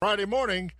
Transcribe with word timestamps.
Friday 0.00 0.26
morning. 0.26 0.70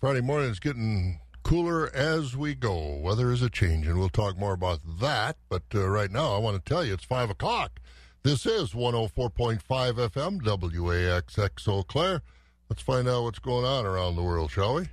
Friday 0.00 0.22
morning 0.22 0.48
is 0.48 0.58
getting 0.58 1.20
cooler 1.42 1.94
as 1.94 2.34
we 2.34 2.54
go. 2.54 2.96
Weather 2.96 3.30
is 3.30 3.42
a 3.42 3.50
change, 3.50 3.86
and 3.86 3.98
we'll 3.98 4.08
talk 4.08 4.38
more 4.38 4.54
about 4.54 4.80
that. 5.00 5.36
But 5.50 5.64
uh, 5.74 5.86
right 5.86 6.10
now, 6.10 6.34
I 6.34 6.38
want 6.38 6.56
to 6.56 6.66
tell 6.66 6.82
you 6.82 6.94
it's 6.94 7.04
5 7.04 7.28
o'clock. 7.28 7.78
This 8.22 8.46
is 8.46 8.72
104.5 8.72 9.60
FM, 9.60 10.40
WAXX 10.40 11.68
Eau 11.68 11.82
Claire. 11.82 12.22
Let's 12.70 12.80
find 12.80 13.06
out 13.06 13.24
what's 13.24 13.38
going 13.38 13.66
on 13.66 13.84
around 13.84 14.16
the 14.16 14.22
world, 14.22 14.50
shall 14.50 14.76
we? 14.76 14.84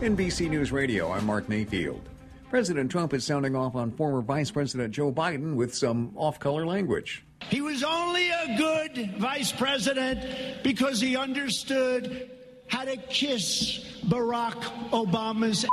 NBC 0.00 0.48
News 0.48 0.72
Radio, 0.72 1.12
I'm 1.12 1.26
Mark 1.26 1.46
Mayfield. 1.50 2.08
President 2.48 2.90
Trump 2.90 3.12
is 3.12 3.22
sounding 3.22 3.54
off 3.54 3.74
on 3.74 3.90
former 3.90 4.22
Vice 4.22 4.50
President 4.50 4.94
Joe 4.94 5.12
Biden 5.12 5.56
with 5.56 5.74
some 5.74 6.12
off 6.16 6.40
color 6.40 6.64
language. 6.64 7.26
He 7.42 7.60
was 7.60 7.82
only 7.82 8.28
a 8.28 8.56
good 8.58 9.14
vice 9.18 9.52
president 9.52 10.62
because 10.62 11.00
he 11.00 11.16
understood 11.16 12.30
how 12.66 12.84
to 12.84 12.96
kiss 12.96 13.78
Barack 14.06 14.60
Obama's. 14.90 15.64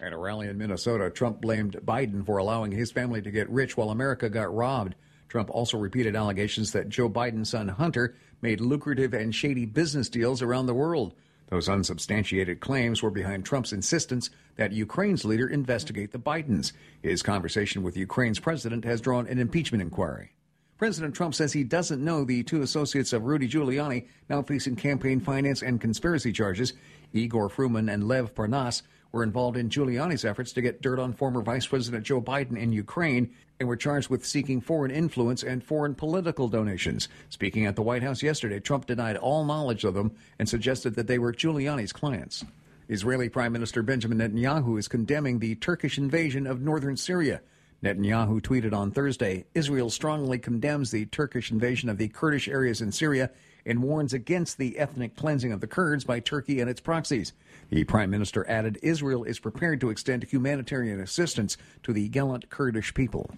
At 0.00 0.12
a 0.12 0.18
rally 0.18 0.48
in 0.48 0.58
Minnesota, 0.58 1.08
Trump 1.08 1.40
blamed 1.40 1.78
Biden 1.84 2.26
for 2.26 2.36
allowing 2.36 2.72
his 2.72 2.92
family 2.92 3.22
to 3.22 3.30
get 3.30 3.48
rich 3.48 3.76
while 3.76 3.90
America 3.90 4.28
got 4.28 4.54
robbed. 4.54 4.94
Trump 5.28 5.48
also 5.50 5.78
repeated 5.78 6.14
allegations 6.14 6.72
that 6.72 6.90
Joe 6.90 7.08
Biden's 7.08 7.50
son 7.50 7.68
Hunter 7.68 8.14
made 8.42 8.60
lucrative 8.60 9.14
and 9.14 9.34
shady 9.34 9.64
business 9.64 10.10
deals 10.10 10.42
around 10.42 10.66
the 10.66 10.74
world. 10.74 11.14
Those 11.48 11.68
unsubstantiated 11.68 12.60
claims 12.60 13.02
were 13.02 13.10
behind 13.10 13.44
Trump's 13.44 13.72
insistence 13.72 14.30
that 14.56 14.72
Ukraine's 14.72 15.24
leader 15.24 15.46
investigate 15.46 16.12
the 16.12 16.18
Bidens. 16.18 16.72
His 17.02 17.22
conversation 17.22 17.82
with 17.82 17.96
Ukraine's 17.96 18.40
president 18.40 18.84
has 18.84 19.00
drawn 19.00 19.26
an 19.26 19.38
impeachment 19.38 19.82
inquiry. 19.82 20.32
President 20.76 21.14
Trump 21.14 21.34
says 21.34 21.52
he 21.52 21.62
doesn't 21.64 22.04
know 22.04 22.24
the 22.24 22.42
two 22.42 22.62
associates 22.62 23.12
of 23.12 23.24
Rudy 23.24 23.48
Giuliani 23.48 24.08
now 24.28 24.42
facing 24.42 24.74
campaign 24.74 25.20
finance 25.20 25.62
and 25.62 25.80
conspiracy 25.80 26.32
charges. 26.32 26.72
Igor 27.12 27.48
Fruman 27.48 27.92
and 27.92 28.08
Lev 28.08 28.34
Parnas 28.34 28.82
were 29.12 29.22
involved 29.22 29.56
in 29.56 29.68
Giuliani's 29.68 30.24
efforts 30.24 30.52
to 30.54 30.60
get 30.60 30.82
dirt 30.82 30.98
on 30.98 31.12
former 31.12 31.42
Vice 31.42 31.66
President 31.66 32.04
Joe 32.04 32.20
Biden 32.20 32.58
in 32.58 32.72
Ukraine 32.72 33.32
and 33.58 33.68
were 33.68 33.76
charged 33.76 34.08
with 34.08 34.26
seeking 34.26 34.60
foreign 34.60 34.90
influence 34.90 35.42
and 35.42 35.62
foreign 35.62 35.94
political 35.94 36.48
donations. 36.48 37.08
Speaking 37.28 37.66
at 37.66 37.76
the 37.76 37.82
White 37.82 38.02
House 38.02 38.22
yesterday, 38.22 38.60
Trump 38.60 38.86
denied 38.86 39.16
all 39.16 39.44
knowledge 39.44 39.84
of 39.84 39.94
them 39.94 40.12
and 40.38 40.48
suggested 40.48 40.94
that 40.94 41.06
they 41.06 41.18
were 41.18 41.32
Giuliani's 41.32 41.92
clients. 41.92 42.44
Israeli 42.88 43.28
Prime 43.28 43.52
Minister 43.52 43.82
Benjamin 43.82 44.18
Netanyahu 44.18 44.78
is 44.78 44.88
condemning 44.88 45.38
the 45.38 45.54
Turkish 45.54 45.96
invasion 45.96 46.46
of 46.46 46.60
northern 46.60 46.96
Syria. 46.96 47.40
Netanyahu 47.82 48.40
tweeted 48.40 48.72
on 48.72 48.90
Thursday 48.90 49.44
Israel 49.54 49.90
strongly 49.90 50.38
condemns 50.38 50.90
the 50.90 51.06
Turkish 51.06 51.50
invasion 51.50 51.88
of 51.88 51.98
the 51.98 52.08
Kurdish 52.08 52.48
areas 52.48 52.80
in 52.80 52.92
Syria 52.92 53.30
and 53.66 53.82
warns 53.82 54.12
against 54.12 54.58
the 54.58 54.78
ethnic 54.78 55.16
cleansing 55.16 55.52
of 55.52 55.60
the 55.60 55.66
Kurds 55.66 56.04
by 56.04 56.20
Turkey 56.20 56.60
and 56.60 56.68
its 56.68 56.80
proxies. 56.80 57.32
The 57.70 57.84
prime 57.84 58.10
minister 58.10 58.48
added 58.48 58.78
Israel 58.82 59.24
is 59.24 59.38
prepared 59.38 59.80
to 59.80 59.90
extend 59.90 60.24
humanitarian 60.24 61.00
assistance 61.00 61.56
to 61.82 61.92
the 61.92 62.08
gallant 62.08 62.50
Kurdish 62.50 62.94
people. 62.94 63.30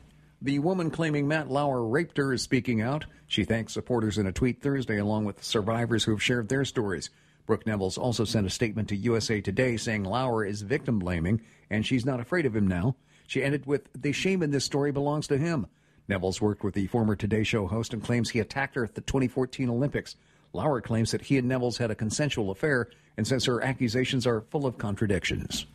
The 0.43 0.59
woman 0.59 0.91
claiming 0.91 1.27
Matt 1.27 1.51
Lauer 1.51 1.87
raped 1.87 2.19
her 2.19 2.33
is 2.33 2.43
speaking 2.43 2.83
out. 2.83 3.07
She 3.27 3.45
thanked 3.45 3.71
supporters 3.71 4.19
in 4.19 4.27
a 4.27 4.33
tweet 4.33 4.61
Thursday, 4.61 4.99
along 4.99 5.25
with 5.25 5.43
survivors 5.43 6.05
who 6.05 6.11
have 6.11 6.23
shared 6.23 6.49
their 6.49 6.65
stories. 6.65 7.11
Brooke 7.47 7.67
Nevels 7.67 7.97
also 7.97 8.25
sent 8.25 8.47
a 8.47 8.51
statement 8.51 8.89
to 8.89 8.97
USA 8.97 9.41
Today 9.41 9.77
saying 9.77 10.05
Lauer 10.05 10.45
is 10.45 10.63
victim 10.63 10.99
blaming 10.99 11.41
and 11.71 11.87
she's 11.87 12.05
not 12.05 12.21
afraid 12.21 12.45
of 12.45 12.55
him 12.55 12.67
now. 12.67 12.97
She 13.27 13.43
ended 13.43 13.67
with, 13.67 13.89
The 13.95 14.13
shame 14.13 14.43
in 14.43 14.51
this 14.51 14.65
story 14.65 14.93
belongs 14.93 15.27
to 15.29 15.39
him. 15.39 15.67
Nevels 16.09 16.41
worked 16.41 16.63
with 16.63 16.75
the 16.75 16.87
former 16.87 17.17
Today 17.17 17.43
Show 17.43 17.67
host 17.67 17.93
and 17.93 18.03
claims 18.03 18.31
he 18.31 18.41
attacked 18.41 18.75
her 18.75 18.85
at 18.85 18.95
the 18.95 19.01
2014 19.01 19.69
Olympics. 19.69 20.17
Lauer 20.57 20.81
claims 20.81 21.12
that 21.12 21.23
he 21.23 21.37
and 21.39 21.47
Nevels 21.47 21.79
had 21.79 21.91
a 21.91 21.95
consensual 21.95 22.51
affair 22.51 22.89
and 23.17 23.27
since 23.27 23.45
her 23.45 23.62
accusations 23.62 24.27
are 24.27 24.41
full 24.41 24.67
of 24.67 24.79
contradictions. 24.79 25.67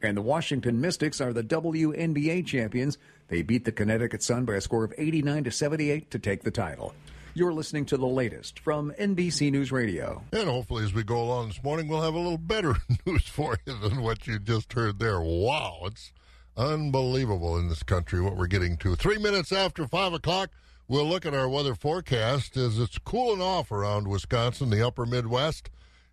And 0.00 0.16
the 0.16 0.22
Washington 0.22 0.80
Mystics 0.80 1.20
are 1.20 1.32
the 1.32 1.42
WNBA 1.42 2.46
champions. 2.46 2.98
They 3.28 3.42
beat 3.42 3.64
the 3.64 3.72
Connecticut 3.72 4.22
Sun 4.22 4.44
by 4.44 4.54
a 4.54 4.60
score 4.60 4.84
of 4.84 4.94
89 4.96 5.44
to 5.44 5.50
78 5.50 6.10
to 6.12 6.18
take 6.18 6.44
the 6.44 6.50
title. 6.52 6.94
You're 7.34 7.52
listening 7.52 7.84
to 7.86 7.96
the 7.96 8.06
latest 8.06 8.60
from 8.60 8.92
NBC 8.92 9.50
News 9.50 9.70
Radio. 9.70 10.22
And 10.32 10.48
hopefully, 10.48 10.84
as 10.84 10.94
we 10.94 11.02
go 11.02 11.20
along 11.20 11.48
this 11.48 11.62
morning, 11.62 11.88
we'll 11.88 12.02
have 12.02 12.14
a 12.14 12.18
little 12.18 12.38
better 12.38 12.76
news 13.06 13.24
for 13.24 13.58
you 13.66 13.76
than 13.78 14.02
what 14.02 14.26
you 14.26 14.38
just 14.38 14.72
heard 14.72 14.98
there. 14.98 15.20
Wow, 15.20 15.80
it's 15.84 16.12
unbelievable 16.56 17.56
in 17.58 17.68
this 17.68 17.82
country 17.82 18.20
what 18.20 18.36
we're 18.36 18.46
getting 18.46 18.76
to. 18.78 18.94
Three 18.96 19.18
minutes 19.18 19.52
after 19.52 19.86
5 19.86 20.14
o'clock, 20.14 20.50
we'll 20.88 21.06
look 21.06 21.26
at 21.26 21.34
our 21.34 21.48
weather 21.48 21.74
forecast 21.74 22.56
as 22.56 22.78
it's 22.78 22.98
cooling 22.98 23.42
off 23.42 23.70
around 23.70 24.08
Wisconsin, 24.08 24.70
the 24.70 24.84
upper 24.84 25.06
Midwest. 25.06 25.70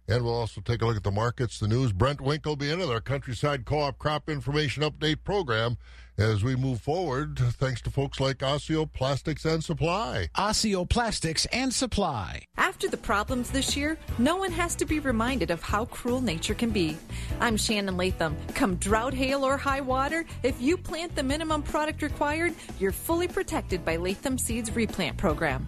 And 0.08 0.24
we'll 0.24 0.36
also 0.36 0.62
take 0.62 0.84
a 0.84 0.86
look 0.86 0.98
at 0.98 1.04
the 1.04 1.10
markets, 1.10 1.58
the 1.58 1.68
news. 1.68 1.92
Brent 1.92 2.22
Wink 2.22 2.46
will 2.46 2.56
be 2.56 2.70
in 2.70 2.78
with 2.78 2.92
our 2.92 3.02
Countryside 3.02 3.66
Co 3.66 3.80
op 3.80 3.98
Crop 3.98 4.30
Information 4.30 4.84
Update 4.84 5.24
program 5.24 5.78
as 6.18 6.44
we 6.44 6.56
move 6.56 6.82
forward, 6.82 7.38
thanks 7.38 7.82
to 7.82 7.90
folks 7.90 8.20
like 8.20 8.42
Osseo 8.42 8.86
Plastics 8.86 9.46
and 9.46 9.64
Supply. 9.64 10.30
Osseo 10.36 10.86
Plastics 10.86 11.46
and 11.48 11.74
Supply. 11.74 12.44
After 12.58 12.88
the 12.88 12.98
problems 12.98 13.52
this 13.52 13.76
year, 13.76 13.98
no 14.18 14.38
one 14.38 14.52
has 14.52 14.76
to 14.76 14.86
be 14.86 15.00
reminded 15.00 15.52
of 15.52 15.62
how 15.62 15.86
cruel 15.86 16.22
nature 16.22 16.54
can 16.54 16.70
be. 16.70 16.98
I'm 17.40 17.58
Shannon 17.58 17.98
Latham. 17.98 18.36
Come 18.54 18.76
drought, 18.76 19.14
hail, 19.14 19.44
or 19.44 19.58
high 19.58 19.82
water, 19.82 20.26
if 20.44 20.60
you 20.62 20.78
plant 20.78 21.16
the 21.16 21.24
minimum 21.24 21.64
product 21.64 22.02
required, 22.02 22.54
you're 22.80 22.92
fully 22.92 23.28
protected 23.28 23.84
by 23.84 23.98
Latham 23.98 24.38
Seeds 24.38 24.76
Replant 24.76 25.18
Program. 25.18 25.68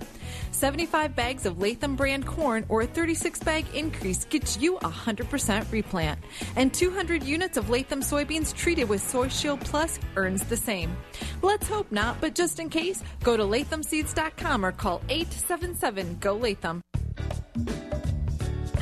75 0.52 1.16
bags 1.16 1.46
of 1.46 1.60
Latham 1.60 1.96
brand 1.96 2.26
corn 2.26 2.66
or 2.70 2.82
a 2.82 2.88
36 2.88 3.40
bag 3.42 3.66
increase 3.74 4.26
gets 4.26 4.58
you 4.58 4.78
100% 4.78 5.72
replant. 5.72 6.20
And 6.56 6.74
200 6.74 7.24
units 7.24 7.58
of 7.58 7.70
Latham 7.70 8.02
soybeans 8.02 8.56
treated 8.56 8.90
with 8.90 9.02
Soy 9.02 9.28
Shield 9.28 9.62
Plus 9.62 10.00
earns 10.16 10.44
the 10.44 10.58
same. 10.58 10.96
Let's 11.42 11.68
hope 11.68 11.92
not, 11.92 12.20
but 12.22 12.36
just 12.36 12.60
in 12.60 12.70
case, 12.70 13.04
go 13.24 13.38
to 13.38 13.44
lathamseeds.com 13.44 14.66
or 14.66 14.72
call 14.72 15.02
877 15.10 16.18
GO 16.20 16.36
Latham. 16.36 16.82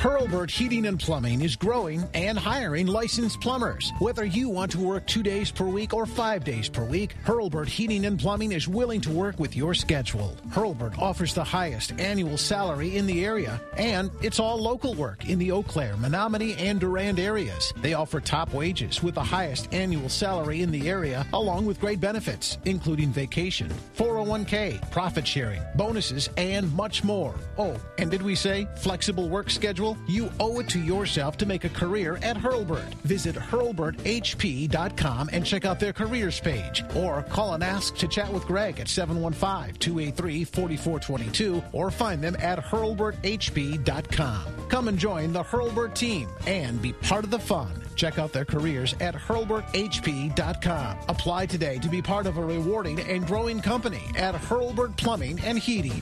Hurlburt 0.06 0.52
Heating 0.52 0.86
and 0.86 1.00
Plumbing 1.00 1.42
is 1.42 1.56
growing 1.56 2.08
and 2.14 2.38
hiring 2.38 2.86
licensed 2.86 3.42
plumbers. 3.42 3.92
Whether 3.98 4.24
you 4.24 4.50
want 4.50 4.72
to 4.74 4.78
work 4.78 5.08
two 5.08 5.24
days 5.24 5.50
per 5.50 5.66
week 5.66 5.96
or 5.96 6.06
five 6.06 6.44
days 6.44 6.70
per 6.70 6.86
week, 6.86 7.16
Hurlburt 7.26 7.68
Heating 7.68 8.06
and 8.06 8.20
Plumbing 8.20 8.52
is 8.52 8.68
willing 8.68 9.02
to 9.02 9.10
work 9.10 9.40
with 9.40 9.56
your 9.56 9.74
schedule. 9.74 10.38
Hurlburt 10.50 11.00
offers 11.00 11.34
the 11.34 11.44
highest 11.44 11.94
annual 12.00 12.38
salary 12.38 12.98
in 12.98 13.08
the 13.08 13.26
area, 13.26 13.60
and 13.78 14.12
it's 14.22 14.40
all 14.40 14.62
local 14.62 14.94
work 14.94 15.28
in 15.28 15.40
the 15.40 15.52
Eau 15.52 15.64
Claire, 15.64 15.96
Menomonie, 15.96 16.56
and 16.60 16.80
Durand 16.80 17.20
areas. 17.20 17.74
They 17.82 17.96
offer 17.96 18.20
top 18.20 18.54
wages 18.54 19.02
with 19.02 19.16
the 19.16 19.24
highest 19.24 19.74
annual 19.74 20.10
salary 20.10 20.62
in 20.62 20.70
the 20.70 20.88
area, 20.88 21.26
along 21.34 21.66
with 21.66 21.80
great 21.80 22.00
benefits, 22.00 22.60
including 22.66 23.10
vacation, 23.10 23.74
401k, 23.98 24.92
profit 24.92 25.26
sharing, 25.26 25.64
bonuses, 25.74 26.30
and 26.38 26.72
much 26.76 27.04
more. 27.04 27.34
Oh, 27.58 27.82
and 27.98 28.12
did 28.12 28.22
we 28.22 28.36
say 28.36 28.68
flexible 28.78 29.30
work 29.30 29.50
schedule? 29.50 29.95
You 30.08 30.32
owe 30.40 30.60
it 30.60 30.70
to 30.70 30.80
yourself 30.80 31.38
to 31.38 31.46
make 31.46 31.64
a 31.64 31.70
career 31.70 32.20
at 32.22 32.38
Hurlburt. 32.38 32.94
Visit 33.04 33.36
hurlburthp.com 33.36 35.30
and 35.32 35.46
check 35.46 35.66
out 35.66 35.80
their 35.80 35.94
careers 35.94 36.40
page. 36.40 36.84
Or 36.96 37.24
call 37.24 37.54
and 37.54 37.64
ask 37.64 37.96
to 37.98 38.08
chat 38.08 38.32
with 38.32 38.46
Greg 38.46 38.80
at 38.80 38.88
715 38.88 39.76
283 39.76 40.44
4422 40.44 41.64
or 41.72 41.92
find 41.92 42.22
them 42.22 42.36
at 42.40 42.60
hurlburthp.com. 42.60 44.46
Come 44.70 44.88
and 44.88 44.98
join 44.98 45.34
the 45.34 45.44
Hurlburt 45.44 45.96
team 45.96 46.30
and 46.48 46.82
be 46.82 46.94
part 46.94 47.24
of 47.24 47.32
the 47.32 47.40
fun. 47.40 47.82
Check 47.96 48.20
out 48.20 48.34
their 48.34 48.46
careers 48.46 48.94
at 49.00 49.16
hurlburthp.com. 49.16 50.98
Apply 51.08 51.46
today 51.46 51.80
to 51.80 51.90
be 51.90 52.02
part 52.02 52.26
of 52.28 52.38
a 52.38 52.44
rewarding 52.44 53.00
and 53.00 53.26
growing 53.26 53.62
company 53.62 54.04
at 54.16 54.36
Hurlburt 54.36 54.98
Plumbing 54.98 55.40
and 55.42 55.58
Heating. 55.58 56.02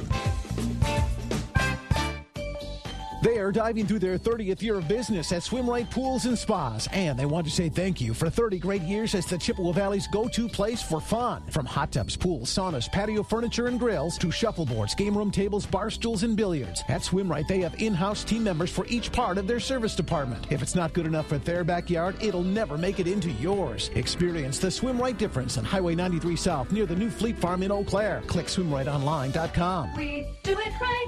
They 3.24 3.40
are 3.40 3.54
diving 3.54 3.86
through 3.86 4.00
their 4.00 4.18
30th 4.18 4.62
year 4.62 4.76
of 4.76 4.90
business 4.90 5.32
at 5.32 5.44
Swimrite 5.44 5.90
Pools 5.90 6.26
and 6.26 6.38
Spas, 6.38 6.90
and 6.92 7.18
they 7.18 7.26
want 7.26 7.48
to 7.48 7.54
say 7.54 7.70
thank 7.70 8.02
you 8.02 8.14
for 8.14 8.30
30 8.30 8.60
great 8.60 8.82
years 8.82 9.16
as 9.16 9.26
the 9.26 9.38
Chippewa 9.38 9.72
Valley's 9.72 10.08
go-to 10.08 10.50
place 10.50 10.84
for 10.84 11.00
fun. 11.00 11.42
From 11.50 11.66
hot 11.66 11.94
tubs, 11.94 12.18
pools, 12.18 12.54
saunas, 12.54 12.92
patio 12.92 13.24
furniture, 13.24 13.68
and 13.68 13.80
grills 13.80 14.18
to 14.18 14.30
shuffleboards, 14.30 14.94
game 14.94 15.18
room 15.18 15.32
tables, 15.32 15.66
bar 15.66 15.90
stools, 15.90 16.24
and 16.24 16.36
billiards. 16.36 16.84
At 16.90 17.00
Swimrite, 17.00 17.48
they 17.48 17.62
have 17.62 17.82
in-house 17.82 18.26
team 18.26 18.44
members 18.44 18.70
for 18.70 18.86
each 18.88 19.10
part 19.14 19.38
of 19.38 19.48
their 19.48 19.62
service 19.62 19.96
department. 19.96 20.46
If 20.50 20.62
it's 20.62 20.76
not 20.76 20.92
good 20.92 21.06
enough 21.06 21.28
for 21.30 21.38
their 21.38 21.64
backyard, 21.64 22.22
it'll 22.22 22.44
never 22.44 22.78
make 22.78 23.00
it 23.00 23.08
into 23.08 23.32
yours. 23.32 23.90
Experience 23.96 24.60
the 24.60 24.68
Swimrite 24.68 25.18
difference 25.18 25.58
on 25.58 25.64
Highway 25.64 25.96
93 25.96 26.36
South 26.36 26.74
near 26.74 26.86
the 26.86 26.96
new 26.98 27.10
Fleet 27.10 27.38
Farm 27.38 27.64
in 27.64 27.72
Eau 27.72 27.86
Claire. 27.86 28.22
Click 28.28 28.48
swimriteonline.com. 28.48 29.96
We 29.96 30.28
do 30.44 30.60
it 30.60 30.82
right. 30.82 31.08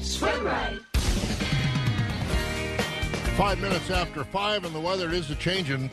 Swim 0.00 0.44
right. 0.44 0.80
Five 3.36 3.58
minutes 3.60 3.90
after 3.90 4.22
five, 4.24 4.64
and 4.64 4.74
the 4.74 4.80
weather 4.80 5.10
is 5.10 5.30
a 5.30 5.34
changing. 5.34 5.90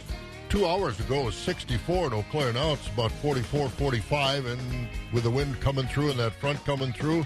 Two 0.50 0.68
hours 0.68 1.00
ago 1.00 1.22
it 1.22 1.26
was 1.26 1.36
64 1.36 2.08
in 2.08 2.14
Eau 2.14 2.26
Claire. 2.30 2.54
Now 2.54 2.74
it's 2.74 2.88
about 2.88 3.12
44, 3.14 3.70
45, 3.70 4.46
and 4.46 4.88
with 5.12 5.24
the 5.24 5.32
wind 5.32 5.60
coming 5.60 5.88
through 5.88 6.12
and 6.12 6.20
that 6.20 6.34
front 6.34 6.64
coming 6.66 6.94
through, 6.94 7.26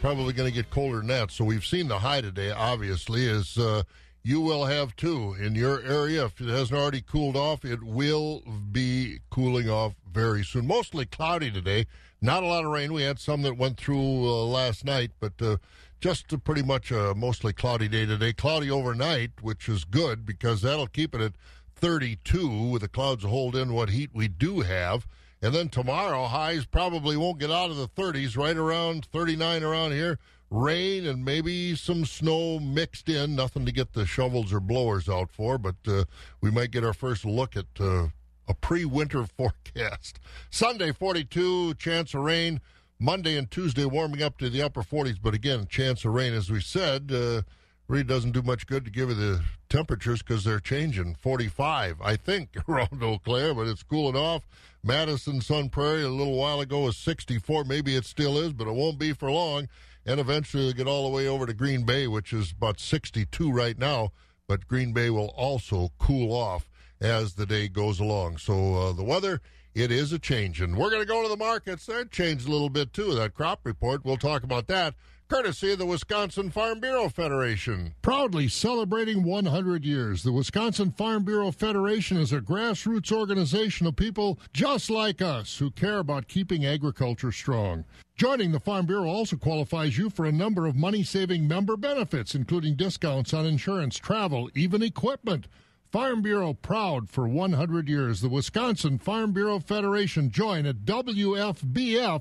probably 0.00 0.32
going 0.34 0.48
to 0.48 0.54
get 0.54 0.70
colder 0.70 0.98
than 0.98 1.08
that. 1.08 1.30
So 1.30 1.44
we've 1.44 1.64
seen 1.64 1.88
the 1.88 1.98
high 1.98 2.20
today, 2.20 2.52
obviously, 2.52 3.28
as 3.28 3.58
uh, 3.58 3.82
you 4.22 4.40
will 4.40 4.66
have 4.66 4.94
too 4.96 5.36
in 5.40 5.54
your 5.54 5.80
area. 5.82 6.26
If 6.26 6.40
it 6.40 6.48
hasn't 6.48 6.78
already 6.78 7.00
cooled 7.00 7.36
off, 7.36 7.64
it 7.64 7.82
will 7.82 8.42
be 8.70 9.20
cooling 9.30 9.70
off 9.70 9.94
very 10.12 10.44
soon. 10.44 10.66
Mostly 10.66 11.06
cloudy 11.06 11.50
today. 11.50 11.86
Not 12.20 12.42
a 12.42 12.46
lot 12.46 12.64
of 12.64 12.70
rain. 12.70 12.92
We 12.92 13.02
had 13.02 13.18
some 13.18 13.42
that 13.42 13.56
went 13.56 13.78
through 13.78 13.98
uh, 13.98 14.44
last 14.44 14.84
night, 14.84 15.12
but 15.20 15.40
uh, 15.40 15.56
just 16.00 16.44
pretty 16.44 16.62
much 16.62 16.90
a 16.90 17.14
mostly 17.14 17.52
cloudy 17.52 17.88
day 17.88 18.06
today. 18.06 18.32
Cloudy 18.32 18.70
overnight, 18.70 19.30
which 19.42 19.68
is 19.68 19.84
good 19.84 20.26
because 20.26 20.62
that'll 20.62 20.86
keep 20.86 21.14
it 21.14 21.20
at 21.20 21.32
32 21.74 22.68
with 22.68 22.82
the 22.82 22.88
clouds 22.88 23.24
hold 23.24 23.54
in 23.56 23.72
what 23.72 23.90
heat 23.90 24.10
we 24.12 24.28
do 24.28 24.60
have. 24.60 25.06
And 25.42 25.54
then 25.54 25.68
tomorrow, 25.68 26.26
highs 26.26 26.64
probably 26.64 27.16
won't 27.16 27.38
get 27.38 27.50
out 27.50 27.70
of 27.70 27.76
the 27.76 27.88
30s, 27.88 28.36
right 28.36 28.56
around 28.56 29.06
39 29.06 29.62
around 29.62 29.92
here. 29.92 30.18
Rain 30.48 31.06
and 31.06 31.24
maybe 31.24 31.74
some 31.74 32.04
snow 32.04 32.58
mixed 32.58 33.08
in. 33.08 33.34
Nothing 33.34 33.66
to 33.66 33.72
get 33.72 33.92
the 33.92 34.06
shovels 34.06 34.52
or 34.52 34.60
blowers 34.60 35.08
out 35.08 35.30
for, 35.30 35.58
but 35.58 35.76
uh, 35.86 36.04
we 36.40 36.50
might 36.50 36.70
get 36.70 36.84
our 36.84 36.94
first 36.94 37.24
look 37.24 37.56
at 37.56 37.66
uh, 37.80 38.06
a 38.48 38.54
pre 38.54 38.84
winter 38.84 39.26
forecast. 39.36 40.20
Sunday, 40.50 40.92
42, 40.92 41.74
chance 41.74 42.14
of 42.14 42.20
rain. 42.22 42.60
Monday 42.98 43.36
and 43.36 43.50
Tuesday, 43.50 43.84
warming 43.84 44.22
up 44.22 44.38
to 44.38 44.48
the 44.48 44.62
upper 44.62 44.82
40s, 44.82 45.18
but 45.22 45.34
again, 45.34 45.66
chance 45.66 46.04
of 46.06 46.14
rain. 46.14 46.32
As 46.32 46.50
we 46.50 46.62
said, 46.62 47.12
uh, 47.12 47.42
really 47.88 48.04
doesn't 48.04 48.32
do 48.32 48.40
much 48.40 48.66
good 48.66 48.86
to 48.86 48.90
give 48.90 49.10
you 49.10 49.14
the 49.14 49.42
temperatures 49.68 50.22
because 50.22 50.44
they're 50.44 50.60
changing. 50.60 51.14
45, 51.14 52.00
I 52.00 52.16
think, 52.16 52.56
around 52.68 53.02
Eau 53.02 53.18
Claire, 53.18 53.54
but 53.54 53.66
it's 53.66 53.82
cooling 53.82 54.16
off. 54.16 54.46
Madison, 54.82 55.42
Sun 55.42 55.68
Prairie, 55.68 56.04
a 56.04 56.08
little 56.08 56.36
while 56.36 56.60
ago 56.60 56.80
was 56.80 56.96
64. 56.96 57.64
Maybe 57.64 57.96
it 57.96 58.06
still 58.06 58.38
is, 58.38 58.54
but 58.54 58.66
it 58.66 58.74
won't 58.74 58.98
be 58.98 59.12
for 59.12 59.30
long. 59.30 59.68
And 60.06 60.18
eventually 60.18 60.68
it'll 60.68 60.76
get 60.76 60.86
all 60.86 61.04
the 61.04 61.14
way 61.14 61.28
over 61.28 61.44
to 61.44 61.52
Green 61.52 61.84
Bay, 61.84 62.06
which 62.06 62.32
is 62.32 62.52
about 62.52 62.80
62 62.80 63.52
right 63.52 63.76
now. 63.76 64.12
But 64.46 64.68
Green 64.68 64.92
Bay 64.92 65.10
will 65.10 65.34
also 65.36 65.90
cool 65.98 66.32
off 66.32 66.70
as 67.00 67.34
the 67.34 67.44
day 67.44 67.68
goes 67.68 68.00
along. 68.00 68.38
So 68.38 68.74
uh, 68.74 68.92
the 68.92 69.04
weather, 69.04 69.42
it 69.76 69.92
is 69.92 70.10
a 70.10 70.18
change. 70.18 70.62
And 70.62 70.74
we're 70.74 70.90
going 70.90 71.02
to 71.02 71.06
go 71.06 71.22
to 71.22 71.28
the 71.28 71.36
markets. 71.36 71.84
That 71.86 72.10
changed 72.10 72.48
a 72.48 72.50
little 72.50 72.70
bit 72.70 72.94
too, 72.94 73.14
that 73.14 73.34
crop 73.34 73.60
report. 73.64 74.04
We'll 74.04 74.16
talk 74.16 74.42
about 74.42 74.68
that 74.68 74.94
courtesy 75.28 75.72
of 75.72 75.78
the 75.78 75.84
Wisconsin 75.84 76.50
Farm 76.50 76.80
Bureau 76.80 77.10
Federation. 77.10 77.94
Proudly 78.00 78.48
celebrating 78.48 79.22
100 79.22 79.84
years, 79.84 80.22
the 80.22 80.32
Wisconsin 80.32 80.92
Farm 80.92 81.24
Bureau 81.24 81.50
Federation 81.50 82.16
is 82.16 82.32
a 82.32 82.40
grassroots 82.40 83.12
organization 83.12 83.86
of 83.86 83.96
people 83.96 84.38
just 84.54 84.88
like 84.88 85.20
us 85.20 85.58
who 85.58 85.70
care 85.70 85.98
about 85.98 86.28
keeping 86.28 86.64
agriculture 86.64 87.32
strong. 87.32 87.84
Joining 88.16 88.52
the 88.52 88.60
Farm 88.60 88.86
Bureau 88.86 89.08
also 89.08 89.36
qualifies 89.36 89.98
you 89.98 90.08
for 90.08 90.24
a 90.24 90.32
number 90.32 90.66
of 90.66 90.74
money 90.74 91.02
saving 91.02 91.46
member 91.46 91.76
benefits, 91.76 92.34
including 92.34 92.76
discounts 92.76 93.34
on 93.34 93.44
insurance, 93.44 93.98
travel, 93.98 94.48
even 94.54 94.82
equipment. 94.82 95.48
Farm 95.96 96.20
Bureau 96.20 96.52
proud 96.52 97.08
for 97.08 97.26
100 97.26 97.88
years. 97.88 98.20
The 98.20 98.28
Wisconsin 98.28 98.98
Farm 98.98 99.32
Bureau 99.32 99.58
Federation. 99.58 100.28
Join 100.28 100.66
at 100.66 100.84
WFBF.com. 100.84 102.20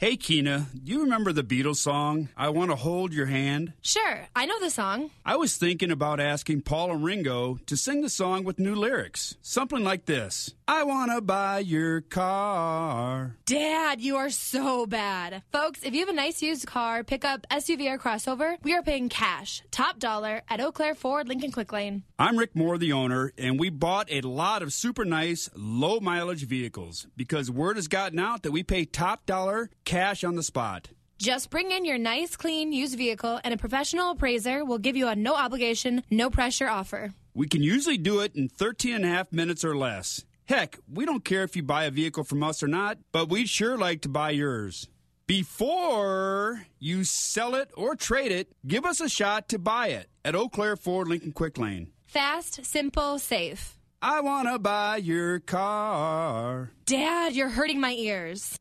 Hey, 0.00 0.16
Kina, 0.16 0.68
do 0.84 0.92
you 0.92 1.00
remember 1.00 1.32
the 1.32 1.42
Beatles 1.42 1.78
song, 1.78 2.28
I 2.36 2.50
Want 2.50 2.70
to 2.70 2.76
Hold 2.76 3.12
Your 3.12 3.26
Hand? 3.26 3.72
Sure, 3.82 4.28
I 4.36 4.46
know 4.46 4.60
the 4.60 4.70
song. 4.70 5.10
I 5.26 5.34
was 5.34 5.56
thinking 5.56 5.90
about 5.90 6.20
asking 6.20 6.60
Paul 6.60 6.92
and 6.92 7.02
Ringo 7.02 7.58
to 7.66 7.76
sing 7.76 8.02
the 8.02 8.08
song 8.08 8.44
with 8.44 8.60
new 8.60 8.76
lyrics. 8.76 9.34
Something 9.42 9.82
like 9.82 10.06
this 10.06 10.54
I 10.68 10.84
want 10.84 11.10
to 11.10 11.20
buy 11.20 11.58
your 11.58 12.02
car. 12.02 13.38
Dad, 13.46 14.00
you 14.00 14.14
are 14.18 14.30
so 14.30 14.86
bad. 14.86 15.42
Folks, 15.50 15.82
if 15.82 15.92
you 15.94 16.00
have 16.00 16.08
a 16.10 16.12
nice 16.12 16.42
used 16.42 16.66
car, 16.68 17.02
pickup, 17.02 17.44
SUV, 17.50 17.90
or 17.90 17.98
crossover, 17.98 18.54
we 18.62 18.74
are 18.74 18.82
paying 18.84 19.08
cash, 19.08 19.64
top 19.72 19.98
dollar, 19.98 20.42
at 20.48 20.60
Eau 20.60 20.70
Claire 20.70 20.94
Ford 20.94 21.26
Lincoln 21.26 21.50
Quick 21.50 21.72
Lane. 21.72 22.04
I'm 22.20 22.38
Rick 22.38 22.54
Moore, 22.54 22.78
the 22.78 22.92
owner, 22.92 23.32
and 23.36 23.58
we 23.58 23.68
bought 23.68 24.12
a 24.12 24.20
lot 24.20 24.62
of 24.62 24.72
super 24.72 25.04
nice, 25.04 25.50
low 25.56 25.98
mileage 25.98 26.46
vehicles 26.46 27.08
because 27.16 27.50
word 27.50 27.74
has 27.74 27.88
gotten 27.88 28.20
out 28.20 28.44
that 28.44 28.52
we 28.52 28.62
pay 28.62 28.84
top 28.84 29.26
dollar 29.26 29.70
cash 29.88 30.22
on 30.22 30.36
the 30.36 30.42
spot. 30.42 30.90
Just 31.16 31.48
bring 31.48 31.70
in 31.70 31.86
your 31.86 31.96
nice, 31.96 32.36
clean, 32.36 32.72
used 32.74 32.98
vehicle, 32.98 33.40
and 33.42 33.54
a 33.54 33.56
professional 33.56 34.10
appraiser 34.10 34.62
will 34.62 34.76
give 34.76 34.96
you 34.96 35.08
a 35.08 35.16
no 35.16 35.34
obligation, 35.34 36.04
no 36.10 36.28
pressure 36.28 36.68
offer. 36.68 37.14
We 37.34 37.48
can 37.48 37.62
usually 37.62 37.96
do 37.96 38.20
it 38.20 38.36
in 38.36 38.50
13 38.50 38.94
and 38.96 39.04
a 39.06 39.08
half 39.08 39.32
minutes 39.32 39.64
or 39.64 39.74
less. 39.74 40.26
Heck, 40.44 40.78
we 40.92 41.06
don't 41.06 41.24
care 41.24 41.42
if 41.42 41.56
you 41.56 41.62
buy 41.62 41.84
a 41.84 41.90
vehicle 41.90 42.22
from 42.22 42.42
us 42.42 42.62
or 42.62 42.68
not, 42.68 42.98
but 43.12 43.30
we'd 43.30 43.48
sure 43.48 43.78
like 43.78 44.02
to 44.02 44.10
buy 44.10 44.30
yours. 44.30 44.88
Before 45.26 46.66
you 46.78 47.04
sell 47.04 47.54
it 47.54 47.70
or 47.74 47.96
trade 47.96 48.30
it, 48.30 48.52
give 48.66 48.84
us 48.84 49.00
a 49.00 49.08
shot 49.08 49.48
to 49.48 49.58
buy 49.58 49.88
it 49.88 50.08
at 50.22 50.36
Eau 50.36 50.50
Claire 50.50 50.76
Ford 50.76 51.08
Lincoln 51.08 51.32
Quick 51.32 51.56
Lane. 51.56 51.92
Fast, 52.06 52.64
simple, 52.64 53.18
safe. 53.18 53.78
I 54.00 54.20
want 54.20 54.48
to 54.48 54.58
buy 54.58 54.98
your 54.98 55.40
car. 55.40 56.72
Dad, 56.86 57.34
you're 57.34 57.48
hurting 57.48 57.80
my 57.80 57.92
ears. 57.92 58.56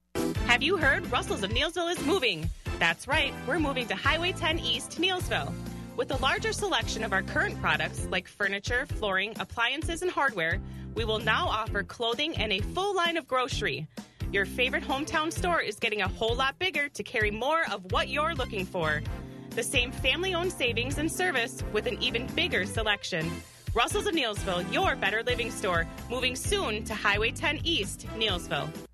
Have 0.58 0.64
you 0.64 0.78
heard 0.78 1.12
Russell's 1.12 1.44
of 1.44 1.52
Neillsville 1.52 1.92
is 1.92 2.04
moving? 2.04 2.50
That's 2.80 3.08
right, 3.08 3.32
we're 3.46 3.60
moving 3.60 3.86
to 3.90 3.96
Highway 3.96 4.32
10 4.32 4.58
East, 4.58 5.00
Neillsville. 5.00 5.54
With 5.96 6.10
a 6.10 6.18
larger 6.18 6.52
selection 6.52 7.04
of 7.04 7.14
our 7.14 7.22
current 7.22 7.62
products 7.62 8.08
like 8.10 8.28
furniture, 8.28 8.88
flooring, 8.88 9.36
appliances, 9.40 10.02
and 10.02 10.10
hardware, 10.10 10.60
we 10.96 11.06
will 11.06 11.20
now 11.20 11.46
offer 11.46 11.84
clothing 11.84 12.36
and 12.38 12.52
a 12.52 12.60
full 12.60 12.96
line 12.96 13.18
of 13.18 13.28
grocery. 13.28 13.86
Your 14.32 14.48
favorite 14.48 14.84
hometown 14.84 15.32
store 15.32 15.62
is 15.62 15.76
getting 15.76 16.02
a 16.02 16.08
whole 16.08 16.36
lot 16.36 16.58
bigger 16.58 16.90
to 16.90 17.04
carry 17.04 17.30
more 17.30 17.70
of 17.72 17.92
what 17.92 18.10
you're 18.10 18.34
looking 18.34 18.66
for. 18.66 19.04
The 19.52 19.62
same 19.62 19.92
family 19.92 20.34
owned 20.34 20.54
savings 20.54 20.98
and 20.98 21.12
service 21.12 21.64
with 21.72 21.86
an 21.86 22.02
even 22.02 22.26
bigger 22.34 22.66
selection. 22.66 23.30
Russell's 23.76 24.08
of 24.08 24.16
Neillsville, 24.16 24.74
your 24.74 24.96
better 24.96 25.22
living 25.22 25.52
store, 25.52 25.86
moving 26.10 26.36
soon 26.36 26.84
to 26.86 26.96
Highway 26.96 27.30
10 27.30 27.60
East, 27.64 28.08
Neillsville. 28.16 28.87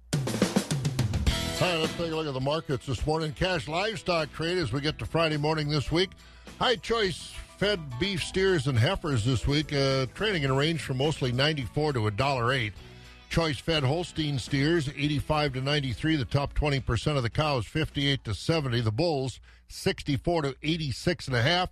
All 1.61 1.69
right, 1.69 1.79
let's 1.79 1.93
take 1.93 2.11
a 2.11 2.15
look 2.15 2.27
at 2.27 2.33
the 2.33 2.41
markets 2.41 2.87
this 2.87 3.05
morning. 3.05 3.31
Cash 3.31 3.67
livestock 3.67 4.33
trade 4.33 4.57
as 4.57 4.73
we 4.73 4.81
get 4.81 4.97
to 4.99 5.05
Friday 5.05 5.37
morning 5.37 5.69
this 5.69 5.91
week. 5.91 6.09
High 6.59 6.75
choice 6.75 7.31
fed 7.57 7.79
beef 7.99 8.23
steers 8.23 8.67
and 8.67 8.77
heifers 8.77 9.23
this 9.23 9.47
week, 9.47 9.71
uh, 9.71 10.07
trading 10.15 10.43
in 10.43 10.49
a 10.49 10.53
range 10.53 10.81
from 10.81 10.97
mostly 10.97 11.31
94 11.31 11.93
to 11.93 12.07
a 12.07 12.11
dollar 12.11 12.51
eight. 12.51 12.73
Choice 13.29 13.59
fed 13.59 13.83
Holstein 13.83 14.39
steers 14.39 14.89
85 14.89 15.53
to 15.53 15.61
93. 15.61 16.15
The 16.17 16.25
top 16.25 16.53
20 16.53 16.79
percent 16.81 17.17
of 17.17 17.23
the 17.23 17.29
cows 17.29 17.65
58 17.65 18.23
to 18.25 18.33
70. 18.33 18.81
The 18.81 18.91
bulls 18.91 19.39
64 19.69 20.41
to 20.41 20.55
86 20.63 21.27
and 21.27 21.35
a 21.35 21.41
half. 21.41 21.69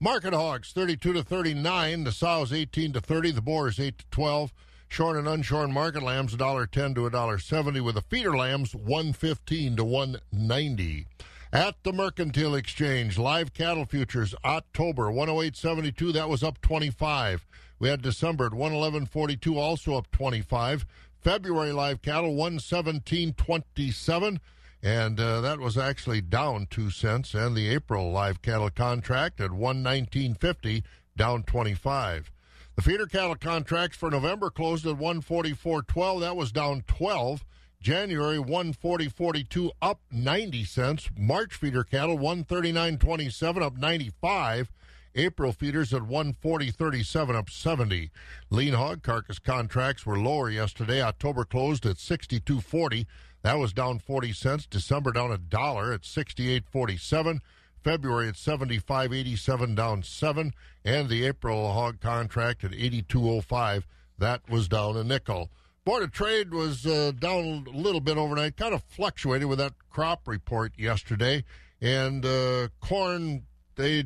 Market 0.00 0.34
hogs 0.34 0.72
32 0.72 1.14
to 1.14 1.22
39. 1.22 2.04
The 2.04 2.12
sows 2.12 2.52
18 2.52 2.92
to 2.94 3.00
30. 3.00 3.30
The 3.30 3.40
boars 3.40 3.78
8 3.78 3.96
to 3.96 4.04
12. 4.10 4.52
Shorn 4.90 5.16
and 5.16 5.28
unshorn 5.28 5.70
market 5.70 6.02
lambs 6.02 6.34
$1.10 6.34 6.96
to 6.96 7.08
$1.70 7.08 7.80
with 7.80 7.94
the 7.94 8.02
feeder 8.02 8.36
lambs 8.36 8.74
115 8.74 9.76
to 9.76 9.84
190. 9.84 11.06
At 11.52 11.76
the 11.84 11.92
Mercantile 11.92 12.56
Exchange, 12.56 13.16
live 13.16 13.54
cattle 13.54 13.86
futures 13.86 14.34
October 14.44 15.04
108.72 15.04 16.12
that 16.14 16.28
was 16.28 16.42
up 16.42 16.60
25. 16.60 17.46
We 17.78 17.88
had 17.88 18.02
December 18.02 18.46
at 18.46 18.52
111.42 18.52 19.56
also 19.56 19.94
up 19.94 20.10
25. 20.10 20.84
February 21.20 21.70
live 21.70 22.02
cattle 22.02 22.34
117.27 22.34 24.38
and 24.82 25.20
uh, 25.20 25.40
that 25.40 25.60
was 25.60 25.78
actually 25.78 26.20
down 26.20 26.66
2 26.68 26.90
cents 26.90 27.32
and 27.32 27.54
the 27.54 27.68
April 27.68 28.10
live 28.10 28.42
cattle 28.42 28.70
contract 28.70 29.40
at 29.40 29.52
119.50 29.52 30.82
down 31.16 31.44
25. 31.44 32.32
The 32.76 32.82
feeder 32.82 33.06
cattle 33.06 33.34
contracts 33.34 33.96
for 33.96 34.10
November 34.10 34.48
closed 34.48 34.86
at 34.86 34.96
144.12. 34.96 36.20
That 36.20 36.36
was 36.36 36.52
down 36.52 36.82
12. 36.86 37.44
January 37.80 38.38
140.42 38.38 39.70
up 39.80 40.00
90 40.10 40.64
cents. 40.64 41.10
March 41.16 41.54
feeder 41.54 41.84
cattle 41.84 42.18
139.27 42.18 43.62
up 43.62 43.76
95. 43.76 44.70
April 45.14 45.52
feeders 45.52 45.92
at 45.92 46.02
140.37 46.02 47.34
up 47.34 47.50
70. 47.50 48.10
Lean 48.50 48.74
hog 48.74 49.02
carcass 49.02 49.38
contracts 49.38 50.06
were 50.06 50.18
lower 50.18 50.48
yesterday. 50.50 51.02
October 51.02 51.44
closed 51.44 51.84
at 51.84 51.96
62.40. 51.96 53.06
That 53.42 53.58
was 53.58 53.72
down 53.72 53.98
40 53.98 54.32
cents. 54.32 54.66
December 54.66 55.12
down 55.12 55.32
a 55.32 55.38
dollar 55.38 55.92
at 55.92 56.02
68.47. 56.02 57.40
February 57.82 58.28
at 58.28 58.34
75.87 58.34 59.74
down 59.74 60.02
7 60.02 60.52
and 60.84 61.08
the 61.08 61.26
April 61.26 61.72
hog 61.72 62.00
contract 62.00 62.64
at 62.64 62.72
82.05 62.72 63.84
that 64.20 64.48
was 64.48 64.68
down 64.68 64.96
a 64.96 65.02
nickel. 65.02 65.50
Board 65.84 66.02
of 66.02 66.12
Trade 66.12 66.52
was 66.52 66.86
uh, 66.86 67.12
down 67.18 67.66
a 67.66 67.76
little 67.76 68.00
bit 68.00 68.18
overnight, 68.18 68.56
kind 68.56 68.74
of 68.74 68.82
fluctuated 68.84 69.48
with 69.48 69.58
that 69.58 69.72
crop 69.88 70.28
report 70.28 70.72
yesterday. 70.78 71.42
And 71.80 72.24
uh, 72.24 72.68
corn, 72.80 73.46
they 73.76 74.04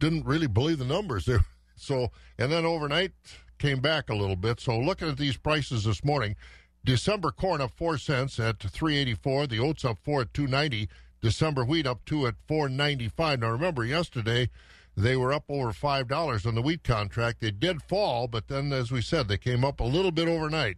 didn't 0.00 0.26
really 0.26 0.48
believe 0.48 0.78
the 0.78 0.84
numbers 0.84 1.24
there. 1.24 1.40
So, 1.76 2.12
and 2.38 2.52
then 2.52 2.64
overnight 2.64 3.10
came 3.58 3.80
back 3.80 4.08
a 4.08 4.14
little 4.14 4.36
bit. 4.36 4.60
So, 4.60 4.78
looking 4.78 5.08
at 5.08 5.18
these 5.18 5.36
prices 5.36 5.82
this 5.82 6.04
morning, 6.04 6.36
December 6.84 7.32
corn 7.32 7.60
up 7.60 7.72
four 7.76 7.98
cents 7.98 8.38
at 8.38 8.60
384. 8.60 9.48
The 9.48 9.58
oats 9.58 9.84
up 9.84 9.98
four 10.04 10.20
at 10.20 10.32
290. 10.32 10.88
December 11.24 11.64
wheat 11.64 11.86
up 11.86 12.04
to 12.04 12.26
at 12.26 12.34
495. 12.46 13.40
Now 13.40 13.48
remember, 13.48 13.82
yesterday 13.82 14.50
they 14.94 15.16
were 15.16 15.32
up 15.32 15.44
over 15.48 15.72
five 15.72 16.06
dollars 16.06 16.44
on 16.44 16.54
the 16.54 16.60
wheat 16.60 16.84
contract. 16.84 17.40
They 17.40 17.50
did 17.50 17.80
fall, 17.80 18.28
but 18.28 18.48
then, 18.48 18.74
as 18.74 18.92
we 18.92 19.00
said, 19.00 19.26
they 19.26 19.38
came 19.38 19.64
up 19.64 19.80
a 19.80 19.84
little 19.84 20.10
bit 20.10 20.28
overnight. 20.28 20.76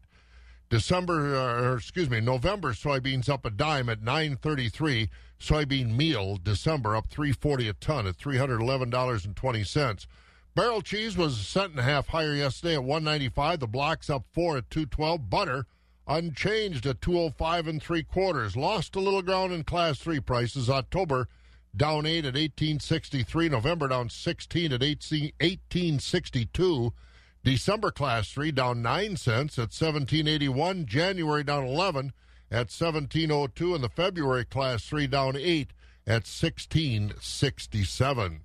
December, 0.70 1.34
uh, 1.34 1.62
or 1.62 1.76
excuse 1.78 2.08
me, 2.08 2.20
November 2.20 2.74
soybeans 2.74 3.28
up 3.28 3.44
a 3.44 3.50
dime 3.50 3.88
at 3.88 4.02
933. 4.02 5.10
Soybean 5.40 5.96
meal 5.96 6.36
December 6.40 6.94
up 6.94 7.08
340 7.08 7.68
a 7.68 7.72
ton 7.72 8.06
at 8.06 8.16
$311.20. 8.16 10.06
Barrel 10.54 10.80
cheese 10.80 11.16
was 11.16 11.40
a 11.40 11.42
cent 11.42 11.72
and 11.72 11.80
a 11.80 11.82
half 11.82 12.06
higher 12.06 12.34
yesterday 12.34 12.74
at 12.74 12.84
195. 12.84 13.58
The 13.58 13.66
blocks 13.66 14.08
up 14.08 14.26
four 14.32 14.58
at 14.58 14.70
212. 14.70 15.28
Butter 15.28 15.66
unchanged 16.06 16.86
at 16.86 17.00
205 17.00 17.66
and 17.66 17.82
three 17.82 18.02
quarters. 18.02 18.56
Lost 18.56 18.96
a 18.96 19.00
little 19.00 19.22
ground 19.22 19.52
in 19.52 19.64
class 19.64 19.98
three 19.98 20.20
prices. 20.20 20.70
October 20.70 21.28
down 21.76 22.06
eight 22.06 22.24
at 22.24 22.34
1863. 22.34 23.48
November 23.48 23.88
down 23.88 24.08
16 24.08 24.72
at 24.72 24.80
1862. 24.80 26.92
December 27.44 27.90
class 27.90 28.30
three 28.30 28.52
down 28.52 28.82
nine 28.82 29.16
cents 29.16 29.58
at 29.58 29.72
1781. 29.72 30.86
January 30.86 31.42
down 31.44 31.64
11 31.64 32.12
at 32.50 32.72
1702. 32.72 33.74
And 33.74 33.84
the 33.84 33.88
February 33.88 34.44
class 34.44 34.84
three 34.84 35.06
down 35.06 35.36
eight 35.36 35.70
at 36.06 36.26
1667. 36.26 38.40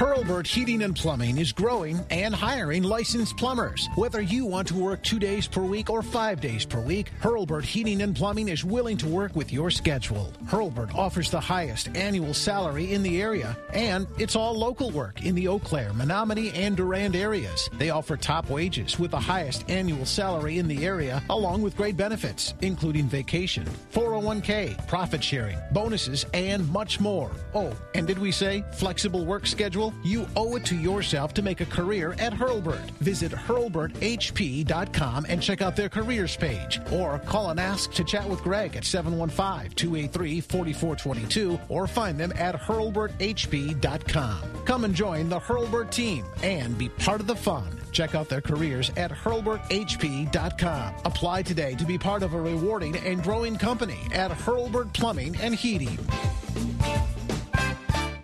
Hurlburt 0.00 0.46
Heating 0.46 0.80
and 0.80 0.96
Plumbing 0.96 1.36
is 1.36 1.52
growing 1.52 2.00
and 2.08 2.34
hiring 2.34 2.82
licensed 2.82 3.36
plumbers. 3.36 3.86
Whether 3.96 4.22
you 4.22 4.46
want 4.46 4.66
to 4.68 4.74
work 4.74 5.02
two 5.02 5.18
days 5.18 5.46
per 5.46 5.60
week 5.60 5.90
or 5.90 6.00
five 6.00 6.40
days 6.40 6.64
per 6.64 6.80
week, 6.80 7.12
Hurlburt 7.20 7.64
Heating 7.64 8.00
and 8.00 8.16
Plumbing 8.16 8.48
is 8.48 8.64
willing 8.64 8.96
to 8.96 9.06
work 9.06 9.36
with 9.36 9.52
your 9.52 9.70
schedule. 9.70 10.32
Hurlburt 10.46 10.94
offers 10.94 11.30
the 11.30 11.38
highest 11.38 11.94
annual 11.94 12.32
salary 12.32 12.94
in 12.94 13.02
the 13.02 13.20
area, 13.20 13.54
and 13.74 14.06
it's 14.16 14.36
all 14.36 14.54
local 14.54 14.90
work 14.90 15.22
in 15.22 15.34
the 15.34 15.46
Eau 15.46 15.58
Claire, 15.58 15.90
Menomonie, 15.90 16.50
and 16.54 16.78
Durand 16.78 17.14
areas. 17.14 17.68
They 17.74 17.90
offer 17.90 18.16
top 18.16 18.48
wages 18.48 18.98
with 18.98 19.10
the 19.10 19.20
highest 19.20 19.68
annual 19.68 20.06
salary 20.06 20.56
in 20.56 20.66
the 20.66 20.82
area, 20.82 21.22
along 21.28 21.60
with 21.60 21.76
great 21.76 21.98
benefits, 21.98 22.54
including 22.62 23.06
vacation, 23.06 23.66
401k, 23.92 24.88
profit 24.88 25.22
sharing, 25.22 25.58
bonuses, 25.72 26.24
and 26.32 26.66
much 26.70 27.00
more. 27.00 27.30
Oh, 27.54 27.76
and 27.94 28.06
did 28.06 28.18
we 28.18 28.32
say 28.32 28.64
flexible 28.72 29.26
work 29.26 29.46
schedule? 29.46 29.89
You 30.02 30.26
owe 30.36 30.56
it 30.56 30.64
to 30.66 30.76
yourself 30.76 31.34
to 31.34 31.42
make 31.42 31.60
a 31.60 31.66
career 31.66 32.14
at 32.18 32.32
Hurlburt. 32.32 32.90
Visit 33.00 33.32
hurlburthp.com 33.32 35.26
and 35.28 35.42
check 35.42 35.62
out 35.62 35.76
their 35.76 35.88
careers 35.88 36.36
page. 36.36 36.80
Or 36.92 37.18
call 37.20 37.50
and 37.50 37.60
ask 37.60 37.92
to 37.92 38.04
chat 38.04 38.28
with 38.28 38.42
Greg 38.42 38.76
at 38.76 38.84
715 38.84 39.72
283 39.74 40.40
4422 40.40 41.60
or 41.68 41.86
find 41.86 42.18
them 42.18 42.32
at 42.36 42.54
hurlburthp.com. 42.54 44.64
Come 44.64 44.84
and 44.84 44.94
join 44.94 45.28
the 45.28 45.40
Hurlburt 45.40 45.90
team 45.90 46.24
and 46.42 46.76
be 46.78 46.88
part 46.88 47.20
of 47.20 47.26
the 47.26 47.36
fun. 47.36 47.80
Check 47.92 48.14
out 48.14 48.28
their 48.28 48.40
careers 48.40 48.90
at 48.96 49.10
hurlburthp.com. 49.10 50.94
Apply 51.04 51.42
today 51.42 51.74
to 51.74 51.84
be 51.84 51.98
part 51.98 52.22
of 52.22 52.34
a 52.34 52.40
rewarding 52.40 52.96
and 52.96 53.22
growing 53.22 53.56
company 53.56 54.00
at 54.12 54.30
Hurlburt 54.30 54.92
Plumbing 54.92 55.36
and 55.36 55.54
Heating. 55.54 55.98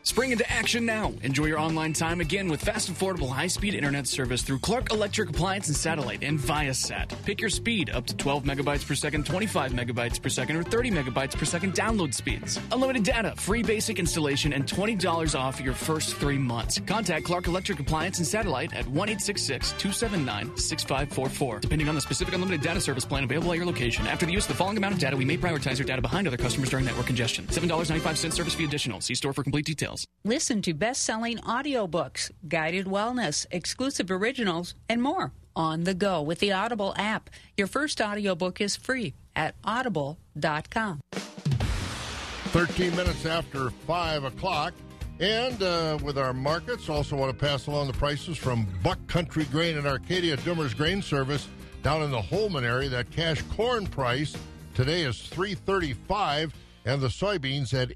Spring 0.07 0.31
into 0.31 0.49
action 0.49 0.87
now. 0.87 1.13
Enjoy 1.25 1.47
your 1.47 1.59
online 1.59 1.93
time 1.93 2.21
again 2.21 2.49
with 2.49 2.61
fast, 2.61 2.89
affordable, 2.89 3.29
high 3.29 3.49
speed 3.49 3.75
internet 3.75 4.07
service 4.07 4.43
through 4.43 4.61
Clark 4.61 4.93
Electric 4.93 5.31
Appliance 5.31 5.67
and 5.67 5.77
Satellite 5.77 6.23
and 6.23 6.39
Viasat. 6.39 7.09
Pick 7.25 7.41
your 7.41 7.51
speed 7.51 7.91
up 7.91 8.07
to 8.07 8.17
12 8.17 8.45
megabytes 8.45 8.87
per 8.87 8.95
second, 8.95 9.27
25 9.27 9.73
megabytes 9.73 10.23
per 10.23 10.29
second, 10.29 10.55
or 10.55 10.63
30 10.63 10.93
megabytes 10.93 11.37
per 11.37 11.45
second 11.45 11.75
download 11.75 12.15
speeds. 12.15 12.61
Unlimited 12.71 13.03
data, 13.03 13.35
free 13.37 13.65
basic 13.65 13.99
installation, 13.99 14.53
and 14.53 14.65
$20 14.65 15.35
off 15.35 15.61
your 15.61 15.75
first 15.75 16.15
three 16.15 16.39
months. 16.39 16.81
Contact 16.87 17.25
Clark 17.25 17.49
Electric 17.49 17.81
Appliance 17.81 18.19
and 18.19 18.27
Satellite 18.29 18.73
at 18.75 18.87
1 18.87 19.09
279 19.09 20.57
6544. 20.57 21.59
Depending 21.59 21.89
on 21.89 21.97
the 21.97 22.01
specific 22.01 22.33
unlimited 22.33 22.61
data 22.61 22.81
service 22.81 23.05
plan 23.05 23.25
available 23.25 23.51
at 23.51 23.57
your 23.57 23.67
location, 23.67 24.07
after 24.07 24.25
the 24.25 24.33
use 24.33 24.45
of 24.45 24.53
the 24.53 24.57
following 24.57 24.77
amount 24.77 24.95
of 24.95 25.01
data, 25.01 25.17
we 25.17 25.25
may 25.25 25.37
prioritize 25.37 25.79
your 25.79 25.87
data 25.87 26.01
behind 26.01 26.29
other 26.29 26.37
customers 26.37 26.71
during 26.71 26.85
network 26.85 27.07
congestion. 27.07 27.45
$7.95 27.49 28.33
service 28.33 28.55
fee 28.55 28.65
additional. 28.67 29.01
See 29.01 29.17
store 29.17 29.33
for 29.33 29.43
complete 29.43 29.65
details. 29.65 29.96
Listen 30.25 30.63
to 30.63 30.75
best 30.75 31.03
selling 31.03 31.39
audiobooks, 31.39 32.31
guided 32.49 32.87
wellness, 32.87 33.47
exclusive 33.51 34.11
originals, 34.11 34.75
and 34.89 35.03
more 35.03 35.33
on 35.55 35.85
the 35.85 35.95
go 35.95 36.21
with 36.21 36.39
the 36.41 36.53
Audible 36.53 36.95
app. 36.97 37.31
Your 37.57 37.67
first 37.67 38.01
audiobook 38.01 38.61
is 38.61 38.77
free 38.77 39.15
at 39.35 39.55
audible.com. 39.65 41.01
13 41.13 42.97
minutes 42.97 43.27
after 43.27 43.71
5 43.71 44.25
o'clock. 44.25 44.75
And 45.19 45.63
uh, 45.63 45.99
with 46.03 46.19
our 46.19 46.35
markets, 46.35 46.91
also 46.91 47.17
want 47.17 47.33
to 47.33 47.39
pass 47.39 47.69
along 47.69 47.87
the 47.87 47.95
prices 47.95 48.37
from 48.37 48.67
Buck 48.83 48.99
Country 49.07 49.45
Grain 49.47 49.79
and 49.79 49.87
Arcadia 49.87 50.37
Dummer's 50.39 50.75
Grain 50.75 51.01
Service 51.01 51.49
down 51.83 52.03
in 52.03 52.11
the 52.11 52.21
Holmen 52.21 52.65
area. 52.65 52.91
That 52.91 53.11
cash 53.11 53.43
corn 53.57 53.87
price 53.87 54.37
today 54.75 55.03
is 55.03 55.21
335 55.23 56.53
and 56.85 57.01
the 57.01 57.09
soybeans 57.09 57.73
at 57.73 57.93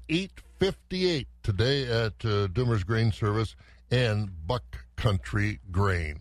858 0.61 1.27
today 1.41 1.87
at 1.87 2.23
uh, 2.23 2.45
Dummer's 2.45 2.83
Grain 2.83 3.11
Service 3.11 3.55
and 3.89 4.29
Buck 4.45 4.85
Country 4.95 5.59
Grain. 5.71 6.19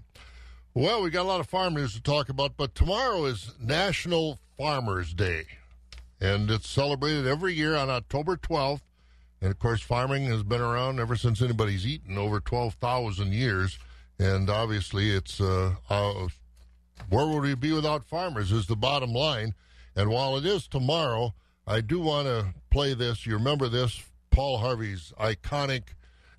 Well, 0.72 1.02
we 1.02 1.10
got 1.10 1.24
a 1.24 1.28
lot 1.28 1.40
of 1.40 1.46
farm 1.46 1.74
news 1.74 1.92
to 1.92 2.02
talk 2.02 2.30
about, 2.30 2.56
but 2.56 2.74
tomorrow 2.74 3.26
is 3.26 3.52
National 3.60 4.38
Farmers 4.56 5.12
Day, 5.12 5.44
and 6.22 6.50
it's 6.50 6.70
celebrated 6.70 7.26
every 7.26 7.52
year 7.52 7.76
on 7.76 7.90
October 7.90 8.38
12th. 8.38 8.80
And 9.42 9.50
of 9.50 9.58
course, 9.58 9.82
farming 9.82 10.24
has 10.28 10.42
been 10.42 10.62
around 10.62 11.00
ever 11.00 11.16
since 11.16 11.42
anybody's 11.42 11.86
eaten, 11.86 12.16
over 12.16 12.40
12,000 12.40 13.34
years. 13.34 13.78
And 14.18 14.48
obviously, 14.48 15.10
it's 15.10 15.38
uh, 15.38 15.74
uh, 15.90 16.28
where 17.10 17.26
would 17.26 17.42
we 17.42 17.54
be 17.54 17.72
without 17.72 18.06
farmers, 18.06 18.52
is 18.52 18.68
the 18.68 18.76
bottom 18.76 19.12
line. 19.12 19.52
And 19.94 20.08
while 20.08 20.38
it 20.38 20.46
is 20.46 20.66
tomorrow, 20.66 21.34
I 21.66 21.82
do 21.82 22.00
want 22.00 22.26
to 22.26 22.54
play 22.70 22.94
this. 22.94 23.26
You 23.26 23.34
remember 23.34 23.68
this 23.68 24.02
Paul 24.30 24.58
Harvey's 24.58 25.12
iconic 25.20 25.82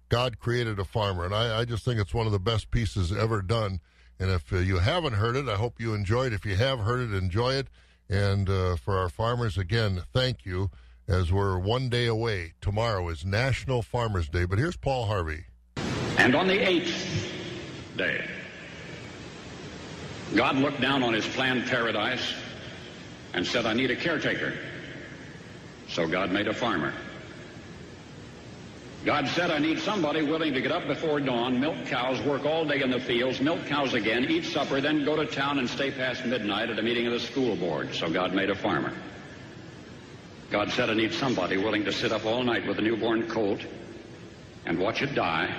God 0.10 0.40
Created 0.40 0.78
a 0.78 0.84
Farmer. 0.84 1.26
And 1.26 1.34
I, 1.34 1.60
I 1.60 1.66
just 1.66 1.86
think 1.86 2.00
it's 2.00 2.14
one 2.14 2.26
of 2.26 2.34
the 2.34 2.40
best 2.40 2.70
pieces 2.70 3.12
ever 3.12 3.42
done. 3.42 3.80
And 4.20 4.30
if 4.30 4.52
uh, 4.52 4.58
you 4.58 4.78
haven't 4.80 5.14
heard 5.14 5.36
it, 5.36 5.48
I 5.48 5.56
hope 5.56 5.80
you 5.80 5.94
enjoy 5.94 6.28
it. 6.28 6.34
If 6.34 6.46
you 6.46 6.56
have 6.58 6.80
heard 6.80 7.00
it, 7.00 7.16
enjoy 7.16 7.54
it. 7.54 7.68
And 8.10 8.50
uh, 8.50 8.76
for 8.76 8.98
our 8.98 9.08
farmers, 9.08 9.58
again, 9.58 10.04
thank 10.14 10.46
you 10.46 10.70
as 11.08 11.32
we're 11.32 11.58
one 11.58 11.88
day 11.88 12.08
away. 12.08 12.54
Tomorrow 12.60 13.08
is 13.08 13.26
National 13.26 13.82
Farmers 13.82 14.28
Day. 14.28 14.44
But 14.44 14.60
here's 14.60 14.76
Paul 14.76 15.06
Harvey. 15.06 15.46
And 16.18 16.36
on 16.36 16.48
the 16.48 16.60
eighth 16.60 17.32
day, 17.98 18.28
God 20.36 20.58
looked 20.58 20.82
down 20.82 21.04
on 21.04 21.14
his 21.14 21.26
planned 21.26 21.66
paradise 21.68 22.34
and 23.34 23.48
said, 23.48 23.66
I 23.66 23.74
need 23.74 23.92
a 23.92 23.96
caretaker. 23.96 24.54
So 25.88 26.06
God 26.06 26.32
made 26.32 26.48
a 26.48 26.54
farmer. 26.54 26.94
God 29.04 29.28
said, 29.30 29.50
I 29.50 29.58
need 29.58 29.80
somebody 29.80 30.22
willing 30.22 30.54
to 30.54 30.62
get 30.62 30.72
up 30.72 30.86
before 30.86 31.20
dawn, 31.20 31.60
milk 31.60 31.86
cows, 31.88 32.22
work 32.22 32.46
all 32.46 32.66
day 32.66 32.82
in 32.82 32.92
the 32.92 33.00
fields, 33.00 33.42
milk 33.42 33.66
cows 33.66 33.96
again, 33.96 34.26
eat 34.30 34.46
supper, 34.46 34.80
then 34.80 35.04
go 35.04 35.16
to 35.16 35.26
town 35.26 35.58
and 35.58 35.68
stay 35.68 35.90
past 35.90 36.24
midnight 36.24 36.70
at 36.70 36.78
a 36.78 36.84
meeting 36.84 37.08
of 37.08 37.14
the 37.14 37.20
school 37.20 37.56
board. 37.56 37.96
So 37.96 38.12
God 38.12 38.36
made 38.36 38.52
a 38.52 38.56
farmer. 38.56 38.94
God 40.52 40.70
said, 40.72 40.92
I 40.92 40.94
need 40.94 41.14
somebody 41.14 41.58
willing 41.58 41.84
to 41.86 41.92
sit 41.92 42.12
up 42.12 42.26
all 42.26 42.44
night 42.44 42.68
with 42.68 42.78
a 42.78 42.82
newborn 42.82 43.28
colt 43.28 43.62
and 44.68 44.78
watch 44.78 45.02
it 45.02 45.16
die, 45.16 45.52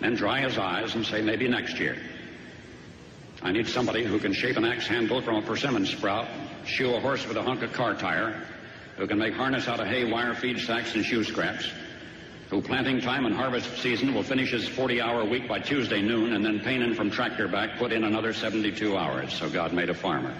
then 0.00 0.16
dry 0.16 0.40
his 0.40 0.58
eyes 0.58 0.96
and 0.96 1.06
say, 1.06 1.22
maybe 1.22 1.46
next 1.46 1.78
year. 1.78 1.98
I 3.42 3.52
need 3.52 3.68
somebody 3.68 4.04
who 4.04 4.18
can 4.18 4.32
shape 4.32 4.56
an 4.56 4.64
axe 4.64 4.88
handle 4.88 5.22
from 5.22 5.36
a 5.36 5.42
persimmon 5.42 5.86
sprout, 5.86 6.26
shoe 6.66 6.94
a 6.94 7.00
horse 7.00 7.24
with 7.28 7.36
a 7.36 7.42
hunk 7.42 7.62
of 7.62 7.72
car 7.72 7.94
tire, 7.94 8.42
who 8.96 9.06
can 9.06 9.18
make 9.18 9.34
harness 9.34 9.68
out 9.68 9.78
of 9.78 9.86
hay, 9.86 10.10
wire, 10.10 10.34
feed 10.34 10.58
sacks, 10.58 10.94
and 10.94 11.04
shoe 11.04 11.22
scraps, 11.22 11.70
who 12.50 12.60
planting 12.60 13.00
time 13.00 13.26
and 13.26 13.34
harvest 13.34 13.78
season 13.78 14.12
will 14.12 14.24
finish 14.24 14.50
his 14.50 14.68
40-hour 14.68 15.24
week 15.24 15.48
by 15.48 15.60
Tuesday 15.60 16.02
noon, 16.02 16.32
and 16.32 16.44
then 16.44 16.58
painin 16.58 16.96
from 16.96 17.08
tractor 17.08 17.46
back 17.46 17.78
put 17.78 17.92
in 17.92 18.02
another 18.02 18.32
72 18.32 18.96
hours. 18.96 19.32
So 19.32 19.48
God 19.48 19.72
made 19.72 19.88
a 19.88 19.94
farmer. 19.94 20.34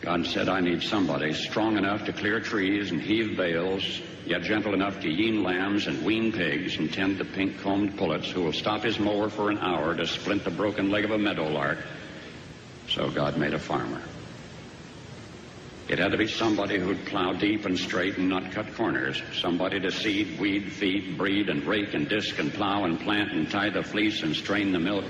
God 0.00 0.26
said, 0.26 0.48
I 0.48 0.60
need 0.60 0.82
somebody 0.82 1.32
strong 1.32 1.76
enough 1.76 2.06
to 2.06 2.12
clear 2.12 2.40
trees 2.40 2.90
and 2.90 3.00
heave 3.00 3.36
bales, 3.36 4.00
yet 4.26 4.42
gentle 4.42 4.74
enough 4.74 5.00
to 5.02 5.08
yean 5.08 5.44
lambs 5.44 5.86
and 5.86 6.04
wean 6.04 6.32
pigs 6.32 6.76
and 6.78 6.92
tend 6.92 7.18
the 7.18 7.24
pink-combed 7.24 7.96
pullets 7.96 8.28
who 8.28 8.42
will 8.42 8.52
stop 8.52 8.82
his 8.82 8.98
mower 8.98 9.28
for 9.28 9.50
an 9.50 9.58
hour 9.58 9.94
to 9.94 10.06
splint 10.06 10.42
the 10.42 10.50
broken 10.50 10.90
leg 10.90 11.04
of 11.04 11.12
a 11.12 11.18
meadowlark. 11.18 11.78
So 12.88 13.10
God 13.10 13.36
made 13.36 13.54
a 13.54 13.58
farmer. 13.60 14.00
It 15.90 15.98
had 15.98 16.12
to 16.12 16.18
be 16.18 16.28
somebody 16.28 16.78
who'd 16.78 17.04
plow 17.06 17.32
deep 17.32 17.66
and 17.66 17.76
straight 17.76 18.16
and 18.16 18.28
not 18.28 18.52
cut 18.52 18.72
corners. 18.76 19.20
Somebody 19.32 19.80
to 19.80 19.90
seed, 19.90 20.38
weed, 20.38 20.70
feed, 20.70 21.18
breed, 21.18 21.48
and 21.48 21.66
rake 21.66 21.94
and 21.94 22.08
disc 22.08 22.38
and 22.38 22.54
plow 22.54 22.84
and 22.84 23.00
plant 23.00 23.32
and 23.32 23.50
tie 23.50 23.70
the 23.70 23.82
fleece 23.82 24.22
and 24.22 24.36
strain 24.36 24.70
the 24.70 24.78
milk. 24.78 25.04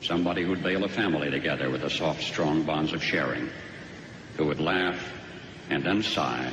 Somebody 0.00 0.42
who'd 0.42 0.60
bale 0.60 0.82
a 0.82 0.88
family 0.88 1.30
together 1.30 1.70
with 1.70 1.82
the 1.82 1.88
soft, 1.88 2.20
strong 2.20 2.64
bonds 2.64 2.92
of 2.92 3.00
sharing. 3.00 3.48
Who 4.36 4.46
would 4.46 4.58
laugh 4.58 5.00
and 5.70 5.84
then 5.84 6.02
sigh 6.02 6.52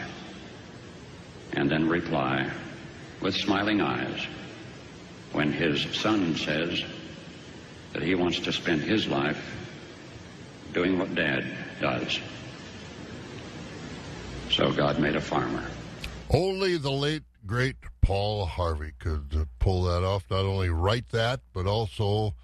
and 1.54 1.68
then 1.68 1.90
reply 1.90 2.48
with 3.20 3.34
smiling 3.34 3.82
eyes 3.82 4.28
when 5.32 5.52
his 5.52 5.88
son 6.00 6.36
says 6.36 6.84
that 7.94 8.04
he 8.04 8.14
wants 8.14 8.42
to 8.42 8.54
spend 8.54 8.84
his 8.84 9.08
life 9.08 9.44
doing 10.72 11.00
what 11.00 11.16
dad 11.16 11.52
does. 11.82 12.20
So 14.56 14.72
God 14.72 15.00
made 15.00 15.18
a 15.18 15.22
farmer. 15.22 15.66
Only 16.30 16.78
the 16.78 16.90
late, 16.90 17.24
great 17.46 17.76
Paul 18.00 18.46
Harvey 18.46 18.94
could 19.00 19.36
uh, 19.38 19.44
pull 19.60 19.84
that 19.84 20.02
off. 20.02 20.24
Not 20.32 20.46
only 20.46 20.70
write 20.70 21.10
that, 21.10 21.42
but 21.52 21.68
also 21.68 22.36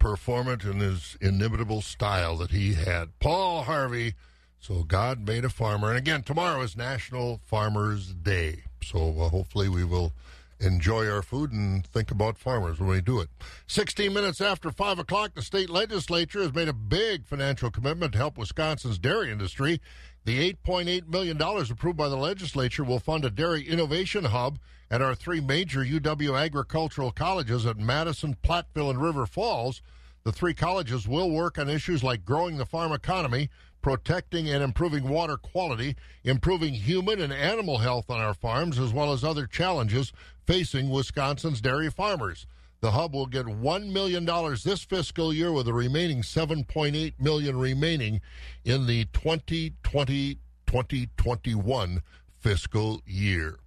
perform 0.00 0.48
it 0.48 0.64
in 0.64 0.80
his 0.80 1.16
inimitable 1.20 1.80
style 1.80 2.36
that 2.38 2.50
he 2.50 2.74
had. 2.74 3.16
Paul 3.20 3.62
Harvey. 3.62 4.14
So 4.58 4.82
God 4.82 5.24
made 5.24 5.44
a 5.44 5.48
farmer. 5.48 5.90
And 5.90 5.96
again, 5.96 6.24
tomorrow 6.24 6.60
is 6.62 6.76
National 6.76 7.40
Farmers 7.46 8.14
Day. 8.14 8.64
So 8.82 9.14
uh, 9.20 9.28
hopefully 9.28 9.68
we 9.68 9.84
will 9.84 10.12
enjoy 10.60 11.08
our 11.08 11.22
food 11.22 11.52
and 11.52 11.86
think 11.86 12.10
about 12.10 12.36
farmers 12.36 12.78
when 12.78 12.88
we 12.88 13.00
do 13.00 13.20
it. 13.20 13.28
16 13.66 14.12
minutes 14.12 14.40
after 14.40 14.70
5 14.70 14.98
o'clock, 14.98 15.34
the 15.34 15.42
state 15.42 15.70
legislature 15.70 16.42
has 16.42 16.52
made 16.52 16.68
a 16.68 16.72
big 16.72 17.26
financial 17.26 17.70
commitment 17.70 18.12
to 18.12 18.18
help 18.18 18.36
Wisconsin's 18.36 18.98
dairy 18.98 19.30
industry. 19.30 19.80
The 20.24 20.52
$8.8 20.52 21.08
million 21.08 21.40
approved 21.40 21.96
by 21.96 22.08
the 22.08 22.16
legislature 22.16 22.84
will 22.84 22.98
fund 22.98 23.24
a 23.24 23.30
dairy 23.30 23.66
innovation 23.66 24.24
hub 24.24 24.58
at 24.90 25.00
our 25.00 25.14
three 25.14 25.40
major 25.40 25.80
UW 25.80 26.38
agricultural 26.38 27.10
colleges 27.10 27.64
at 27.64 27.78
Madison, 27.78 28.36
Platteville, 28.42 28.90
and 28.90 29.00
River 29.00 29.24
Falls. 29.24 29.80
The 30.24 30.32
three 30.32 30.52
colleges 30.52 31.08
will 31.08 31.30
work 31.30 31.58
on 31.58 31.70
issues 31.70 32.04
like 32.04 32.26
growing 32.26 32.58
the 32.58 32.66
farm 32.66 32.92
economy, 32.92 33.48
protecting 33.80 34.50
and 34.50 34.62
improving 34.62 35.08
water 35.08 35.38
quality, 35.38 35.96
improving 36.22 36.74
human 36.74 37.20
and 37.20 37.32
animal 37.32 37.78
health 37.78 38.10
on 38.10 38.20
our 38.20 38.34
farms, 38.34 38.78
as 38.78 38.92
well 38.92 39.12
as 39.12 39.24
other 39.24 39.46
challenges 39.46 40.12
facing 40.46 40.90
Wisconsin's 40.90 41.62
dairy 41.62 41.90
farmers. 41.90 42.46
The 42.80 42.92
hub 42.92 43.12
will 43.12 43.26
get 43.26 43.44
$1 43.44 43.92
million 43.92 44.24
this 44.24 44.84
fiscal 44.84 45.34
year 45.34 45.52
with 45.52 45.66
the 45.66 45.74
remaining 45.74 46.22
7.8 46.22 47.12
million 47.20 47.58
remaining 47.58 48.22
in 48.64 48.86
the 48.86 49.04
2020-2021 49.06 51.98
fiscal 52.38 53.02
year. 53.04 53.58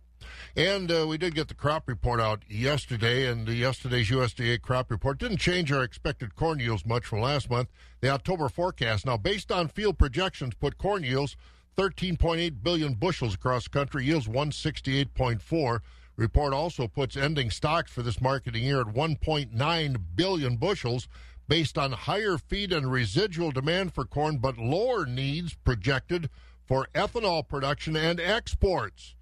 And 0.55 0.91
uh, 0.91 1.05
we 1.08 1.17
did 1.20 1.36
get 1.36 1.48
the 1.48 1.53
crop 1.53 1.88
report 1.88 2.20
out 2.20 2.41
yesterday, 2.48 3.27
and 3.27 3.48
yesterday's 3.48 4.10
USDA 4.10 4.60
crop 4.62 4.89
report 4.89 5.20
didn't 5.20 5.38
change 5.38 5.72
our 5.72 5.84
expected 5.84 6.36
corn 6.36 6.60
yields 6.60 6.84
much 6.86 7.05
from 7.05 7.22
last 7.22 7.51
month. 7.51 7.70
The 8.01 8.10
October 8.10 8.50
forecast, 8.50 9.05
now 9.05 9.17
based 9.17 9.51
on 9.51 9.67
field 9.67 10.00
projections, 10.00 10.55
put 10.55 10.79
corn 10.79 11.03
yields 11.03 11.38
13.8 11.77 12.63
billion 12.63 12.93
bushels 12.93 13.36
across 13.36 13.65
the 13.65 13.72
country, 13.72 14.05
yields 14.05 14.27
168.4. 14.27 15.79
Report 16.15 16.53
also 16.53 16.88
puts 16.88 17.17
ending 17.17 17.50
stocks 17.50 17.91
for 17.91 18.03
this 18.03 18.22
marketing 18.22 18.63
year 18.63 18.82
at 18.82 18.88
1.9 18.88 19.98
billion 20.15 20.58
bushels 20.58 21.08
based 21.48 21.77
on 21.77 21.91
higher 21.91 22.38
feed 22.38 22.72
and 22.72 22.91
residual 22.91 23.51
demand 23.51 23.93
for 23.93 24.05
corn, 24.05 24.38
but 24.38 24.58
lower 24.58 25.05
needs 25.05 25.55
projected 25.55 26.29
for 26.65 26.88
ethanol 26.93 27.48
production 27.48 27.96
and 27.96 28.20
exports. 28.20 29.15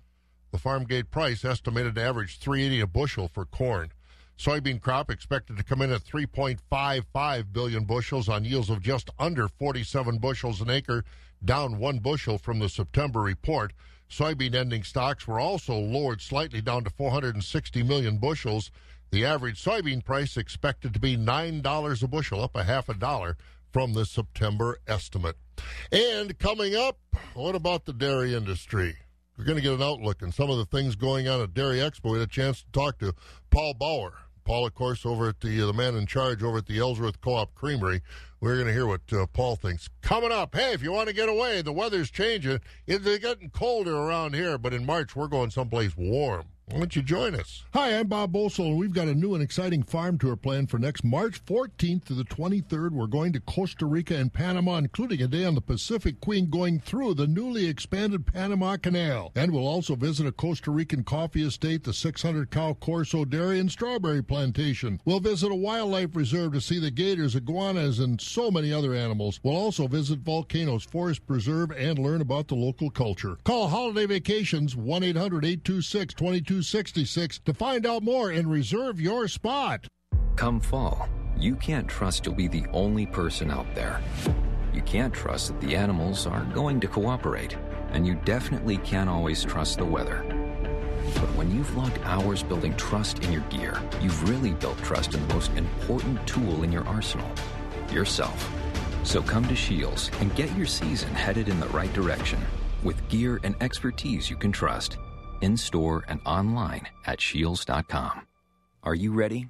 The 0.52 0.58
farm 0.58 0.84
gate 0.84 1.10
price 1.12 1.46
estimated 1.46 1.96
to 1.96 2.04
average 2.04 2.38
380 2.40 2.82
a 2.82 2.88
bushel 2.88 3.28
for 3.30 3.46
corn. 3.46 3.92
Soybean 4.38 4.82
crop 4.82 5.10
expected 5.10 5.56
to 5.58 5.64
come 5.64 5.82
in 5.82 5.92
at 5.92 6.04
3.55 6.04 7.54
billion 7.54 7.86
bushels 7.86 8.28
on 8.28 8.44
yields 8.44 8.70
of 8.70 8.82
just 8.82 9.10
under 9.18 9.48
47 9.48 10.18
bushels 10.18 10.62
an 10.62 10.70
acre, 10.70 11.06
down 11.44 11.78
one 11.80 12.00
bushel 12.00 12.38
from 12.38 12.60
the 12.60 12.68
September 12.68 13.22
report. 13.22 13.72
Soybean 14.12 14.54
ending 14.54 14.84
stocks 14.84 15.26
were 15.26 15.40
also 15.40 15.74
lowered 15.74 16.22
slightly 16.22 16.62
down 16.62 16.84
to 16.84 16.90
460 16.90 17.84
million 17.84 18.18
bushels. 18.18 18.70
The 19.10 19.26
average 19.26 19.64
soybean 19.64 20.04
price 20.04 20.36
expected 20.36 20.94
to 20.94 21.00
be 21.00 21.16
$9 21.16 22.04
a 22.04 22.08
bushel, 22.08 22.44
up 22.44 22.56
a 22.56 22.64
half 22.64 22.90
a 22.90 22.94
dollar 22.94 23.38
from 23.72 23.94
the 23.94 24.06
September 24.06 24.80
estimate. 24.86 25.38
And 25.94 26.38
coming 26.40 26.76
up, 26.76 26.98
what 27.34 27.56
about 27.56 27.86
the 27.86 27.94
dairy 27.94 28.36
industry? 28.36 28.98
We're 29.38 29.46
going 29.46 29.58
to 29.58 29.64
get 29.64 29.74
an 29.74 29.82
outlook 29.82 30.22
on 30.22 30.34
some 30.34 30.50
of 30.50 30.58
the 30.58 30.66
things 30.66 30.96
going 30.96 31.30
on 31.30 31.42
at 31.42 31.54
Dairy 31.54 31.78
Expo. 31.78 32.12
We 32.12 32.20
had 32.20 32.28
a 32.28 32.32
chance 32.32 32.64
to 32.64 32.72
talk 32.74 33.00
to 33.00 33.16
Paul 33.50 33.74
Bauer. 33.74 34.14
Paul, 34.52 34.66
of 34.66 34.76
course, 34.76 35.06
over 35.06 35.30
at 35.30 35.40
the 35.40 35.62
uh, 35.62 35.68
the 35.68 35.72
man 35.72 35.96
in 35.96 36.06
charge 36.06 36.44
over 36.44 36.58
at 36.58 36.66
the 36.66 36.78
Ellsworth 36.78 37.22
Co-op 37.22 37.56
Creamery. 37.56 38.02
We're 38.42 38.56
going 38.56 38.68
to 38.68 38.74
hear 38.74 38.86
what 38.86 39.00
uh, 39.14 39.26
Paul 39.28 39.56
thinks. 39.56 39.88
Coming 40.02 40.34
up, 40.34 40.54
hey, 40.54 40.74
if 40.74 40.84
you 40.84 40.92
want 40.92 41.08
to 41.08 41.16
get 41.16 41.30
away, 41.30 41.62
the 41.62 41.72
weather's 41.72 42.12
changing. 42.12 42.60
It's 42.86 43.06
getting 43.20 43.50
colder 43.52 43.96
around 43.96 44.36
here, 44.36 44.58
but 44.58 44.74
in 44.74 44.86
March 44.86 45.16
we're 45.16 45.30
going 45.30 45.52
someplace 45.52 45.96
warm. 45.96 46.48
Why 46.68 46.78
don't 46.78 46.96
you 46.96 47.02
join 47.02 47.36
us? 47.36 47.66
Hi, 47.74 48.00
I'm 48.00 48.08
Bob 48.08 48.32
Bosold, 48.32 48.70
and 48.70 48.78
we've 48.78 48.94
got 48.94 49.10
a 49.10 49.14
new 49.14 49.34
and 49.34 49.44
exciting 49.44 49.84
farm 49.84 50.18
tour 50.18 50.38
planned 50.38 50.70
for 50.70 50.80
next 50.80 51.04
March 51.04 51.44
14th 51.44 52.06
to 52.06 52.14
the 52.14 52.24
23rd. 52.24 52.92
We're 52.92 53.08
going 53.08 53.34
to 53.34 53.42
Costa 53.42 53.86
Rica 53.86 54.16
and 54.16 54.32
Panama, 54.32 54.78
including 54.78 55.22
a 55.22 55.28
day 55.28 55.44
on 55.44 55.56
the 55.56 55.62
Pacific 55.62 56.22
Queen 56.22 56.50
going 56.50 56.80
through 56.80 57.16
the 57.16 57.28
newly 57.28 57.68
expanded 57.68 58.26
Panama 58.26 58.78
Canal. 58.78 59.34
And 59.36 59.52
we'll 59.52 59.68
also 59.68 59.96
visit 59.96 60.26
a 60.26 60.32
Costa 60.32 60.72
Rican 60.72 61.04
coffee 61.04 61.44
estate, 61.44 61.84
the 61.84 61.94
600 61.94 62.50
cow 62.52 62.74
Corso 62.76 63.26
Dairy 63.26 63.60
and 63.60 63.70
Strawberry 63.70 64.24
Plantation. 64.24 65.02
We'll 65.04 65.20
visit 65.20 65.52
a 65.52 65.56
wildlife 65.56 66.16
reserve 66.16 66.54
to 66.54 66.62
see 66.62 66.80
the 66.80 66.92
gators, 66.92 67.36
iguanas, 67.36 68.00
and 68.00 68.22
so 68.22 68.50
many 68.50 68.72
other 68.72 68.94
animals. 68.94 69.42
We'll 69.44 69.58
also 69.58 69.88
visit 69.88 70.20
Volcanoes 70.20 70.86
Forest 70.86 71.28
Preserve 71.28 71.72
and 71.72 72.00
learn 72.00 72.22
about 72.22 72.48
the 72.48 72.56
local 72.56 72.90
culture. 72.90 73.38
Call 73.44 73.68
Holiday 73.68 74.06
Vacations 74.06 74.74
1 74.74 75.04
800 75.04 75.44
826 75.44 76.14
2266 76.62 77.40
to 77.40 77.54
find 77.56 77.88
out 77.88 78.04
more 78.04 78.30
and 78.30 78.48
reserve 78.48 79.02
your 79.02 79.28
spot. 79.28 79.88
Come 80.36 80.60
fall, 80.60 81.10
you 81.36 81.56
can't 81.56 81.88
trust 81.88 82.26
you'll 82.26 82.36
be 82.36 82.48
the 82.48 82.66
only 82.72 83.08
person 83.08 83.50
out 83.50 83.66
there. 83.74 84.00
You 84.72 84.84
can't 84.84 85.12
trust 85.14 85.48
that 85.48 85.60
the 85.60 85.76
animals 85.76 86.28
are 86.28 86.44
going 86.54 86.80
to 86.82 86.88
cooperate, 86.88 87.58
and 87.94 88.06
you 88.06 88.14
definitely 88.26 88.78
can't 88.78 89.10
always 89.10 89.44
trust 89.44 89.80
the 89.80 89.86
weather. 89.86 90.24
But 91.16 91.34
when 91.36 91.50
you've 91.54 91.76
logged 91.76 92.00
hours 92.04 92.44
building 92.44 92.76
trust 92.78 93.24
in 93.26 93.32
your 93.32 93.42
gear, 93.50 93.82
you've 94.00 94.30
really 94.30 94.52
built 94.52 94.78
trust 94.84 95.16
in 95.16 95.28
the 95.28 95.34
most 95.34 95.52
important 95.54 96.26
tool 96.28 96.64
in 96.64 96.72
your 96.72 96.88
arsenal 96.88 97.30
yourself. 97.92 98.50
So 99.04 99.24
come 99.24 99.48
to 99.48 99.56
Scheels 99.56 100.12
and 100.20 100.34
get 100.36 100.56
your 100.56 100.68
season 100.68 101.10
headed 101.16 101.50
in 101.50 101.60
the 101.60 101.68
right 101.70 101.92
direction 101.94 102.40
with 102.84 103.08
gear 103.10 103.40
and 103.44 103.56
expertise 103.62 104.30
you 104.30 104.36
can 104.36 104.52
trust 104.52 104.98
in 105.42 105.58
store 105.58 106.04
and 106.08 106.20
online 106.26 106.88
at 107.06 107.20
scheels.com. 107.20 108.28
Are 108.84 108.96
you 108.96 109.12
ready? 109.14 109.48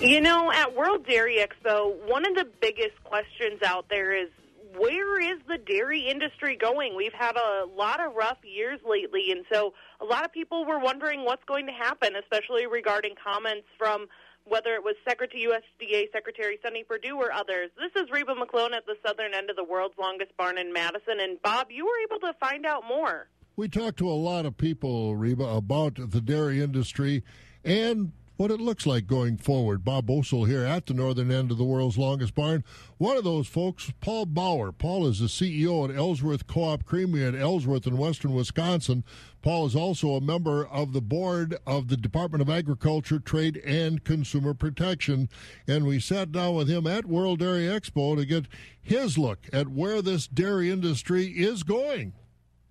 You 0.00 0.22
know, 0.22 0.50
at 0.50 0.74
World 0.74 1.04
Dairy 1.06 1.36
Expo, 1.36 1.94
one 2.08 2.26
of 2.26 2.34
the 2.34 2.46
biggest 2.62 3.02
questions 3.04 3.60
out 3.62 3.84
there 3.90 4.14
is 4.14 4.30
where 4.78 5.20
is 5.20 5.38
the 5.46 5.58
dairy 5.58 6.08
industry 6.08 6.56
going? 6.56 6.96
We've 6.96 7.12
had 7.12 7.36
a 7.36 7.66
lot 7.66 8.00
of 8.00 8.14
rough 8.14 8.38
years 8.42 8.80
lately, 8.88 9.30
and 9.30 9.44
so 9.52 9.74
a 10.00 10.04
lot 10.06 10.24
of 10.24 10.32
people 10.32 10.64
were 10.64 10.78
wondering 10.78 11.24
what's 11.24 11.44
going 11.44 11.66
to 11.66 11.72
happen, 11.72 12.14
especially 12.16 12.66
regarding 12.66 13.14
comments 13.22 13.66
from 13.76 14.06
whether 14.44 14.74
it 14.74 14.82
was 14.82 14.96
Secretary 15.08 15.46
USDA 15.46 16.12
Secretary 16.12 16.58
Sonny 16.62 16.84
Perdue 16.84 17.16
or 17.16 17.32
others. 17.32 17.70
This 17.78 18.02
is 18.02 18.10
Reba 18.10 18.34
McClone 18.34 18.72
at 18.72 18.86
the 18.86 18.96
southern 19.06 19.34
end 19.34 19.50
of 19.50 19.56
the 19.56 19.64
world's 19.64 19.98
longest 19.98 20.36
barn 20.36 20.58
in 20.58 20.72
Madison, 20.72 21.20
and 21.20 21.40
Bob, 21.42 21.68
you 21.70 21.84
were 21.84 21.98
able 22.08 22.20
to 22.26 22.32
find 22.38 22.66
out 22.66 22.84
more. 22.86 23.28
We 23.56 23.68
talked 23.68 23.98
to 23.98 24.08
a 24.08 24.12
lot 24.12 24.46
of 24.46 24.56
people, 24.56 25.16
Reba, 25.16 25.44
about 25.44 25.96
the 25.96 26.20
dairy 26.20 26.62
industry 26.62 27.22
and 27.64 28.12
what 28.40 28.50
it 28.50 28.58
looks 28.58 28.86
like 28.86 29.06
going 29.06 29.36
forward. 29.36 29.84
Bob 29.84 30.06
Bosold 30.06 30.48
here 30.48 30.64
at 30.64 30.86
the 30.86 30.94
northern 30.94 31.30
end 31.30 31.50
of 31.50 31.58
the 31.58 31.64
world's 31.64 31.98
longest 31.98 32.34
barn. 32.34 32.64
One 32.96 33.18
of 33.18 33.22
those 33.22 33.46
folks, 33.46 33.92
Paul 34.00 34.24
Bauer. 34.24 34.72
Paul 34.72 35.06
is 35.06 35.18
the 35.18 35.26
CEO 35.26 35.86
at 35.86 35.94
Ellsworth 35.94 36.46
Co-op 36.46 36.86
Creamery 36.86 37.22
at 37.26 37.34
Ellsworth 37.34 37.86
in 37.86 37.98
western 37.98 38.32
Wisconsin. 38.32 39.04
Paul 39.42 39.66
is 39.66 39.76
also 39.76 40.12
a 40.12 40.22
member 40.22 40.66
of 40.66 40.94
the 40.94 41.02
board 41.02 41.58
of 41.66 41.88
the 41.88 41.98
Department 41.98 42.40
of 42.40 42.48
Agriculture, 42.48 43.18
Trade, 43.18 43.58
and 43.58 44.04
Consumer 44.04 44.54
Protection. 44.54 45.28
And 45.68 45.84
we 45.84 46.00
sat 46.00 46.32
down 46.32 46.54
with 46.54 46.70
him 46.70 46.86
at 46.86 47.04
World 47.04 47.40
Dairy 47.40 47.64
Expo 47.64 48.16
to 48.16 48.24
get 48.24 48.46
his 48.80 49.18
look 49.18 49.40
at 49.52 49.68
where 49.68 50.00
this 50.00 50.26
dairy 50.26 50.70
industry 50.70 51.26
is 51.26 51.62
going. 51.62 52.14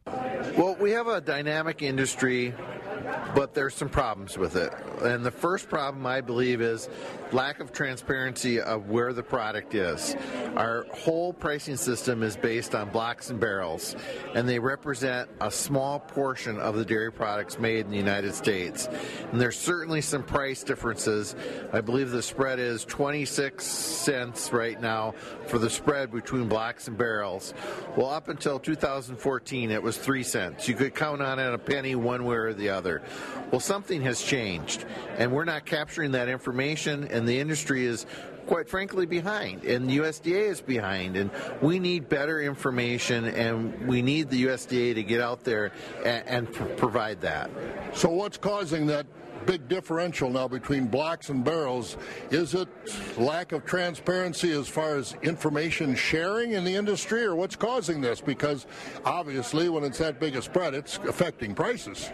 Well, 0.08 0.76
we 0.80 0.90
have 0.92 1.06
a 1.06 1.22
dynamic 1.22 1.84
industry 1.84 2.56
but 3.36 3.54
there's 3.54 3.76
some 3.76 3.90
problems 3.90 4.38
with 4.38 4.56
it. 4.56 4.74
And 5.02 5.26
the 5.26 5.32
first 5.32 5.70
problem, 5.70 6.06
I 6.06 6.22
believe, 6.22 6.62
is 6.62 6.90
lack 7.32 7.60
of 7.60 7.72
transparency 7.72 8.60
of 8.60 8.90
where 8.90 9.14
the 9.14 9.24
product 9.24 9.76
is. 9.76 10.16
Our 10.56 10.86
whole 10.92 11.32
pricing 11.32 11.78
system 11.78 12.24
is 12.24 12.36
based 12.36 12.74
on 12.74 12.90
blocks 12.90 13.30
and 13.30 13.40
barrels, 13.40 13.96
and 14.34 14.50
they 14.50 14.60
represent 14.60 15.30
a 15.40 15.52
small 15.52 16.00
portion 16.00 16.58
of 16.60 16.76
the 16.76 16.86
dairy 16.86 17.12
products 17.12 17.60
made 17.60 17.86
in 17.86 17.92
the 17.92 17.98
United 17.98 18.34
States. 18.34 18.88
And 19.32 19.40
there's 19.40 19.60
certainly 19.60 20.02
some 20.02 20.24
price 20.24 20.64
differences. 20.64 21.36
I 21.72 21.82
believe 21.82 22.12
the 22.12 22.24
spread 22.24 22.60
is 22.60 22.84
26 22.86 23.64
cents 23.64 24.52
right 24.52 24.80
now 24.82 25.14
for 25.48 25.60
the 25.60 25.70
spread 25.70 26.12
between 26.12 26.48
blocks 26.48 26.88
and 26.88 26.98
barrels. 26.98 27.54
Well, 27.96 28.10
up 28.10 28.28
until 28.28 28.60
2014, 28.60 29.72
it 29.72 29.82
was 29.84 29.98
3 29.98 30.24
cents. 30.24 30.68
You 30.68 30.76
could 30.76 30.96
count 30.96 31.22
on 31.22 31.40
it 31.40 31.54
a 31.54 31.58
penny 31.58 31.96
one 31.96 32.26
way 32.26 32.36
or 32.36 32.54
the 32.54 32.70
other. 32.70 32.99
Well, 33.52 33.60
something 33.60 34.02
has 34.04 34.22
changed, 34.22 34.86
and 35.18 35.32
we're 35.32 35.46
not 35.46 35.66
capturing 35.66 36.12
that 36.12 36.30
information, 36.30 37.06
and 37.06 37.28
the 37.28 37.40
industry 37.40 37.86
is 37.86 38.06
quite 38.50 38.68
frankly 38.68 39.06
behind 39.06 39.64
and 39.64 39.88
the 39.88 40.00
USDA 40.00 40.50
is 40.50 40.60
behind 40.60 41.16
and 41.16 41.30
we 41.62 41.78
need 41.78 42.10
better 42.10 42.42
information 42.42 43.26
and 43.26 43.88
we 43.88 44.02
need 44.02 44.28
the 44.32 44.46
USDA 44.46 44.96
to 44.96 45.04
get 45.04 45.22
out 45.22 45.44
there 45.44 45.72
and, 46.04 46.28
and 46.28 46.54
pr- 46.54 46.64
provide 46.64 47.22
that. 47.22 47.52
So 47.94 48.10
what's 48.10 48.38
causing 48.38 48.88
that 48.88 49.06
big 49.46 49.68
differential 49.68 50.32
now 50.32 50.48
between 50.48 50.88
blocks 50.88 51.30
and 51.30 51.44
barrels? 51.44 51.98
Is 52.32 52.56
it 52.56 52.68
lack 53.20 53.52
of 53.52 53.66
transparency 53.66 54.52
as 54.52 54.68
far 54.68 54.96
as 54.96 55.16
information 55.22 55.94
sharing 55.94 56.54
in 56.54 56.64
the 56.64 56.74
industry 56.74 57.24
or 57.24 57.36
what's 57.36 57.56
causing 57.56 58.02
this? 58.02 58.20
Because 58.20 58.66
obviously 59.06 59.70
when 59.70 59.84
it's 59.84 60.00
that 60.00 60.20
big 60.20 60.36
a 60.36 60.42
spread 60.42 60.74
it's 60.74 60.98
affecting 61.08 61.54
prices. 61.54 62.10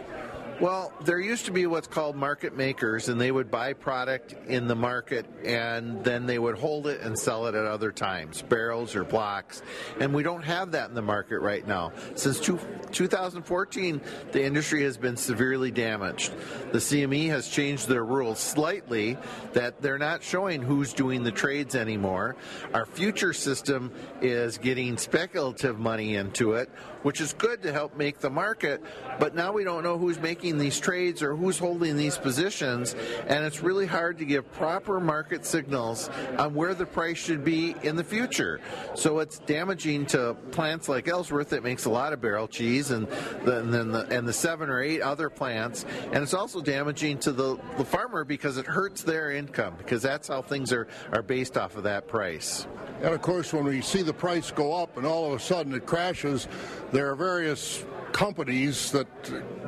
Well, 0.61 0.93
there 1.03 1.19
used 1.19 1.47
to 1.47 1.51
be 1.51 1.65
what's 1.65 1.87
called 1.87 2.15
market 2.15 2.55
makers, 2.55 3.09
and 3.09 3.19
they 3.19 3.29
would 3.29 3.51
buy 3.51 3.73
product 3.73 4.33
in 4.47 4.67
the 4.67 4.75
market 4.75 5.25
and 5.43 6.01
then 6.03 6.25
they 6.25 6.39
would 6.39 6.57
hold 6.57 6.87
it 6.87 7.01
and 7.01 7.19
sell 7.19 7.47
it 7.47 7.55
at 7.55 7.65
other 7.65 7.91
times, 7.91 8.41
barrels 8.41 8.95
or 8.95 9.03
blocks. 9.03 9.61
And 9.99 10.13
we 10.13 10.23
don't 10.23 10.43
have 10.43 10.71
that 10.71 10.87
in 10.87 10.95
the 10.95 11.01
market 11.01 11.39
right 11.39 11.67
now. 11.67 11.91
Since 12.15 12.39
two, 12.39 12.57
2014, 12.93 14.01
the 14.31 14.43
industry 14.43 14.83
has 14.83 14.97
been 14.97 15.17
severely 15.17 15.71
damaged. 15.71 16.33
The 16.71 16.79
CME 16.79 17.27
has 17.27 17.49
changed 17.49 17.89
their 17.89 18.05
rules 18.05 18.39
slightly 18.39 19.17
that 19.53 19.81
they're 19.81 19.97
not 19.97 20.23
showing 20.23 20.61
who's 20.61 20.93
doing 20.93 21.23
the 21.23 21.31
trades 21.31 21.75
anymore. 21.75 22.37
Our 22.73 22.85
future 22.85 23.33
system 23.33 23.91
is 24.21 24.57
getting 24.57 24.97
speculative 24.97 25.79
money 25.79 26.15
into 26.15 26.53
it, 26.53 26.69
which 27.05 27.21
is 27.21 27.33
good 27.33 27.61
to 27.61 27.71
help 27.71 27.95
make 27.95 28.17
the 28.17 28.29
market, 28.31 28.81
but 29.19 29.35
now 29.35 29.51
we 29.51 29.63
don't 29.63 29.83
know 29.83 29.95
who's 29.95 30.19
making 30.19 30.57
these 30.57 30.79
trades 30.79 31.21
or 31.21 31.35
who's 31.35 31.59
holding 31.59 31.95
these 31.95 32.17
positions, 32.17 32.95
and 33.27 33.45
it's 33.45 33.61
really 33.61 33.85
hard 33.85 34.17
to 34.17 34.25
give 34.25 34.51
proper 34.53 34.99
market 34.99 35.45
signals 35.45 36.09
on 36.39 36.55
where 36.55 36.73
the 36.73 36.85
price 36.85 37.19
should 37.19 37.43
be 37.43 37.75
in 37.83 37.95
the 37.95 38.03
future. 38.03 38.59
So 38.95 39.19
it's 39.19 39.37
damaging 39.37 40.07
to 40.07 40.33
plants 40.49 40.89
like 40.89 41.07
Ellsworth 41.07 41.49
that 41.49 41.61
makes 41.63 41.85
a 41.85 41.91
lot 41.91 42.11
of 42.11 42.21
barrel 42.21 42.47
cheese 42.47 42.89
and, 42.89 43.07
the, 43.43 43.61
then 43.61 43.91
the, 43.91 44.07
and 44.07 44.27
the 44.27 44.33
seven 44.33 44.67
or 44.67 44.81
eight 44.81 45.01
other 45.01 45.29
plants, 45.29 45.85
and 46.11 46.23
it's 46.23 46.33
also 46.33 46.59
damaging 46.59 47.19
to 47.19 47.31
the, 47.31 47.59
the 47.77 47.85
farmer 47.85 48.23
because 48.23 48.57
it 48.57 48.65
hurts 48.65 49.03
their 49.03 49.29
income 49.29 49.75
because 49.77 50.01
that's 50.01 50.27
how 50.27 50.41
things 50.41 50.73
are, 50.73 50.87
are 51.11 51.21
based 51.21 51.55
off 51.55 51.77
of 51.77 51.83
that 51.83 52.07
price. 52.07 52.65
And 53.01 53.13
of 53.13 53.21
course, 53.21 53.53
when 53.53 53.65
we 53.65 53.81
see 53.81 54.01
the 54.01 54.13
price 54.13 54.51
go 54.51 54.73
up 54.73 54.97
and 54.97 55.05
all 55.05 55.27
of 55.27 55.33
a 55.33 55.43
sudden 55.43 55.73
it 55.73 55.85
crashes, 55.85 56.47
there 56.95 57.11
are 57.11 57.15
various 57.15 57.83
companies 58.13 58.89
that 58.91 59.05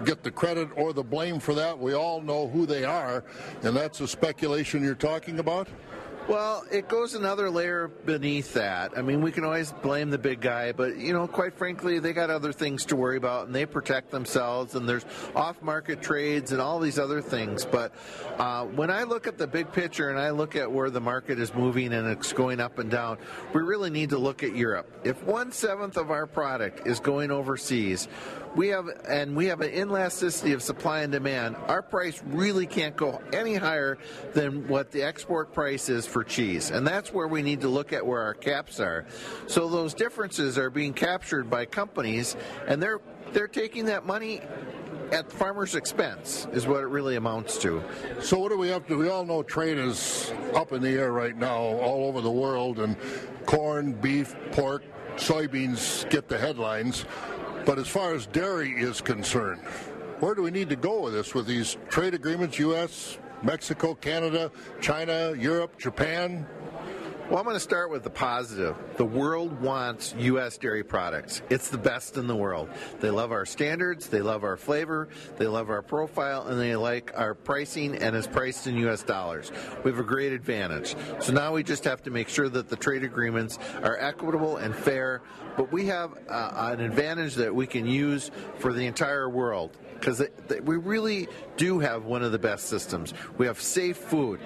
get 0.05 0.23
the 0.23 0.31
credit 0.31 0.69
or 0.77 0.93
the 0.93 1.03
blame 1.03 1.41
for 1.41 1.53
that. 1.53 1.77
We 1.77 1.93
all 1.93 2.21
know 2.21 2.47
who 2.47 2.65
they 2.65 2.85
are, 2.85 3.25
and 3.63 3.75
that's 3.75 3.99
the 3.99 4.07
speculation 4.07 4.81
you're 4.81 4.95
talking 4.95 5.39
about? 5.39 5.67
Well, 6.27 6.65
it 6.69 6.89
goes 6.89 7.13
another 7.13 7.49
layer 7.49 7.87
beneath 7.87 8.53
that. 8.55 8.97
I 8.97 9.01
mean, 9.01 9.21
we 9.21 9.31
can 9.31 9.45
always 9.45 9.71
blame 9.71 10.09
the 10.09 10.17
big 10.17 10.41
guy, 10.41 10.73
but 10.73 10.97
you 10.97 11.13
know, 11.13 11.25
quite 11.25 11.57
frankly, 11.57 11.99
they 11.99 12.11
got 12.11 12.29
other 12.29 12.51
things 12.51 12.83
to 12.87 12.97
worry 12.97 13.15
about, 13.15 13.47
and 13.47 13.55
they 13.55 13.65
protect 13.65 14.11
themselves. 14.11 14.75
And 14.75 14.89
there's 14.89 15.05
off-market 15.37 16.01
trades 16.01 16.51
and 16.51 16.59
all 16.59 16.81
these 16.81 16.99
other 16.99 17.21
things. 17.21 17.65
But 17.65 17.93
uh, 18.37 18.65
when 18.65 18.91
I 18.91 19.03
look 19.03 19.25
at 19.25 19.37
the 19.37 19.47
big 19.47 19.71
picture 19.71 20.09
and 20.09 20.19
I 20.19 20.31
look 20.31 20.57
at 20.57 20.69
where 20.69 20.89
the 20.89 20.99
market 20.99 21.39
is 21.39 21.53
moving 21.53 21.93
and 21.93 22.05
it's 22.09 22.33
going 22.33 22.59
up 22.59 22.77
and 22.77 22.91
down, 22.91 23.19
we 23.53 23.61
really 23.61 23.89
need 23.89 24.09
to 24.09 24.17
look 24.17 24.43
at 24.43 24.53
Europe. 24.53 24.99
If 25.05 25.23
one 25.23 25.53
seventh 25.53 25.95
of 25.95 26.11
our 26.11 26.27
product 26.27 26.85
is 26.85 26.99
going 26.99 27.31
overseas, 27.31 28.09
we 28.57 28.69
have 28.69 28.89
and 29.07 29.35
we 29.35 29.45
have 29.45 29.61
an 29.61 29.71
inelasticity 29.71 30.53
of 30.53 30.63
supply 30.63 31.01
and 31.01 31.11
demand. 31.11 31.55
Our 31.67 31.83
price 31.83 32.21
really 32.25 32.65
can't 32.65 32.97
go 32.97 33.21
any 33.31 33.53
higher 33.53 33.99
than 34.33 34.67
what 34.67 34.91
the 34.91 35.03
export 35.03 35.53
price 35.53 35.89
is 35.89 36.07
for 36.07 36.23
cheese, 36.23 36.71
and 36.71 36.85
that's 36.85 37.13
where 37.13 37.27
we 37.27 37.43
need 37.43 37.61
to 37.61 37.69
look 37.69 37.93
at 37.93 38.05
where 38.05 38.21
our 38.21 38.33
caps 38.33 38.79
are. 38.79 39.05
So 39.45 39.69
those 39.69 39.93
differences 39.93 40.57
are 40.57 40.71
being 40.71 40.93
captured 40.93 41.49
by 41.49 41.65
companies, 41.65 42.35
and 42.67 42.81
they're 42.81 42.99
they're 43.31 43.47
taking 43.47 43.85
that 43.85 44.05
money 44.05 44.41
at 45.11 45.29
the 45.29 45.35
farmer's 45.35 45.75
expense 45.75 46.47
is 46.51 46.65
what 46.65 46.81
it 46.81 46.87
really 46.87 47.15
amounts 47.15 47.57
to. 47.59 47.83
So 48.21 48.39
what 48.39 48.49
do 48.49 48.57
we 48.57 48.69
have 48.69 48.87
to? 48.87 48.97
We 48.97 49.07
all 49.07 49.25
know 49.25 49.43
trade 49.43 49.77
is 49.77 50.33
up 50.55 50.73
in 50.73 50.81
the 50.81 50.89
air 50.89 51.11
right 51.11 51.37
now 51.37 51.57
all 51.57 52.07
over 52.07 52.21
the 52.21 52.31
world, 52.31 52.79
and 52.79 52.97
corn, 53.45 53.93
beef, 53.93 54.35
pork, 54.51 54.83
soybeans 55.15 56.09
get 56.09 56.27
the 56.27 56.37
headlines. 56.37 57.05
But 57.67 57.79
as 57.79 57.87
far 57.89 58.15
as 58.15 58.27
dairy 58.27 58.71
is 58.71 59.01
concerned, 59.01 59.59
where 60.21 60.33
do 60.33 60.41
we 60.41 60.51
need 60.51 60.69
to 60.69 60.77
go 60.77 61.01
with 61.01 61.13
this? 61.13 61.33
With 61.35 61.47
these 61.47 61.75
trade 61.89 62.13
agreements, 62.13 62.57
U.S., 62.59 63.17
Mexico, 63.43 63.93
Canada, 63.93 64.49
China, 64.79 65.35
Europe, 65.37 65.77
Japan? 65.77 66.47
Well, 67.29 67.39
I'm 67.39 67.43
going 67.43 67.57
to 67.57 67.59
start 67.59 67.91
with 67.91 68.03
the 68.03 68.09
positive. 68.09 68.77
The 68.95 69.03
world 69.03 69.59
wants 69.59 70.15
U.S. 70.17 70.57
dairy 70.57 70.81
products. 70.81 71.41
It's 71.49 71.67
the 71.67 71.77
best 71.77 72.15
in 72.15 72.25
the 72.25 72.35
world. 72.37 72.69
They 73.01 73.09
love 73.09 73.33
our 73.33 73.45
standards, 73.45 74.07
they 74.07 74.21
love 74.21 74.45
our 74.45 74.55
flavor, 74.55 75.09
they 75.37 75.45
love 75.45 75.69
our 75.69 75.81
profile, 75.81 76.47
and 76.47 76.57
they 76.57 76.77
like 76.77 77.11
our 77.15 77.33
pricing 77.33 77.97
and 77.97 78.15
it's 78.15 78.27
priced 78.27 78.65
in 78.67 78.77
U.S. 78.77 79.03
dollars. 79.03 79.51
We 79.83 79.91
have 79.91 79.99
a 79.99 80.05
great 80.05 80.31
advantage. 80.31 80.95
So 81.19 81.33
now 81.33 81.51
we 81.51 81.63
just 81.63 81.83
have 81.83 82.01
to 82.03 82.11
make 82.11 82.29
sure 82.29 82.47
that 82.47 82.69
the 82.69 82.77
trade 82.77 83.03
agreements 83.03 83.59
are 83.83 83.97
equitable 83.97 84.55
and 84.55 84.73
fair, 84.73 85.21
but 85.57 85.69
we 85.69 85.87
have 85.87 86.13
uh, 86.29 86.71
an 86.71 86.79
advantage 86.79 87.35
that 87.35 87.53
we 87.53 87.67
can 87.67 87.85
use 87.85 88.31
for 88.59 88.71
the 88.71 88.85
entire 88.85 89.27
world 89.27 89.75
because 89.99 90.23
we 90.63 90.77
really 90.77 91.27
do 91.57 91.79
have 91.79 92.05
one 92.05 92.23
of 92.23 92.31
the 92.31 92.39
best 92.39 92.67
systems. 92.67 93.13
We 93.37 93.47
have 93.47 93.59
safe 93.59 93.97
food 93.97 94.39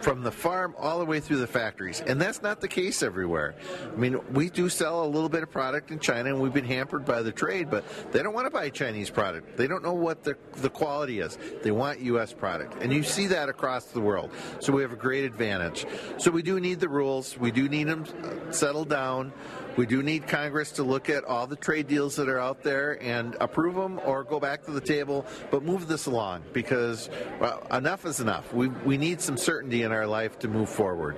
from 0.00 0.22
the 0.22 0.30
farm 0.30 0.74
all 0.78 0.98
the 0.98 1.04
way 1.04 1.20
through 1.20 1.38
the 1.38 1.46
factories, 1.46 2.02
and 2.06 2.20
that's 2.20 2.42
not 2.42 2.60
the 2.60 2.68
case 2.68 3.02
everywhere. 3.02 3.54
I 3.92 3.96
mean, 3.96 4.20
we 4.32 4.50
do 4.50 4.68
sell 4.68 5.04
a 5.04 5.06
little 5.06 5.28
bit 5.28 5.42
of 5.42 5.50
product 5.50 5.90
in 5.90 5.98
China, 5.98 6.30
and 6.30 6.40
we've 6.40 6.52
been 6.52 6.64
hampered 6.64 7.04
by 7.04 7.22
the 7.22 7.32
trade, 7.32 7.70
but 7.70 7.84
they 8.12 8.22
don't 8.22 8.34
want 8.34 8.46
to 8.46 8.50
buy 8.50 8.68
Chinese 8.68 9.10
product. 9.10 9.56
They 9.56 9.66
don't 9.66 9.82
know 9.82 9.94
what 9.94 10.24
the, 10.24 10.36
the 10.56 10.70
quality 10.70 11.20
is. 11.20 11.38
They 11.62 11.70
want 11.70 12.00
U.S. 12.00 12.32
product, 12.32 12.82
and 12.82 12.92
you 12.92 13.02
see 13.02 13.26
that 13.28 13.48
across 13.48 13.86
the 13.86 14.00
world. 14.00 14.30
So 14.60 14.72
we 14.72 14.82
have 14.82 14.92
a 14.92 14.96
great 14.96 15.24
advantage. 15.24 15.86
So 16.18 16.30
we 16.30 16.42
do 16.42 16.60
need 16.60 16.80
the 16.80 16.88
rules. 16.88 17.38
We 17.38 17.50
do 17.50 17.68
need 17.68 17.84
them 17.84 18.04
uh, 18.22 18.52
settled 18.52 18.90
down. 18.90 19.32
We 19.76 19.84
do 19.84 20.02
need 20.02 20.26
Congress 20.26 20.72
to 20.72 20.82
look 20.82 21.10
at 21.10 21.24
all 21.24 21.46
the 21.46 21.56
trade 21.56 21.86
deals 21.86 22.16
that 22.16 22.30
are 22.30 22.40
out 22.40 22.62
there 22.62 23.02
and 23.02 23.36
approve 23.40 23.74
them 23.74 24.00
or 24.06 24.24
go 24.24 24.40
back 24.40 24.64
to 24.64 24.70
the 24.70 24.80
table, 24.80 25.26
but 25.50 25.62
move 25.62 25.86
this 25.86 26.06
along 26.06 26.44
because 26.54 27.10
well, 27.38 27.66
enough 27.70 28.06
is 28.06 28.20
enough. 28.20 28.54
We, 28.54 28.68
we 28.68 28.96
need 28.96 29.20
some 29.20 29.36
certainty 29.36 29.82
in 29.82 29.92
our 29.92 30.06
life 30.06 30.38
to 30.40 30.48
move 30.48 30.70
forward. 30.70 31.16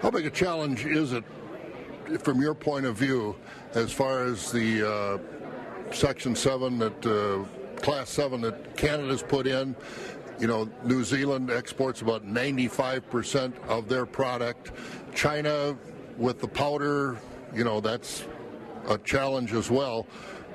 How 0.00 0.12
big 0.12 0.26
a 0.26 0.30
challenge 0.30 0.86
is 0.86 1.12
it, 1.12 1.24
from 2.20 2.40
your 2.40 2.54
point 2.54 2.86
of 2.86 2.96
view, 2.96 3.34
as 3.74 3.90
far 3.90 4.24
as 4.24 4.52
the 4.52 4.88
uh, 4.88 5.92
Section 5.92 6.36
7 6.36 6.78
that 6.78 7.04
uh, 7.04 7.80
Class 7.80 8.10
7 8.10 8.40
that 8.42 8.76
Canada's 8.76 9.24
put 9.24 9.48
in? 9.48 9.74
You 10.38 10.46
know, 10.46 10.70
New 10.84 11.02
Zealand 11.02 11.50
exports 11.50 12.00
about 12.00 12.24
95% 12.24 13.52
of 13.66 13.88
their 13.88 14.06
product. 14.06 14.70
China, 15.12 15.76
with 16.16 16.40
the 16.40 16.46
powder 16.46 17.18
you 17.54 17.64
know, 17.64 17.80
that's 17.80 18.26
a 18.88 18.98
challenge 18.98 19.52
as 19.52 19.70
well. 19.70 20.06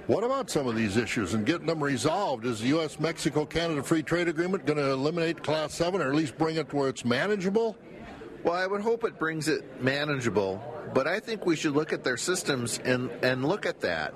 What 0.07 0.25
about 0.25 0.49
some 0.49 0.67
of 0.67 0.75
these 0.75 0.97
issues 0.97 1.33
and 1.33 1.45
getting 1.45 1.65
them 1.65 1.81
resolved? 1.81 2.45
Is 2.45 2.59
the 2.59 2.67
U.S. 2.69 2.99
Mexico 2.99 3.45
Canada 3.45 3.81
Free 3.81 4.03
Trade 4.03 4.27
Agreement 4.27 4.65
going 4.65 4.77
to 4.77 4.91
eliminate 4.91 5.41
Class 5.41 5.73
7 5.75 6.01
or 6.01 6.09
at 6.09 6.15
least 6.15 6.37
bring 6.37 6.57
it 6.57 6.69
to 6.69 6.75
where 6.75 6.89
it's 6.89 7.05
manageable? 7.05 7.77
Well, 8.43 8.55
I 8.55 8.67
would 8.67 8.81
hope 8.81 9.05
it 9.05 9.17
brings 9.17 9.47
it 9.47 9.81
manageable, 9.81 10.61
but 10.93 11.07
I 11.07 11.21
think 11.21 11.45
we 11.45 11.55
should 11.55 11.71
look 11.71 11.93
at 11.93 12.03
their 12.03 12.17
systems 12.17 12.79
and, 12.83 13.09
and 13.21 13.45
look 13.45 13.65
at 13.65 13.79
that. 13.79 14.13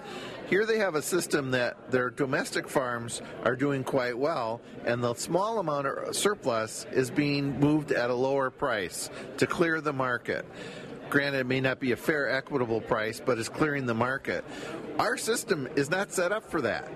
Here 0.50 0.66
they 0.66 0.80
have 0.80 0.96
a 0.96 1.02
system 1.02 1.52
that 1.52 1.92
their 1.92 2.10
domestic 2.10 2.68
farms 2.68 3.22
are 3.46 3.56
doing 3.56 3.86
quite 3.86 4.18
well, 4.18 4.60
and 4.86 5.02
the 5.02 5.14
small 5.14 5.60
amount 5.60 5.88
of 5.88 6.14
surplus 6.14 6.86
is 6.92 7.10
being 7.10 7.62
moved 7.62 7.94
at 7.94 8.10
a 8.10 8.14
lower 8.14 8.50
price 8.50 9.10
to 9.38 9.48
clear 9.48 9.80
the 9.80 9.94
market 9.94 10.46
granted, 11.10 11.40
it 11.40 11.48
may 11.48 11.62
not 11.62 11.80
be 11.80 11.92
a 11.92 11.96
fair, 11.96 12.30
equitable 12.30 12.82
price, 12.82 13.22
but 13.24 13.38
is 13.38 13.50
clearing 13.50 13.86
the 13.86 13.94
market. 13.94 14.44
Our 15.00 15.18
system 15.18 15.68
is 15.76 15.90
not 15.90 16.12
set 16.12 16.32
up 16.32 16.50
for 16.50 16.62
that. 16.62 16.90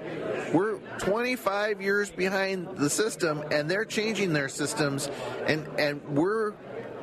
We're 0.53 0.77
25 0.99 1.81
years 1.81 2.09
behind 2.09 2.77
the 2.77 2.89
system, 2.89 3.43
and 3.51 3.69
they're 3.69 3.85
changing 3.85 4.33
their 4.33 4.49
systems, 4.49 5.09
and, 5.47 5.67
and 5.79 6.03
we're 6.09 6.53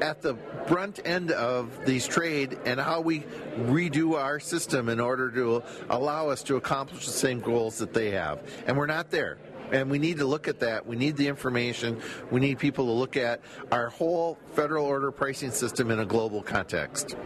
at 0.00 0.22
the 0.22 0.34
brunt 0.66 1.00
end 1.04 1.30
of 1.30 1.84
these 1.84 2.06
trade 2.06 2.58
and 2.64 2.78
how 2.78 3.00
we 3.00 3.20
redo 3.56 4.14
our 4.14 4.38
system 4.38 4.88
in 4.88 5.00
order 5.00 5.30
to 5.30 5.62
allow 5.90 6.28
us 6.28 6.42
to 6.44 6.56
accomplish 6.56 7.06
the 7.06 7.12
same 7.12 7.40
goals 7.40 7.78
that 7.78 7.92
they 7.92 8.10
have. 8.10 8.40
And 8.66 8.76
we're 8.76 8.86
not 8.86 9.10
there. 9.10 9.38
And 9.72 9.90
we 9.90 9.98
need 9.98 10.18
to 10.18 10.24
look 10.24 10.48
at 10.48 10.60
that. 10.60 10.86
We 10.86 10.96
need 10.96 11.16
the 11.16 11.28
information. 11.28 12.00
We 12.30 12.40
need 12.40 12.58
people 12.58 12.86
to 12.86 12.92
look 12.92 13.16
at 13.16 13.40
our 13.70 13.88
whole 13.88 14.38
federal 14.52 14.86
order 14.86 15.10
pricing 15.10 15.50
system 15.50 15.90
in 15.90 16.00
a 16.00 16.06
global 16.06 16.42
context. 16.42 17.16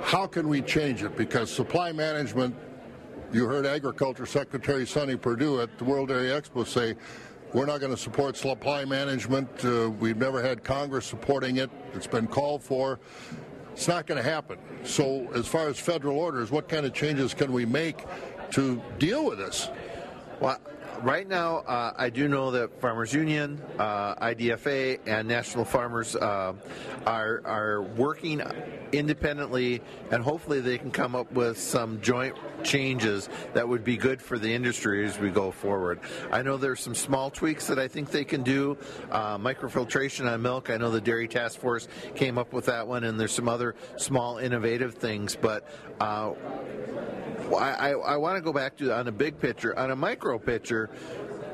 How 0.00 0.26
can 0.26 0.48
we 0.48 0.62
change 0.62 1.02
it? 1.02 1.16
Because 1.16 1.50
supply 1.50 1.92
management, 1.92 2.56
you 3.32 3.46
heard 3.46 3.66
Agriculture 3.66 4.26
Secretary 4.26 4.86
Sonny 4.86 5.16
Perdue 5.16 5.60
at 5.60 5.78
the 5.78 5.84
World 5.84 6.08
Dairy 6.08 6.28
Expo 6.28 6.66
say, 6.66 6.96
we're 7.52 7.66
not 7.66 7.80
going 7.80 7.92
to 7.92 7.98
support 8.00 8.36
supply 8.36 8.84
management. 8.84 9.48
Uh, 9.64 9.90
we've 9.90 10.16
never 10.16 10.42
had 10.42 10.64
Congress 10.64 11.04
supporting 11.04 11.58
it. 11.58 11.70
It's 11.92 12.06
been 12.06 12.26
called 12.26 12.62
for. 12.62 12.98
It's 13.72 13.88
not 13.88 14.06
going 14.06 14.22
to 14.22 14.28
happen. 14.28 14.58
So, 14.84 15.30
as 15.34 15.46
far 15.46 15.68
as 15.68 15.78
federal 15.78 16.18
orders, 16.18 16.50
what 16.50 16.68
kind 16.68 16.86
of 16.86 16.94
changes 16.94 17.34
can 17.34 17.52
we 17.52 17.66
make 17.66 18.04
to 18.52 18.82
deal 18.98 19.26
with 19.26 19.38
this? 19.38 19.68
Well, 20.40 20.58
right 21.02 21.28
now, 21.28 21.58
uh, 21.58 21.92
I 21.96 22.10
do 22.10 22.28
know 22.28 22.50
that 22.52 22.80
Farmers 22.80 23.12
Union, 23.12 23.60
uh, 23.78 24.14
IDFA, 24.16 25.00
and 25.06 25.26
National 25.28 25.64
Farmers 25.64 26.14
uh, 26.16 26.54
are 27.06 27.42
are 27.44 27.82
working 27.82 28.42
independently, 28.92 29.82
and 30.10 30.22
hopefully 30.22 30.60
they 30.60 30.78
can 30.78 30.90
come 30.90 31.14
up 31.14 31.30
with 31.32 31.58
some 31.58 32.00
joint 32.00 32.36
changes 32.62 33.28
that 33.54 33.68
would 33.68 33.84
be 33.84 33.96
good 33.96 34.22
for 34.22 34.38
the 34.38 34.52
industry 34.52 35.04
as 35.04 35.18
we 35.18 35.30
go 35.30 35.50
forward. 35.50 36.00
I 36.30 36.42
know 36.42 36.56
there's 36.56 36.80
some 36.80 36.94
small 36.94 37.30
tweaks 37.30 37.66
that 37.66 37.78
I 37.78 37.88
think 37.88 38.10
they 38.10 38.24
can 38.24 38.42
do. 38.42 38.78
Uh, 39.10 39.38
microfiltration 39.38 40.30
on 40.30 40.42
milk. 40.42 40.70
I 40.70 40.76
know 40.76 40.90
the 40.90 41.00
Dairy 41.00 41.28
Task 41.28 41.58
Force 41.58 41.88
came 42.14 42.38
up 42.38 42.52
with 42.52 42.66
that 42.66 42.86
one, 42.86 43.04
and 43.04 43.18
there's 43.18 43.32
some 43.32 43.48
other 43.48 43.74
small 43.96 44.38
innovative 44.38 44.94
things, 44.94 45.36
but. 45.40 45.66
I, 47.50 47.70
I, 47.72 47.90
I 47.90 48.16
want 48.16 48.36
to 48.36 48.42
go 48.42 48.52
back 48.52 48.76
to 48.78 48.94
on 48.94 49.08
a 49.08 49.12
big 49.12 49.38
picture. 49.38 49.78
On 49.78 49.90
a 49.90 49.96
micro 49.96 50.38
picture, 50.38 50.90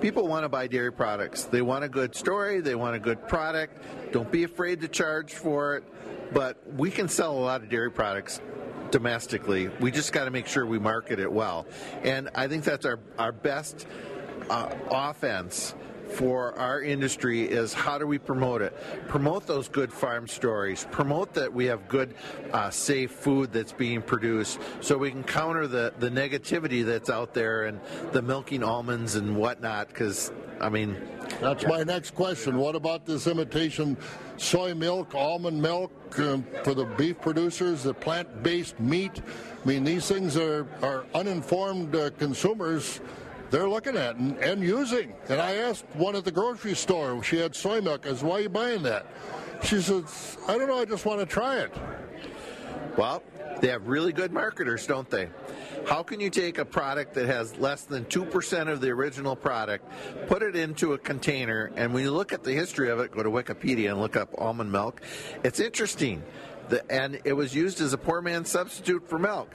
people 0.00 0.26
want 0.28 0.44
to 0.44 0.48
buy 0.48 0.66
dairy 0.66 0.92
products. 0.92 1.44
They 1.44 1.62
want 1.62 1.84
a 1.84 1.88
good 1.88 2.14
story. 2.14 2.60
They 2.60 2.74
want 2.74 2.96
a 2.96 2.98
good 2.98 3.26
product. 3.28 4.12
Don't 4.12 4.30
be 4.30 4.44
afraid 4.44 4.80
to 4.82 4.88
charge 4.88 5.34
for 5.34 5.76
it. 5.76 5.84
But 6.32 6.58
we 6.74 6.90
can 6.90 7.08
sell 7.08 7.32
a 7.32 7.40
lot 7.40 7.62
of 7.62 7.68
dairy 7.68 7.90
products 7.90 8.40
domestically. 8.90 9.68
We 9.80 9.90
just 9.90 10.12
got 10.12 10.24
to 10.24 10.30
make 10.30 10.46
sure 10.46 10.66
we 10.66 10.78
market 10.78 11.18
it 11.18 11.30
well. 11.30 11.66
And 12.02 12.30
I 12.34 12.48
think 12.48 12.64
that's 12.64 12.86
our, 12.86 12.98
our 13.18 13.32
best 13.32 13.86
uh, 14.50 14.70
offense 14.90 15.74
for 16.08 16.58
our 16.58 16.82
industry 16.82 17.42
is 17.42 17.72
how 17.72 17.98
do 17.98 18.06
we 18.06 18.18
promote 18.18 18.62
it? 18.62 18.76
Promote 19.08 19.46
those 19.46 19.68
good 19.68 19.92
farm 19.92 20.26
stories. 20.26 20.86
Promote 20.90 21.34
that 21.34 21.52
we 21.52 21.66
have 21.66 21.88
good, 21.88 22.14
uh, 22.52 22.70
safe 22.70 23.10
food 23.10 23.52
that's 23.52 23.72
being 23.72 24.02
produced 24.02 24.58
so 24.80 24.96
we 24.98 25.10
can 25.10 25.24
counter 25.24 25.66
the, 25.66 25.92
the 25.98 26.10
negativity 26.10 26.84
that's 26.84 27.10
out 27.10 27.34
there 27.34 27.66
and 27.66 27.80
the 28.12 28.22
milking 28.22 28.62
almonds 28.62 29.14
and 29.14 29.36
whatnot 29.36 29.88
because, 29.88 30.32
I 30.60 30.68
mean. 30.68 30.96
That's 31.40 31.66
my 31.66 31.82
next 31.82 32.14
question. 32.14 32.56
What 32.56 32.74
about 32.74 33.06
this 33.06 33.26
imitation 33.26 33.96
soy 34.38 34.74
milk, 34.74 35.14
almond 35.14 35.60
milk 35.60 35.92
uh, 36.18 36.38
for 36.64 36.74
the 36.74 36.84
beef 36.96 37.20
producers, 37.20 37.82
the 37.82 37.94
plant 37.94 38.42
based 38.42 38.80
meat? 38.80 39.20
I 39.62 39.68
mean, 39.68 39.84
these 39.84 40.08
things 40.08 40.36
are, 40.36 40.66
are 40.82 41.04
uninformed 41.14 41.94
uh, 41.94 42.10
consumers 42.18 43.00
they're 43.50 43.68
looking 43.68 43.96
at 43.96 44.16
and, 44.16 44.36
and, 44.38 44.62
using. 44.62 45.12
And 45.28 45.40
I 45.40 45.54
asked 45.54 45.84
one 45.94 46.16
at 46.16 46.24
the 46.24 46.32
grocery 46.32 46.74
store, 46.74 47.22
she 47.22 47.38
had 47.38 47.54
soy 47.54 47.80
milk. 47.80 48.06
I 48.06 48.14
said, 48.14 48.22
why 48.22 48.36
are 48.36 48.40
you 48.40 48.48
buying 48.48 48.82
that? 48.82 49.06
She 49.62 49.80
says, 49.80 50.36
I 50.46 50.58
don't 50.58 50.68
know, 50.68 50.78
I 50.78 50.84
just 50.84 51.04
want 51.04 51.20
to 51.20 51.26
try 51.26 51.58
it. 51.58 51.72
Well, 52.96 53.22
they 53.60 53.68
have 53.68 53.86
really 53.86 54.12
good 54.12 54.32
marketers, 54.32 54.86
don't 54.86 55.08
they? 55.08 55.28
How 55.86 56.02
can 56.02 56.20
you 56.20 56.30
take 56.30 56.58
a 56.58 56.64
product 56.64 57.14
that 57.14 57.26
has 57.26 57.56
less 57.58 57.84
than 57.84 58.04
2% 58.06 58.68
of 58.68 58.80
the 58.80 58.90
original 58.90 59.34
product, 59.34 59.90
put 60.26 60.42
it 60.42 60.54
into 60.54 60.92
a 60.92 60.98
container, 60.98 61.72
and 61.76 61.94
when 61.94 62.04
you 62.04 62.10
look 62.10 62.32
at 62.32 62.44
the 62.44 62.52
history 62.52 62.90
of 62.90 63.00
it, 63.00 63.10
go 63.10 63.22
to 63.22 63.30
Wikipedia 63.30 63.90
and 63.90 64.00
look 64.00 64.16
up 64.16 64.34
almond 64.36 64.70
milk. 64.70 65.00
It's 65.44 65.60
interesting. 65.60 66.22
The, 66.68 66.84
and 66.92 67.18
it 67.24 67.32
was 67.32 67.54
used 67.54 67.80
as 67.80 67.94
a 67.94 67.98
poor 67.98 68.20
man's 68.20 68.50
substitute 68.50 69.08
for 69.08 69.18
milk. 69.18 69.54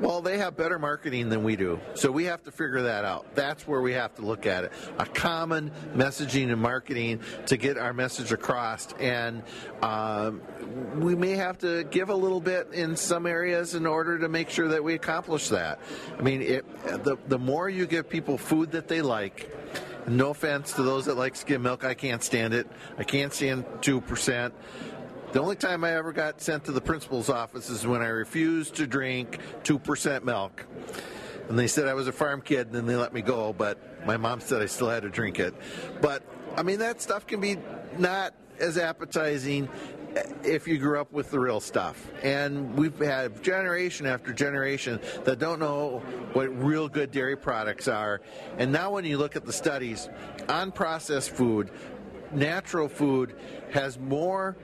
Well, 0.00 0.22
they 0.22 0.38
have 0.38 0.56
better 0.56 0.78
marketing 0.78 1.28
than 1.28 1.42
we 1.42 1.56
do. 1.56 1.78
So 1.92 2.10
we 2.10 2.24
have 2.24 2.42
to 2.44 2.50
figure 2.50 2.82
that 2.82 3.04
out. 3.04 3.34
That's 3.34 3.68
where 3.68 3.82
we 3.82 3.92
have 3.92 4.14
to 4.14 4.22
look 4.22 4.46
at 4.46 4.64
it. 4.64 4.72
A 4.98 5.04
common 5.04 5.70
messaging 5.94 6.50
and 6.50 6.60
marketing 6.60 7.20
to 7.46 7.58
get 7.58 7.76
our 7.76 7.92
message 7.92 8.32
across. 8.32 8.88
And 8.98 9.42
um, 9.82 10.40
we 10.96 11.14
may 11.14 11.32
have 11.32 11.58
to 11.58 11.84
give 11.84 12.08
a 12.08 12.14
little 12.14 12.40
bit 12.40 12.68
in 12.72 12.96
some 12.96 13.26
areas 13.26 13.74
in 13.74 13.84
order 13.84 14.18
to 14.20 14.28
make 14.30 14.48
sure 14.48 14.68
that 14.68 14.82
we 14.82 14.94
accomplish 14.94 15.50
that. 15.50 15.78
I 16.18 16.22
mean, 16.22 16.40
it, 16.40 17.04
the, 17.04 17.18
the 17.28 17.38
more 17.38 17.68
you 17.68 17.86
give 17.86 18.08
people 18.08 18.38
food 18.38 18.70
that 18.72 18.88
they 18.88 19.02
like, 19.02 19.54
no 20.06 20.30
offense 20.30 20.72
to 20.72 20.82
those 20.82 21.04
that 21.06 21.16
like 21.16 21.36
skim 21.36 21.62
milk, 21.62 21.84
I 21.84 21.92
can't 21.92 22.22
stand 22.22 22.54
it. 22.54 22.66
I 22.98 23.04
can't 23.04 23.32
stand 23.32 23.64
2%. 23.82 24.52
The 25.32 25.40
only 25.40 25.54
time 25.54 25.84
I 25.84 25.92
ever 25.92 26.12
got 26.12 26.40
sent 26.40 26.64
to 26.64 26.72
the 26.72 26.80
principal's 26.80 27.28
office 27.28 27.70
is 27.70 27.86
when 27.86 28.02
I 28.02 28.08
refused 28.08 28.74
to 28.76 28.86
drink 28.86 29.38
2% 29.62 30.24
milk. 30.24 30.66
And 31.48 31.56
they 31.56 31.68
said 31.68 31.86
I 31.86 31.94
was 31.94 32.08
a 32.08 32.12
farm 32.12 32.42
kid, 32.42 32.66
and 32.66 32.74
then 32.74 32.86
they 32.86 32.96
let 32.96 33.12
me 33.12 33.22
go, 33.22 33.52
but 33.52 33.78
my 34.04 34.16
mom 34.16 34.40
said 34.40 34.60
I 34.60 34.66
still 34.66 34.88
had 34.88 35.04
to 35.04 35.08
drink 35.08 35.38
it. 35.38 35.54
But, 36.00 36.24
I 36.56 36.64
mean, 36.64 36.80
that 36.80 37.00
stuff 37.00 37.28
can 37.28 37.40
be 37.40 37.58
not 37.96 38.34
as 38.58 38.76
appetizing 38.76 39.68
if 40.42 40.66
you 40.66 40.78
grew 40.78 41.00
up 41.00 41.12
with 41.12 41.30
the 41.30 41.38
real 41.38 41.60
stuff. 41.60 42.10
And 42.24 42.76
we've 42.76 42.98
had 42.98 43.40
generation 43.40 44.06
after 44.06 44.32
generation 44.32 44.98
that 45.24 45.38
don't 45.38 45.60
know 45.60 46.02
what 46.32 46.46
real 46.60 46.88
good 46.88 47.12
dairy 47.12 47.36
products 47.36 47.86
are. 47.86 48.20
And 48.58 48.72
now, 48.72 48.90
when 48.90 49.04
you 49.04 49.16
look 49.16 49.36
at 49.36 49.46
the 49.46 49.52
studies 49.52 50.08
on 50.48 50.72
processed 50.72 51.30
food, 51.30 51.70
natural 52.32 52.88
food 52.88 53.34
has 53.72 53.98
more 53.98 54.56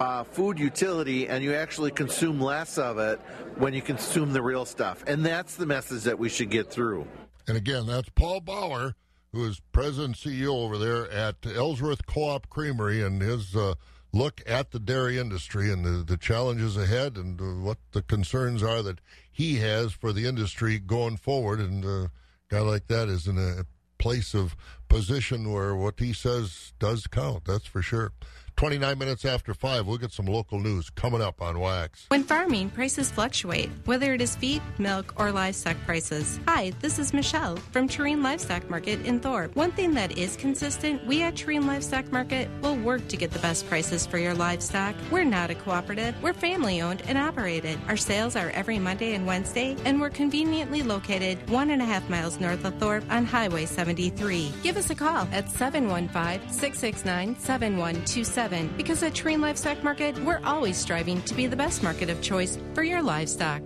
uh, 0.00 0.24
food 0.24 0.58
utility 0.58 1.28
and 1.28 1.44
you 1.44 1.54
actually 1.54 1.90
consume 1.90 2.40
less 2.40 2.78
of 2.78 2.98
it 2.98 3.20
when 3.56 3.74
you 3.74 3.82
consume 3.82 4.32
the 4.32 4.42
real 4.42 4.64
stuff. 4.64 5.04
And 5.06 5.24
that's 5.24 5.56
the 5.56 5.66
message 5.66 6.02
that 6.04 6.18
we 6.18 6.28
should 6.28 6.50
get 6.50 6.70
through. 6.70 7.06
And 7.46 7.56
again, 7.56 7.86
that's 7.86 8.08
Paul 8.10 8.40
Bauer, 8.40 8.94
who 9.32 9.46
is 9.46 9.60
president 9.72 10.16
CEO 10.16 10.48
over 10.48 10.78
there 10.78 11.10
at 11.10 11.36
Ellsworth 11.44 12.06
Co 12.06 12.22
op 12.22 12.48
Creamery, 12.48 13.02
and 13.02 13.20
his 13.20 13.54
uh, 13.54 13.74
look 14.12 14.40
at 14.46 14.70
the 14.70 14.78
dairy 14.78 15.18
industry 15.18 15.70
and 15.70 15.84
the, 15.84 16.04
the 16.04 16.16
challenges 16.16 16.76
ahead 16.76 17.16
and 17.16 17.40
uh, 17.40 17.44
what 17.62 17.78
the 17.92 18.02
concerns 18.02 18.62
are 18.62 18.82
that 18.82 19.00
he 19.30 19.56
has 19.56 19.92
for 19.92 20.12
the 20.12 20.26
industry 20.26 20.78
going 20.78 21.16
forward. 21.16 21.60
And 21.60 21.84
uh, 21.84 21.88
a 21.88 22.10
guy 22.48 22.60
like 22.60 22.86
that 22.86 23.08
is 23.08 23.26
in 23.26 23.36
a 23.36 23.64
place 24.04 24.34
of 24.34 24.54
position 24.90 25.50
where 25.50 25.74
what 25.74 25.98
he 25.98 26.12
says 26.12 26.74
does 26.78 27.06
count. 27.06 27.46
That's 27.46 27.64
for 27.64 27.80
sure. 27.80 28.12
29 28.56 28.98
minutes 28.98 29.24
after 29.24 29.52
5, 29.52 29.86
we'll 29.86 29.98
get 29.98 30.12
some 30.12 30.26
local 30.26 30.60
news 30.60 30.88
coming 30.90 31.20
up 31.20 31.42
on 31.42 31.58
Wax. 31.58 32.06
When 32.08 32.22
farming, 32.22 32.70
prices 32.70 33.10
fluctuate, 33.10 33.68
whether 33.84 34.14
it 34.14 34.20
is 34.20 34.36
feed, 34.36 34.62
milk, 34.78 35.12
or 35.16 35.32
livestock 35.32 35.76
prices. 35.84 36.38
Hi, 36.46 36.70
this 36.80 37.00
is 37.00 37.12
Michelle 37.12 37.56
from 37.72 37.88
Tureen 37.88 38.22
Livestock 38.22 38.70
Market 38.70 39.04
in 39.04 39.18
Thorp. 39.18 39.56
One 39.56 39.72
thing 39.72 39.92
that 39.94 40.16
is 40.16 40.36
consistent, 40.36 41.04
we 41.04 41.22
at 41.22 41.34
Tureen 41.34 41.66
Livestock 41.66 42.12
Market 42.12 42.48
will 42.62 42.76
work 42.76 43.06
to 43.08 43.16
get 43.16 43.32
the 43.32 43.40
best 43.40 43.68
prices 43.68 44.06
for 44.06 44.18
your 44.18 44.34
livestock. 44.34 44.94
We're 45.10 45.24
not 45.24 45.50
a 45.50 45.56
cooperative, 45.56 46.14
we're 46.22 46.32
family 46.32 46.80
owned 46.80 47.02
and 47.08 47.18
operated. 47.18 47.80
Our 47.88 47.96
sales 47.96 48.36
are 48.36 48.50
every 48.50 48.78
Monday 48.78 49.14
and 49.14 49.26
Wednesday, 49.26 49.76
and 49.84 50.00
we're 50.00 50.10
conveniently 50.10 50.82
located 50.82 51.50
one 51.50 51.70
and 51.70 51.82
a 51.82 51.84
half 51.84 52.08
miles 52.08 52.38
north 52.38 52.64
of 52.64 52.74
Thorp 52.74 53.04
on 53.10 53.24
Highway 53.24 53.66
73. 53.66 54.52
Give 54.62 54.76
us 54.76 54.90
a 54.90 54.94
call 54.94 55.26
at 55.32 55.50
715 55.50 56.52
669 56.52 57.36
7127 57.40 58.43
because 58.76 59.02
at 59.02 59.14
Tureen 59.14 59.40
Livestock 59.40 59.82
Market, 59.82 60.18
we're 60.22 60.40
always 60.44 60.76
striving 60.76 61.22
to 61.22 61.34
be 61.34 61.46
the 61.46 61.56
best 61.56 61.82
market 61.82 62.10
of 62.10 62.20
choice 62.20 62.58
for 62.74 62.82
your 62.82 63.00
livestock. 63.00 63.62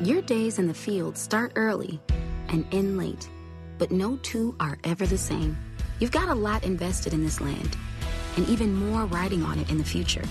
Your 0.00 0.22
days 0.22 0.58
in 0.58 0.66
the 0.66 0.72
field 0.72 1.18
start 1.18 1.52
early 1.56 2.00
and 2.48 2.64
end 2.72 2.96
late, 2.96 3.28
but 3.76 3.90
no 3.90 4.16
two 4.22 4.56
are 4.60 4.78
ever 4.84 5.06
the 5.06 5.18
same. 5.18 5.58
You've 5.98 6.10
got 6.10 6.30
a 6.30 6.34
lot 6.34 6.64
invested 6.64 7.12
in 7.12 7.22
this 7.22 7.40
land, 7.42 7.76
and 8.38 8.48
even 8.48 8.74
more 8.74 9.04
riding 9.04 9.42
on 9.42 9.58
it 9.58 9.68
in 9.68 9.76
the 9.76 9.84
future. 9.84 10.24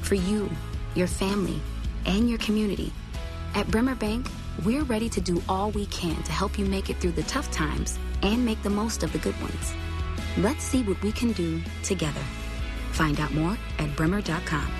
For 0.00 0.14
you, 0.14 0.50
your 0.94 1.06
family, 1.06 1.60
and 2.06 2.30
your 2.30 2.38
community. 2.38 2.92
At 3.54 3.70
Bremer 3.70 3.94
Bank, 3.94 4.26
we're 4.64 4.84
ready 4.84 5.10
to 5.10 5.20
do 5.20 5.42
all 5.50 5.70
we 5.72 5.84
can 5.86 6.22
to 6.22 6.32
help 6.32 6.58
you 6.58 6.64
make 6.64 6.88
it 6.88 6.96
through 6.96 7.12
the 7.12 7.24
tough 7.24 7.50
times 7.50 7.98
and 8.22 8.42
make 8.42 8.62
the 8.62 8.70
most 8.70 9.02
of 9.02 9.12
the 9.12 9.18
good 9.18 9.38
ones. 9.42 9.74
Let's 10.38 10.64
see 10.64 10.82
what 10.82 11.02
we 11.02 11.12
can 11.12 11.32
do 11.32 11.60
together. 11.82 12.22
Find 12.92 13.20
out 13.20 13.34
more 13.34 13.58
at 13.78 13.94
bremer.com. 13.96 14.79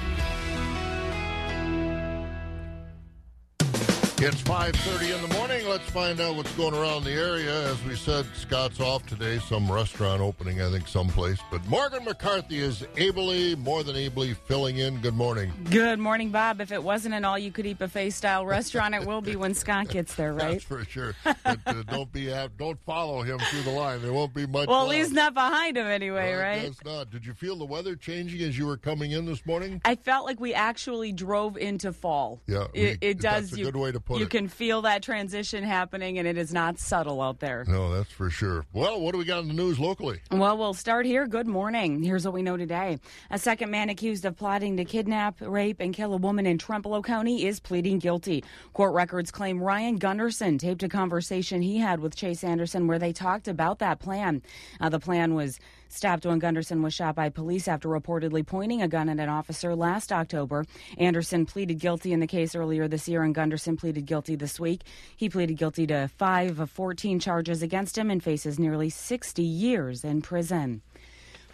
It's 4.22 4.42
5.30 4.42 5.14
in 5.14 5.28
the 5.30 5.35
morning. 5.38 5.66
Let's 5.66 5.88
find 5.88 6.20
out 6.20 6.37
what's 6.37 6.52
going 6.52 6.74
around 6.74 7.04
the 7.04 7.11
area. 7.12 7.70
As 7.70 7.83
we 7.85 7.96
said, 7.96 8.26
Scott's 8.35 8.78
off 8.78 9.06
today. 9.06 9.38
Some 9.38 9.72
restaurant 9.72 10.20
opening, 10.20 10.61
I 10.61 10.70
think, 10.70 10.88
someplace. 10.88 11.38
But 11.50 11.66
Morgan 11.68 12.04
McCarthy 12.04 12.59
is 12.59 12.87
ably, 12.98 13.56
more 13.56 13.83
than 13.83 13.96
ably, 13.96 14.35
filling 14.35 14.76
in. 14.76 15.00
Good 15.00 15.14
morning. 15.14 15.50
Good 15.70 15.98
morning, 15.98 16.28
Bob. 16.28 16.61
If 16.61 16.70
it 16.70 16.83
wasn't 16.83 17.14
an 17.14 17.24
all-you-could-eat 17.24 17.78
buffet-style 17.78 18.44
restaurant, 18.44 18.94
it 18.94 19.06
will 19.06 19.22
be 19.22 19.37
when 19.37 19.54
Scott 19.54 19.88
gets 19.88 20.14
there, 20.16 20.35
right? 20.35 20.52
That's 20.52 20.64
for 20.64 20.85
sure. 20.85 21.14
But 21.24 21.59
uh, 21.64 21.83
don't 21.88 22.12
be 22.12 22.30
uh, 22.30 22.48
don't 22.59 22.78
follow 22.85 23.22
him 23.22 23.38
through 23.38 23.62
the 23.62 23.70
line. 23.70 24.02
There 24.02 24.12
won't 24.12 24.35
be 24.35 24.46
much. 24.46 24.68
Well, 24.68 24.83
at 24.83 24.88
left. 24.88 25.00
least 25.00 25.12
not 25.14 25.33
behind 25.33 25.78
him 25.78 25.87
anyway, 25.87 26.35
right? 26.35 26.61
guess 26.64 26.85
not. 26.85 27.11
Did 27.11 27.24
you 27.24 27.33
feel 27.33 27.56
the 27.56 27.64
weather 27.64 27.96
changing 27.96 28.42
as 28.42 28.59
you 28.59 28.66
were 28.66 28.76
coming 28.76 29.12
in 29.12 29.24
this 29.24 29.46
morning? 29.46 29.80
I 29.87 29.94
felt 29.94 30.26
like 30.26 30.38
we 30.38 30.52
actually 30.52 31.11
drove 31.12 31.56
into 31.56 31.94
fall. 31.94 32.38
Yeah, 32.46 32.66
it, 32.74 32.98
we- 33.00 33.09
it 33.09 33.18
does. 33.18 33.56
you, 33.56 33.64
good 33.64 33.76
way 33.76 33.92
to 33.92 34.09
put 34.10 34.18
you 34.18 34.26
it. 34.26 34.30
can 34.30 34.48
feel 34.48 34.82
that 34.82 35.02
transition 35.02 35.64
happening, 35.64 36.18
and 36.18 36.26
it 36.26 36.36
is 36.36 36.52
not 36.52 36.78
subtle 36.78 37.22
out 37.22 37.40
there. 37.40 37.64
No, 37.66 37.94
that's 37.94 38.12
for 38.12 38.30
sure. 38.30 38.66
Well, 38.72 39.00
what 39.00 39.12
do 39.12 39.18
we 39.18 39.24
got 39.24 39.40
in 39.42 39.48
the 39.48 39.54
news 39.54 39.78
locally? 39.78 40.20
Well, 40.30 40.58
we'll 40.58 40.74
start 40.74 41.06
here. 41.06 41.26
Good 41.26 41.46
morning. 41.46 42.02
Here's 42.02 42.24
what 42.24 42.34
we 42.34 42.42
know 42.42 42.56
today. 42.56 42.98
A 43.30 43.38
second 43.38 43.70
man 43.70 43.88
accused 43.88 44.24
of 44.24 44.36
plotting 44.36 44.76
to 44.76 44.84
kidnap, 44.84 45.36
rape, 45.40 45.80
and 45.80 45.94
kill 45.94 46.12
a 46.14 46.16
woman 46.16 46.46
in 46.46 46.58
Trempealeau 46.58 47.04
County 47.04 47.46
is 47.46 47.60
pleading 47.60 47.98
guilty. 47.98 48.44
Court 48.72 48.92
records 48.92 49.30
claim 49.30 49.62
Ryan 49.62 49.96
Gunderson 49.96 50.58
taped 50.58 50.82
a 50.82 50.88
conversation 50.88 51.62
he 51.62 51.78
had 51.78 52.00
with 52.00 52.16
Chase 52.16 52.44
Anderson 52.44 52.86
where 52.86 52.98
they 52.98 53.12
talked 53.12 53.48
about 53.48 53.78
that 53.78 54.00
plan. 54.00 54.42
Uh, 54.80 54.88
the 54.88 55.00
plan 55.00 55.34
was 55.34 55.58
stopped 55.92 56.26
when 56.26 56.38
Gunderson 56.38 56.83
was 56.83 56.94
shot 56.94 57.14
by 57.14 57.29
police 57.29 57.68
after 57.68 57.88
reportedly 57.88 58.46
pointing 58.46 58.83
a 58.83 58.88
gun 58.88 59.09
at 59.09 59.18
an 59.18 59.29
officer 59.29 59.74
last 59.74 60.12
October. 60.12 60.64
Anderson 60.98 61.46
pleaded 61.46 61.79
guilty 61.79 62.12
in 62.12 62.20
the 62.20 62.26
case 62.26 62.55
earlier 62.55 62.88
this 62.88 63.09
year, 63.09 63.22
and 63.22 63.35
Gunderson 63.35 63.76
pleaded 63.76 64.07
guilty 64.07 64.37
this 64.37 64.61
week. 64.61 64.83
He 65.16 65.29
pleaded 65.29 65.57
guilty 65.57 65.87
to 65.88 66.09
five 66.09 66.61
of 66.61 66.70
14 66.70 67.18
charges 67.20 67.62
against 67.62 67.98
him 67.98 68.11
and 68.11 68.22
faces 68.22 68.59
nearly 68.59 68.90
60 68.90 69.42
years 69.42 70.05
in 70.05 70.22
prison. 70.22 70.83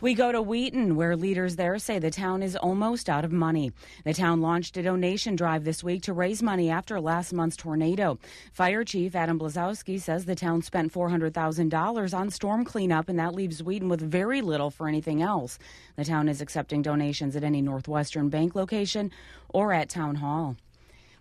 We 0.02 0.12
go 0.12 0.30
to 0.30 0.42
Wheaton, 0.42 0.94
where 0.94 1.16
leaders 1.16 1.56
there 1.56 1.78
say 1.78 1.98
the 1.98 2.10
town 2.10 2.42
is 2.42 2.54
almost 2.54 3.08
out 3.08 3.24
of 3.24 3.32
money. 3.32 3.72
The 4.04 4.12
town 4.12 4.42
launched 4.42 4.76
a 4.76 4.82
donation 4.82 5.36
drive 5.36 5.64
this 5.64 5.82
week 5.82 6.02
to 6.02 6.12
raise 6.12 6.42
money 6.42 6.68
after 6.68 7.00
last 7.00 7.32
month's 7.32 7.56
tornado. 7.56 8.18
Fire 8.52 8.84
Chief 8.84 9.14
Adam 9.16 9.38
Blazowski 9.38 9.98
says 9.98 10.26
the 10.26 10.34
town 10.34 10.60
spent 10.60 10.92
$400,000 10.92 12.14
on 12.18 12.28
storm 12.28 12.62
cleanup, 12.62 13.08
and 13.08 13.18
that 13.18 13.34
leaves 13.34 13.62
Wheaton 13.62 13.88
with 13.88 14.02
very 14.02 14.42
little 14.42 14.70
for 14.70 14.86
anything 14.86 15.22
else. 15.22 15.58
The 15.96 16.04
town 16.04 16.28
is 16.28 16.42
accepting 16.42 16.82
donations 16.82 17.34
at 17.34 17.42
any 17.42 17.62
Northwestern 17.62 18.28
Bank 18.28 18.54
location 18.54 19.10
or 19.48 19.72
at 19.72 19.88
Town 19.88 20.16
Hall. 20.16 20.56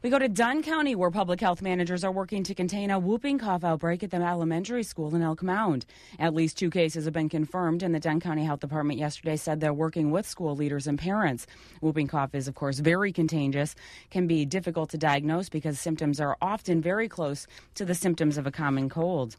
We 0.05 0.11
go 0.11 0.19
to 0.19 0.29
Dunn 0.29 0.61
County, 0.61 0.93
where 0.93 1.09
public 1.09 1.41
health 1.41 1.63
managers 1.63 2.03
are 2.03 2.11
working 2.11 2.43
to 2.43 2.53
contain 2.53 2.91
a 2.91 2.99
whooping 2.99 3.39
cough 3.39 3.63
outbreak 3.63 4.03
at 4.03 4.11
the 4.11 4.17
elementary 4.17 4.83
school 4.83 5.15
in 5.15 5.23
Elk 5.23 5.41
Mound. 5.41 5.83
At 6.19 6.35
least 6.35 6.59
two 6.59 6.69
cases 6.69 7.05
have 7.05 7.13
been 7.15 7.27
confirmed, 7.27 7.81
and 7.81 7.95
the 7.95 7.99
Dunn 7.99 8.19
County 8.19 8.43
Health 8.43 8.59
Department 8.59 8.99
yesterday 8.99 9.35
said 9.35 9.59
they're 9.59 9.73
working 9.73 10.11
with 10.11 10.27
school 10.27 10.55
leaders 10.55 10.85
and 10.85 10.99
parents. 10.99 11.47
Whooping 11.81 12.09
cough 12.09 12.35
is, 12.35 12.47
of 12.47 12.53
course, 12.53 12.77
very 12.77 13.11
contagious, 13.11 13.73
can 14.11 14.27
be 14.27 14.45
difficult 14.45 14.91
to 14.91 14.99
diagnose 14.99 15.49
because 15.49 15.79
symptoms 15.79 16.19
are 16.19 16.37
often 16.39 16.83
very 16.83 17.09
close 17.09 17.47
to 17.73 17.83
the 17.83 17.95
symptoms 17.95 18.37
of 18.37 18.45
a 18.45 18.51
common 18.51 18.89
cold. 18.89 19.37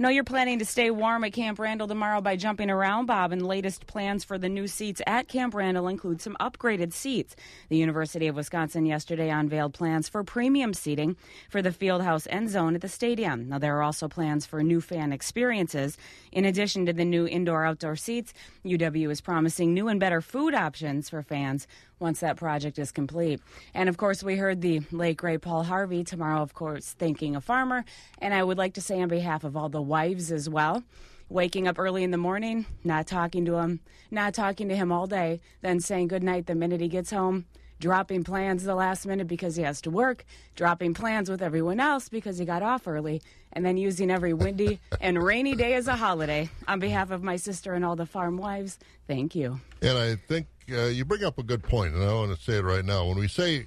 I 0.00 0.02
know 0.02 0.08
you're 0.08 0.24
planning 0.24 0.58
to 0.58 0.64
stay 0.64 0.90
warm 0.90 1.22
at 1.22 1.32
Camp 1.32 1.60
Randall 1.60 1.86
tomorrow 1.86 2.20
by 2.20 2.34
jumping 2.34 2.70
around, 2.70 3.06
Bob, 3.06 3.30
and 3.30 3.40
the 3.40 3.46
latest 3.46 3.86
plans 3.86 4.24
for 4.24 4.36
the 4.36 4.48
new 4.48 4.66
seats 4.66 5.00
at 5.06 5.28
Camp 5.28 5.54
Randall 5.54 5.86
include 5.86 6.20
some 6.20 6.36
upgraded 6.40 6.92
seats. 6.92 7.36
The 7.68 7.76
University 7.76 8.26
of 8.26 8.34
Wisconsin 8.34 8.84
yesterday 8.84 9.30
unveiled 9.30 9.74
plans 9.74 10.07
for 10.08 10.24
premium 10.24 10.74
seating 10.74 11.16
for 11.48 11.62
the 11.62 11.70
Fieldhouse 11.70 12.26
end 12.30 12.50
zone 12.50 12.74
at 12.74 12.80
the 12.80 12.88
stadium. 12.88 13.48
Now, 13.48 13.58
there 13.58 13.76
are 13.76 13.82
also 13.82 14.08
plans 14.08 14.46
for 14.46 14.62
new 14.62 14.80
fan 14.80 15.12
experiences. 15.12 15.96
In 16.32 16.44
addition 16.44 16.86
to 16.86 16.92
the 16.92 17.04
new 17.04 17.26
indoor 17.26 17.64
outdoor 17.64 17.96
seats, 17.96 18.32
UW 18.64 19.10
is 19.10 19.20
promising 19.20 19.74
new 19.74 19.88
and 19.88 20.00
better 20.00 20.20
food 20.20 20.54
options 20.54 21.08
for 21.08 21.22
fans 21.22 21.66
once 21.98 22.20
that 22.20 22.36
project 22.36 22.78
is 22.78 22.92
complete. 22.92 23.40
And 23.74 23.88
of 23.88 23.96
course, 23.96 24.22
we 24.22 24.36
heard 24.36 24.60
the 24.60 24.80
late 24.90 25.16
great 25.16 25.42
Paul 25.42 25.64
Harvey 25.64 26.04
tomorrow, 26.04 26.42
of 26.42 26.54
course, 26.54 26.94
thanking 26.98 27.36
a 27.36 27.40
farmer. 27.40 27.84
And 28.18 28.34
I 28.34 28.42
would 28.42 28.58
like 28.58 28.74
to 28.74 28.80
say 28.80 29.00
on 29.00 29.08
behalf 29.08 29.44
of 29.44 29.56
all 29.56 29.68
the 29.68 29.82
wives 29.82 30.32
as 30.32 30.48
well. 30.48 30.82
Waking 31.30 31.68
up 31.68 31.78
early 31.78 32.04
in 32.04 32.10
the 32.10 32.16
morning, 32.16 32.64
not 32.84 33.06
talking 33.06 33.44
to 33.44 33.56
him, 33.56 33.80
not 34.10 34.32
talking 34.32 34.68
to 34.68 34.76
him 34.76 34.90
all 34.90 35.06
day, 35.06 35.40
then 35.60 35.78
saying 35.78 36.08
goodnight 36.08 36.46
the 36.46 36.54
minute 36.54 36.80
he 36.80 36.88
gets 36.88 37.10
home, 37.10 37.44
dropping 37.80 38.24
plans 38.24 38.64
the 38.64 38.74
last 38.74 39.06
minute 39.06 39.28
because 39.28 39.56
he 39.56 39.62
has 39.62 39.80
to 39.82 39.90
work, 39.90 40.24
dropping 40.56 40.94
plans 40.94 41.30
with 41.30 41.42
everyone 41.42 41.80
else 41.80 42.08
because 42.08 42.38
he 42.38 42.44
got 42.44 42.62
off 42.62 42.86
early, 42.86 43.22
and 43.52 43.64
then 43.64 43.76
using 43.76 44.10
every 44.10 44.32
windy 44.32 44.80
and 45.00 45.22
rainy 45.22 45.54
day 45.54 45.74
as 45.74 45.86
a 45.86 45.96
holiday. 45.96 46.48
On 46.66 46.78
behalf 46.78 47.10
of 47.10 47.22
my 47.22 47.36
sister 47.36 47.74
and 47.74 47.84
all 47.84 47.96
the 47.96 48.06
farm 48.06 48.36
wives, 48.36 48.78
thank 49.06 49.34
you. 49.34 49.60
And 49.82 49.96
I 49.96 50.16
think 50.16 50.46
uh, 50.70 50.86
you 50.86 51.04
bring 51.04 51.24
up 51.24 51.38
a 51.38 51.42
good 51.42 51.62
point, 51.62 51.94
and 51.94 52.02
I 52.02 52.12
want 52.12 52.36
to 52.36 52.42
say 52.42 52.58
it 52.58 52.64
right 52.64 52.84
now. 52.84 53.06
When 53.06 53.18
we 53.18 53.28
say 53.28 53.66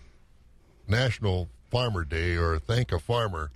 National 0.87 1.49
Farmer 1.69 2.03
Day 2.03 2.35
or 2.35 2.59
thank 2.59 2.91
a 2.91 2.99
farmer, 2.99 3.51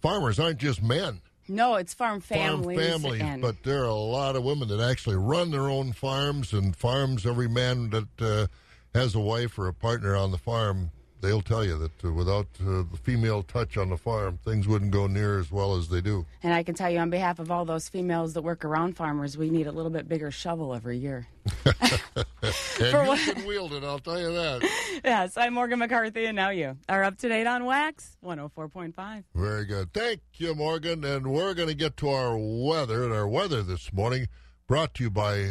farmers 0.00 0.38
aren't 0.38 0.58
just 0.58 0.82
men. 0.82 1.20
No, 1.48 1.74
it's 1.74 1.92
farm 1.92 2.20
families. 2.20 2.78
farm 2.78 3.00
families, 3.00 3.22
and 3.22 3.42
but 3.42 3.62
there 3.64 3.82
are 3.82 3.88
a 3.88 3.94
lot 3.94 4.36
of 4.36 4.44
women 4.44 4.68
that 4.68 4.80
actually 4.80 5.16
run 5.16 5.50
their 5.50 5.68
own 5.68 5.92
farms 5.92 6.52
and 6.52 6.74
farms. 6.74 7.26
Every 7.26 7.48
man 7.48 7.90
that 7.90 8.08
uh, 8.20 8.46
has 8.94 9.14
a 9.14 9.20
wife 9.20 9.58
or 9.58 9.68
a 9.68 9.74
partner 9.74 10.14
on 10.16 10.30
the 10.30 10.38
farm, 10.38 10.90
they'll 11.20 11.40
tell 11.40 11.64
you 11.64 11.78
that 11.78 12.04
uh, 12.04 12.12
without 12.12 12.46
uh, 12.60 12.82
the 12.90 12.98
female 13.02 13.42
touch 13.42 13.76
on 13.76 13.88
the 13.90 13.96
farm, 13.96 14.38
things 14.44 14.66
wouldn't 14.68 14.90
go 14.90 15.06
near 15.06 15.38
as 15.38 15.50
well 15.50 15.76
as 15.76 15.88
they 15.88 16.00
do. 16.00 16.26
And 16.42 16.52
I 16.52 16.62
can 16.62 16.74
tell 16.74 16.90
you 16.90 16.98
on 16.98 17.10
behalf 17.10 17.38
of 17.38 17.50
all 17.50 17.64
those 17.64 17.88
females 17.88 18.34
that 18.34 18.42
work 18.42 18.64
around 18.64 18.96
farmers, 18.96 19.38
we 19.38 19.48
need 19.48 19.66
a 19.66 19.72
little 19.72 19.90
bit 19.90 20.08
bigger 20.08 20.30
shovel 20.30 20.74
every 20.74 20.98
year. 20.98 21.26
And 22.80 22.90
For 22.90 23.02
you 23.02 23.08
what- 23.08 23.20
can 23.20 23.46
wield 23.46 23.72
it, 23.72 23.84
I'll 23.84 24.00
tell 24.00 24.18
you 24.18 24.32
that. 24.32 24.68
yes, 25.04 25.36
I'm 25.36 25.54
Morgan 25.54 25.78
McCarthy, 25.78 26.24
and 26.26 26.34
now 26.34 26.50
you 26.50 26.76
are 26.88 27.04
up 27.04 27.16
to 27.18 27.28
date 27.28 27.46
on 27.46 27.64
Wax 27.64 28.16
104.5. 28.24 29.22
Very 29.34 29.64
good. 29.64 29.92
Thank 29.92 30.20
you, 30.38 30.52
Morgan. 30.54 31.04
And 31.04 31.28
we're 31.28 31.54
going 31.54 31.68
to 31.68 31.74
get 31.74 31.96
to 31.98 32.08
our 32.08 32.36
weather. 32.36 33.04
And 33.04 33.12
our 33.12 33.28
weather 33.28 33.62
this 33.62 33.92
morning 33.92 34.26
brought 34.66 34.94
to 34.94 35.04
you 35.04 35.10
by 35.10 35.50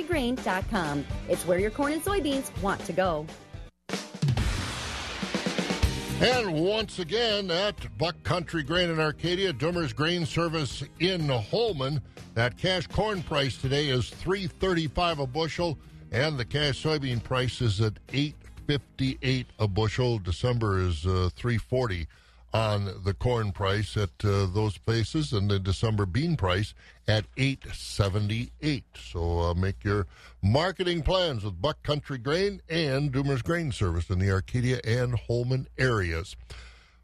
www.buckcountrygrain.com. 0.03 1.05
It's 1.29 1.45
where 1.45 1.59
your 1.59 1.71
corn 1.71 1.93
and 1.93 2.03
soybeans 2.03 2.61
want 2.61 2.83
to 2.85 2.93
go. 2.93 3.25
And 6.19 6.53
once 6.53 6.99
again, 6.99 7.49
at 7.49 7.97
Buck 7.97 8.21
Country 8.23 8.61
Grain 8.61 8.91
in 8.91 8.99
Arcadia, 8.99 9.53
Dummer's 9.53 9.91
Grain 9.91 10.23
Service 10.25 10.83
in 10.99 11.27
Holmen, 11.27 11.99
that 12.35 12.57
cash 12.59 12.85
corn 12.85 13.23
price 13.23 13.57
today 13.57 13.89
is 13.89 14.09
three 14.09 14.45
thirty-five 14.45 15.17
a 15.17 15.25
bushel, 15.25 15.79
and 16.11 16.37
the 16.37 16.45
cash 16.45 16.83
soybean 16.83 17.23
price 17.23 17.59
is 17.59 17.81
at 17.81 17.93
eight 18.13 18.35
fifty-eight 18.67 19.47
a 19.57 19.67
bushel. 19.67 20.19
December 20.19 20.79
is 20.79 21.07
uh, 21.07 21.29
three 21.35 21.57
forty 21.57 22.07
on 22.53 23.03
the 23.03 23.13
corn 23.13 23.51
price 23.51 23.95
at 23.95 24.09
uh, 24.23 24.45
those 24.45 24.77
places, 24.77 25.31
and 25.31 25.49
the 25.49 25.59
December 25.59 26.05
bean 26.05 26.35
price 26.35 26.73
at 27.07 27.25
eight 27.37 27.65
seventy-eight. 27.73 28.85
So 28.95 29.39
uh, 29.39 29.53
make 29.53 29.83
your 29.83 30.07
marketing 30.41 31.03
plans 31.03 31.43
with 31.43 31.61
Buck 31.61 31.81
Country 31.83 32.17
Grain 32.17 32.61
and 32.69 33.11
Dummer's 33.11 33.41
Grain 33.41 33.71
Service 33.71 34.09
in 34.09 34.19
the 34.19 34.31
Arcadia 34.31 34.79
and 34.83 35.13
Holmen 35.15 35.67
areas. 35.77 36.35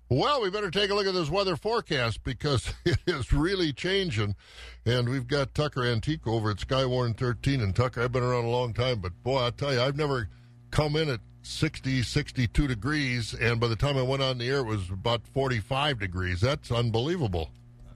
Well, 0.09 0.41
we 0.41 0.49
better 0.49 0.71
take 0.71 0.89
a 0.89 0.95
look 0.95 1.05
at 1.05 1.13
this 1.13 1.29
weather 1.29 1.57
forecast 1.57 2.23
because 2.23 2.73
it 2.85 2.99
is 3.07 3.33
really 3.33 3.73
changing. 3.73 4.35
And 4.85 5.09
we've 5.09 5.27
got 5.27 5.53
Tucker 5.53 5.83
Antico 5.83 6.31
over 6.31 6.51
at 6.51 6.57
Skywarn 6.57 7.17
13. 7.17 7.59
And 7.59 7.75
Tucker, 7.75 8.01
I've 8.01 8.13
been 8.13 8.23
around 8.23 8.45
a 8.45 8.49
long 8.49 8.73
time, 8.73 8.99
but 8.99 9.11
boy, 9.23 9.45
I 9.45 9.49
tell 9.49 9.73
you, 9.73 9.81
I've 9.81 9.97
never 9.97 10.29
come 10.71 10.95
in 10.95 11.09
at 11.09 11.19
60, 11.47 12.03
62 12.03 12.67
degrees. 12.67 13.33
And 13.33 13.59
by 13.59 13.67
the 13.67 13.75
time 13.75 13.97
I 13.97 14.01
went 14.01 14.21
on 14.21 14.37
the 14.37 14.47
air, 14.47 14.59
it 14.59 14.65
was 14.65 14.89
about 14.89 15.25
45 15.33 15.99
degrees. 15.99 16.41
That's 16.41 16.71
unbelievable. 16.71 17.49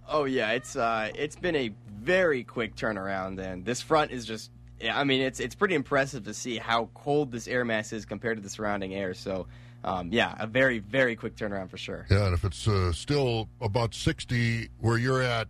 Oh 0.08 0.26
yeah, 0.26 0.52
it's 0.52 0.76
uh, 0.76 1.10
it's 1.16 1.38
been 1.38 1.56
a 1.56 1.72
very 2.02 2.44
quick 2.44 2.76
turnaround, 2.76 3.40
and 3.40 3.64
this 3.64 3.82
front 3.82 4.12
is 4.12 4.26
just. 4.26 4.52
I 4.84 5.04
mean, 5.04 5.22
it's 5.22 5.40
it's 5.40 5.56
pretty 5.56 5.76
impressive 5.76 6.26
to 6.26 6.34
see 6.34 6.58
how 6.58 6.90
cold 6.96 7.32
this 7.32 7.48
air 7.48 7.64
mass 7.64 7.94
is 7.94 8.04
compared 8.04 8.38
to 8.38 8.44
the 8.44 8.50
surrounding 8.50 8.94
air. 8.94 9.14
So, 9.14 9.48
um, 9.86 10.12
yeah, 10.12 10.36
a 10.38 10.48
very 10.48 10.80
very 10.80 11.16
quick 11.16 11.36
turnaround 11.38 11.70
for 11.70 11.78
sure. 11.78 12.08
Yeah, 12.10 12.26
and 12.26 12.34
if 12.34 12.44
it's 12.44 12.68
uh, 12.68 12.92
still 12.92 13.48
about 13.62 13.94
60 13.94 14.70
where 14.80 14.98
you're 14.98 15.22
at, 15.22 15.48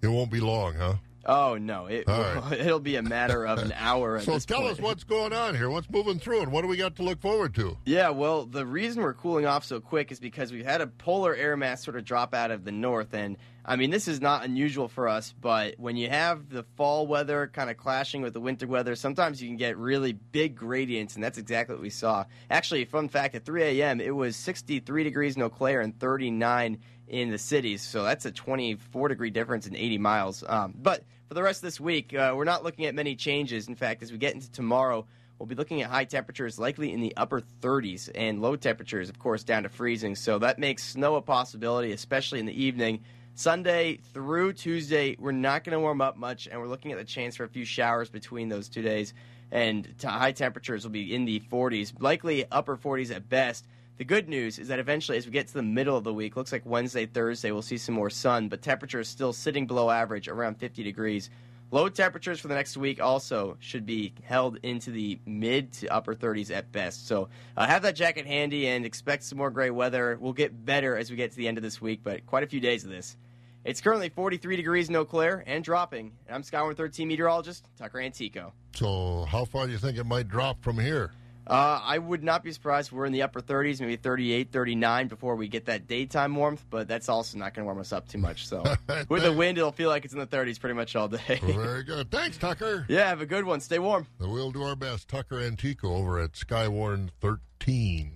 it 0.00 0.08
won't 0.08 0.30
be 0.30 0.40
long, 0.40 0.74
huh? 0.74 0.94
Oh 1.26 1.56
no, 1.56 1.86
it, 1.86 2.04
right. 2.08 2.52
it'll 2.58 2.80
be 2.80 2.96
a 2.96 3.02
matter 3.02 3.46
of 3.46 3.58
an 3.58 3.72
hour. 3.76 4.20
So 4.20 4.38
tell 4.38 4.60
point. 4.60 4.72
us 4.72 4.80
what's 4.80 5.04
going 5.04 5.32
on 5.32 5.54
here. 5.54 5.68
What's 5.68 5.90
moving 5.90 6.18
through, 6.18 6.42
and 6.42 6.52
what 6.52 6.62
do 6.62 6.68
we 6.68 6.76
got 6.76 6.96
to 6.96 7.02
look 7.02 7.20
forward 7.20 7.54
to? 7.56 7.76
Yeah, 7.84 8.10
well, 8.10 8.46
the 8.46 8.64
reason 8.64 9.02
we're 9.02 9.14
cooling 9.14 9.46
off 9.46 9.64
so 9.64 9.80
quick 9.80 10.10
is 10.12 10.20
because 10.20 10.52
we've 10.52 10.64
had 10.64 10.80
a 10.80 10.86
polar 10.86 11.34
air 11.34 11.56
mass 11.56 11.84
sort 11.84 11.96
of 11.96 12.04
drop 12.04 12.34
out 12.34 12.50
of 12.50 12.64
the 12.64 12.72
north. 12.72 13.12
And 13.12 13.36
I 13.64 13.76
mean, 13.76 13.90
this 13.90 14.08
is 14.08 14.20
not 14.20 14.44
unusual 14.44 14.88
for 14.88 15.08
us, 15.08 15.34
but 15.38 15.74
when 15.78 15.96
you 15.96 16.08
have 16.08 16.48
the 16.48 16.64
fall 16.76 17.06
weather 17.06 17.50
kind 17.52 17.68
of 17.68 17.76
clashing 17.76 18.22
with 18.22 18.32
the 18.32 18.40
winter 18.40 18.66
weather, 18.66 18.96
sometimes 18.96 19.42
you 19.42 19.48
can 19.48 19.56
get 19.56 19.76
really 19.76 20.12
big 20.12 20.56
gradients, 20.56 21.14
and 21.14 21.22
that's 21.22 21.38
exactly 21.38 21.74
what 21.74 21.82
we 21.82 21.90
saw. 21.90 22.24
Actually, 22.50 22.84
fun 22.86 23.08
fact 23.08 23.34
at 23.34 23.44
3 23.44 23.80
a.m., 23.80 24.00
it 24.00 24.14
was 24.14 24.36
63 24.36 25.04
degrees 25.04 25.36
in 25.36 25.42
Eau 25.42 25.50
Claire 25.50 25.82
and 25.82 25.98
39 26.00 26.78
in 27.10 27.30
the 27.30 27.38
cities. 27.38 27.82
So 27.82 28.02
that's 28.04 28.24
a 28.24 28.32
24 28.32 29.08
degree 29.08 29.30
difference 29.30 29.66
in 29.66 29.76
80 29.76 29.98
miles. 29.98 30.44
Um, 30.46 30.74
but 30.74 31.04
for 31.28 31.34
the 31.34 31.42
rest 31.42 31.58
of 31.58 31.66
this 31.66 31.78
week, 31.78 32.14
uh, 32.14 32.32
we're 32.34 32.44
not 32.44 32.64
looking 32.64 32.86
at 32.86 32.94
many 32.94 33.14
changes. 33.16 33.68
In 33.68 33.74
fact, 33.74 34.02
as 34.02 34.10
we 34.10 34.16
get 34.16 34.34
into 34.34 34.50
tomorrow, 34.50 35.06
We'll 35.40 35.46
be 35.46 35.54
looking 35.54 35.80
at 35.80 35.88
high 35.88 36.04
temperatures 36.04 36.58
likely 36.58 36.92
in 36.92 37.00
the 37.00 37.16
upper 37.16 37.40
30s 37.40 38.10
and 38.14 38.42
low 38.42 38.56
temperatures, 38.56 39.08
of 39.08 39.18
course, 39.18 39.42
down 39.42 39.62
to 39.62 39.70
freezing. 39.70 40.14
So 40.14 40.38
that 40.40 40.58
makes 40.58 40.84
snow 40.84 41.14
a 41.14 41.22
possibility, 41.22 41.92
especially 41.92 42.40
in 42.40 42.46
the 42.46 42.62
evening. 42.62 43.00
Sunday 43.36 44.00
through 44.12 44.52
Tuesday, 44.52 45.16
we're 45.18 45.32
not 45.32 45.64
going 45.64 45.72
to 45.72 45.80
warm 45.80 46.02
up 46.02 46.18
much, 46.18 46.46
and 46.46 46.60
we're 46.60 46.66
looking 46.66 46.92
at 46.92 46.98
the 46.98 47.04
chance 47.04 47.36
for 47.36 47.44
a 47.44 47.48
few 47.48 47.64
showers 47.64 48.10
between 48.10 48.50
those 48.50 48.68
two 48.68 48.82
days. 48.82 49.14
And 49.50 49.88
t- 49.98 50.06
high 50.06 50.32
temperatures 50.32 50.84
will 50.84 50.90
be 50.90 51.14
in 51.14 51.24
the 51.24 51.40
40s, 51.50 51.94
likely 51.98 52.44
upper 52.52 52.76
40s 52.76 53.10
at 53.10 53.30
best. 53.30 53.66
The 54.00 54.06
good 54.06 54.30
news 54.30 54.58
is 54.58 54.68
that 54.68 54.78
eventually, 54.78 55.18
as 55.18 55.26
we 55.26 55.32
get 55.32 55.46
to 55.48 55.52
the 55.52 55.62
middle 55.62 55.94
of 55.94 56.04
the 56.04 56.14
week, 56.14 56.34
looks 56.34 56.52
like 56.52 56.64
Wednesday, 56.64 57.04
Thursday, 57.04 57.50
we'll 57.50 57.60
see 57.60 57.76
some 57.76 57.94
more 57.94 58.08
sun, 58.08 58.48
but 58.48 58.62
temperature 58.62 59.00
is 59.00 59.08
still 59.08 59.34
sitting 59.34 59.66
below 59.66 59.90
average, 59.90 60.26
around 60.26 60.54
50 60.54 60.82
degrees. 60.82 61.28
Low 61.70 61.86
temperatures 61.90 62.40
for 62.40 62.48
the 62.48 62.54
next 62.54 62.78
week 62.78 62.98
also 62.98 63.58
should 63.60 63.84
be 63.84 64.14
held 64.22 64.56
into 64.62 64.90
the 64.90 65.18
mid 65.26 65.70
to 65.74 65.88
upper 65.88 66.14
30s 66.14 66.50
at 66.50 66.72
best. 66.72 67.08
So 67.08 67.28
uh, 67.58 67.66
have 67.66 67.82
that 67.82 67.94
jacket 67.94 68.24
handy 68.24 68.68
and 68.68 68.86
expect 68.86 69.22
some 69.22 69.36
more 69.36 69.50
great 69.50 69.72
weather. 69.72 70.16
We'll 70.18 70.32
get 70.32 70.64
better 70.64 70.96
as 70.96 71.10
we 71.10 71.16
get 71.16 71.32
to 71.32 71.36
the 71.36 71.46
end 71.46 71.58
of 71.58 71.62
this 71.62 71.82
week, 71.82 72.00
but 72.02 72.24
quite 72.24 72.42
a 72.42 72.46
few 72.46 72.58
days 72.58 72.84
of 72.84 72.90
this. 72.90 73.18
It's 73.66 73.82
currently 73.82 74.08
43 74.08 74.56
degrees 74.56 74.88
in 74.88 74.96
Eau 74.96 75.04
Claire 75.04 75.44
and 75.46 75.62
dropping. 75.62 76.12
And 76.26 76.36
I'm 76.36 76.42
Skywarn 76.42 76.74
13 76.74 77.06
meteorologist 77.06 77.66
Tucker 77.76 78.00
Antico. 78.00 78.54
So, 78.74 79.26
how 79.26 79.44
far 79.44 79.66
do 79.66 79.72
you 79.72 79.78
think 79.78 79.98
it 79.98 80.04
might 80.04 80.26
drop 80.26 80.62
from 80.62 80.78
here? 80.78 81.12
Uh, 81.50 81.80
I 81.82 81.98
would 81.98 82.22
not 82.22 82.44
be 82.44 82.52
surprised 82.52 82.88
if 82.88 82.92
we're 82.92 83.06
in 83.06 83.12
the 83.12 83.22
upper 83.22 83.40
30s, 83.40 83.80
maybe 83.80 83.96
38, 83.96 84.52
39 84.52 85.08
before 85.08 85.34
we 85.34 85.48
get 85.48 85.64
that 85.64 85.88
daytime 85.88 86.36
warmth, 86.36 86.64
but 86.70 86.86
that's 86.86 87.08
also 87.08 87.38
not 87.38 87.54
going 87.54 87.64
to 87.64 87.66
warm 87.66 87.80
us 87.80 87.92
up 87.92 88.06
too 88.06 88.18
much. 88.18 88.46
So 88.46 88.62
with 89.08 89.24
the 89.24 89.32
wind, 89.32 89.58
it'll 89.58 89.72
feel 89.72 89.88
like 89.90 90.04
it's 90.04 90.14
in 90.14 90.20
the 90.20 90.28
30s 90.28 90.60
pretty 90.60 90.74
much 90.74 90.94
all 90.94 91.08
day. 91.08 91.40
Very 91.42 91.82
good. 91.82 92.08
Thanks, 92.12 92.36
Tucker. 92.38 92.86
Yeah, 92.88 93.08
have 93.08 93.20
a 93.20 93.26
good 93.26 93.44
one. 93.44 93.60
Stay 93.60 93.78
warm. 93.78 94.06
We'll 94.18 94.50
do 94.52 94.62
our 94.62 94.76
best. 94.76 95.08
Tucker 95.08 95.40
Antico 95.40 95.94
over 95.94 96.20
at 96.20 96.32
Skywarn 96.32 97.10
13. 97.20 98.12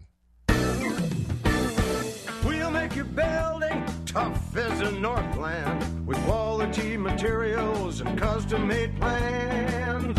We'll 2.44 2.70
make 2.70 2.94
your 2.94 3.04
building 3.04 3.84
tough 4.06 4.56
as 4.56 4.80
a 4.80 4.92
Northland 4.92 6.06
with 6.06 6.18
quality 6.24 6.96
materials 6.96 8.00
and 8.00 8.18
custom 8.18 8.68
made 8.68 8.96
plans. 9.00 10.18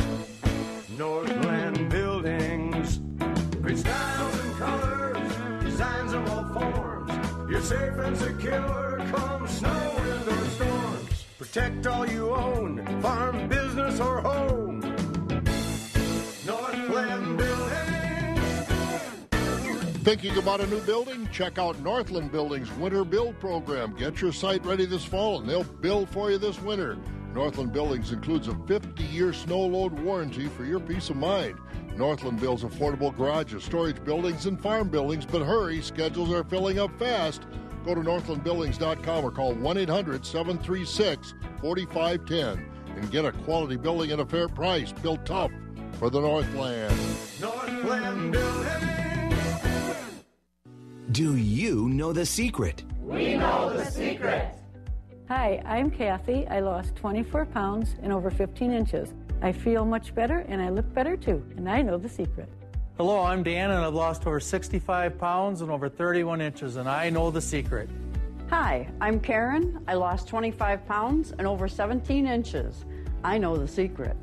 Northland 0.97 1.45
Buildings. 1.76 1.85
Great 3.76 3.88
styles 3.88 4.40
and 4.40 4.58
colors, 4.58 5.62
designs 5.62 6.14
of 6.14 6.30
all 6.30 6.46
forms. 6.54 7.12
You're 7.50 7.62
safe 7.62 7.98
and 7.98 8.18
secure 8.18 9.02
come 9.12 9.48
snow 9.50 9.96
and 9.98 10.28
or 10.30 10.46
storms. 10.46 11.26
Protect 11.38 11.86
all 11.88 12.08
you 12.08 12.34
own, 12.34 13.02
farm, 13.02 13.50
business, 13.50 14.00
or 14.00 14.22
home. 14.22 14.64
Thinking 20.06 20.38
about 20.38 20.62
a 20.62 20.68
new 20.68 20.82
building? 20.82 21.28
Check 21.32 21.58
out 21.58 21.80
Northland 21.80 22.32
Building's 22.32 22.72
Winter 22.74 23.03
Build 23.03 23.39
Program. 23.39 23.91
Get 23.95 24.22
your 24.22 24.32
site 24.32 24.64
ready 24.64 24.86
this 24.86 25.03
fall 25.03 25.39
and 25.39 25.49
they'll 25.49 25.64
build 25.64 26.12
for 26.12 26.30
you 26.30 26.38
this 26.38 26.62
winter. 26.62 26.95
Northland 27.34 27.74
Buildings 27.74 28.12
includes 28.12 28.47
a 28.47 28.53
50 28.68 29.03
year 29.06 29.34
snow 29.34 29.62
load 29.62 29.93
warranty 29.93 30.45
for 30.45 30.64
your 30.64 30.80
peace 30.80 31.10
of 31.10 31.16
mind. 31.16 31.58
Northland 31.95 32.39
builds 32.39 32.64
affordable 32.64 33.18
garages, 33.18 33.64
storage 33.64 34.03
buildings, 34.03 34.45
and 34.45 34.62
farm 34.62 34.89
buildings, 34.89 35.26
but 35.26 35.43
hurry, 35.43 35.82
schedules 35.82 36.32
are 36.32 36.43
filling 36.43 36.78
up 36.78 36.91
fast. 36.99 37.41
Go 37.84 37.95
to 37.95 38.01
northlandbuildings.com 38.01 39.26
or 39.26 39.32
call 39.32 39.56
1 39.56 39.78
800 39.80 40.24
736 40.24 41.34
4510 41.62 42.64
and 42.95 43.10
get 43.10 43.26
a 43.26 43.32
quality 43.32 43.76
building 43.76 44.12
at 44.12 44.20
a 44.20 44.26
fair 44.28 44.47
price. 44.47 44.91
Built 44.91 45.26
tough 45.26 45.51
for 45.93 46.12
the 46.12 46.22
Northland. 46.22 46.95
Northland 47.41 48.34
Buildings. 48.34 48.95
Do 51.16 51.38
you 51.38 51.88
know 51.88 52.11
the 52.11 52.26
secret? 52.26 52.84
We 52.99 53.36
know 53.36 53.72
the 53.72 53.86
secret. 53.86 54.53
Hi, 55.30 55.63
I'm 55.66 55.89
Kathy. 55.89 56.45
I 56.49 56.59
lost 56.59 56.93
24 56.97 57.45
pounds 57.45 57.95
and 58.03 58.11
over 58.11 58.30
15 58.30 58.74
inches. 58.74 59.13
I 59.41 59.53
feel 59.53 59.86
much 59.86 60.13
better 60.13 60.39
and 60.49 60.61
I 60.61 60.68
look 60.68 60.93
better 60.93 61.16
too, 61.16 61.41
and 61.55 61.70
I 61.70 61.82
know 61.84 61.97
the 61.97 62.09
secret. 62.09 62.49
Hello, 62.97 63.22
I'm 63.22 63.43
Dan, 63.43 63.72
and 63.72 63.86
I've 63.86 63.93
lost 63.93 64.28
over 64.28 64.41
65 64.41 65.18
pounds 65.18 65.61
and 65.61 65.72
over 65.72 65.88
31 65.88 66.41
inches, 66.41 66.76
and 66.76 66.89
I 66.89 67.09
know 67.09 67.32
the 67.32 67.39
secret. 67.39 67.89
Hi, 68.49 68.86
I'm 68.99 69.22
Karen. 69.22 69.82
I 69.88 69.93
lost 69.93 70.28
25 70.28 70.86
pounds 70.86 71.32
and 71.32 71.47
over 71.47 71.70
17 71.70 72.28
inches. 72.28 72.84
I 73.24 73.38
know 73.38 73.55
the 73.55 73.70
secret. 73.70 74.18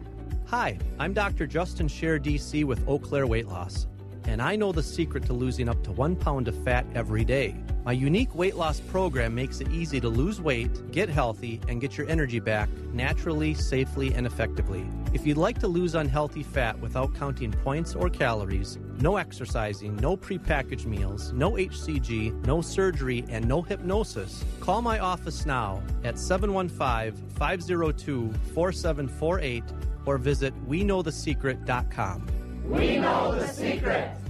Hi, 0.45 0.79
I'm 0.99 1.15
Dr. 1.15 1.47
Justin 1.47 1.89
Scher, 1.89 2.23
DC 2.23 2.65
with 2.65 2.87
Eau 2.87 2.99
Claire 2.99 3.27
Weight 3.27 3.49
Loss, 3.49 3.87
and 4.27 4.41
I 4.41 4.57
know 4.57 4.73
the 4.73 4.83
secret 4.83 5.25
to 5.27 5.33
losing 5.33 5.69
up 5.69 5.83
to 5.85 5.93
one 5.93 6.17
pound 6.17 6.49
of 6.49 6.65
fat 6.65 6.87
every 6.95 7.25
day. 7.25 7.55
My 7.85 7.93
unique 7.93 8.35
weight 8.35 8.55
loss 8.55 8.79
program 8.79 9.35
makes 9.35 9.61
it 9.61 9.69
easy 9.71 10.01
to 10.01 10.09
lose 10.09 10.41
weight, 10.41 10.93
get 10.93 11.09
healthy, 11.09 11.61
and 11.67 11.81
get 11.81 11.99
your 11.99 12.09
energy 12.09 12.39
back 12.39 12.69
naturally, 12.93 13.55
safely, 13.55 14.15
and 14.15 14.25
effectively. 14.25 14.87
If 15.13 15.27
you'd 15.27 15.37
like 15.37 15.59
to 15.61 15.69
lose 15.69 15.97
unhealthy 15.97 16.45
fat 16.45 16.79
without 16.79 17.15
counting 17.15 17.51
points 17.51 17.97
or 17.97 18.09
calories, 18.09 18.79
no 19.01 19.17
exercising, 19.17 19.97
no 19.97 20.17
prepackaged 20.17 20.87
meals, 20.87 21.33
no 21.33 21.53
HCG, 21.53 22.47
no 22.47 22.61
surgery, 22.61 23.25
and 23.29 23.49
no 23.49 23.63
hypnosis, 23.63 24.45
call 24.61 24.81
my 24.81 25.01
office 25.01 25.45
now 25.45 25.83
at 26.05 26.19
715 26.19 27.31
502 27.31 28.33
4748 28.55 29.65
or 30.07 30.19
visit 30.19 30.55
WeKnowTheSecret.com. 30.69 32.42
We 32.65 32.99
know 32.99 33.35
the 33.35 33.47
secret. 33.49 34.22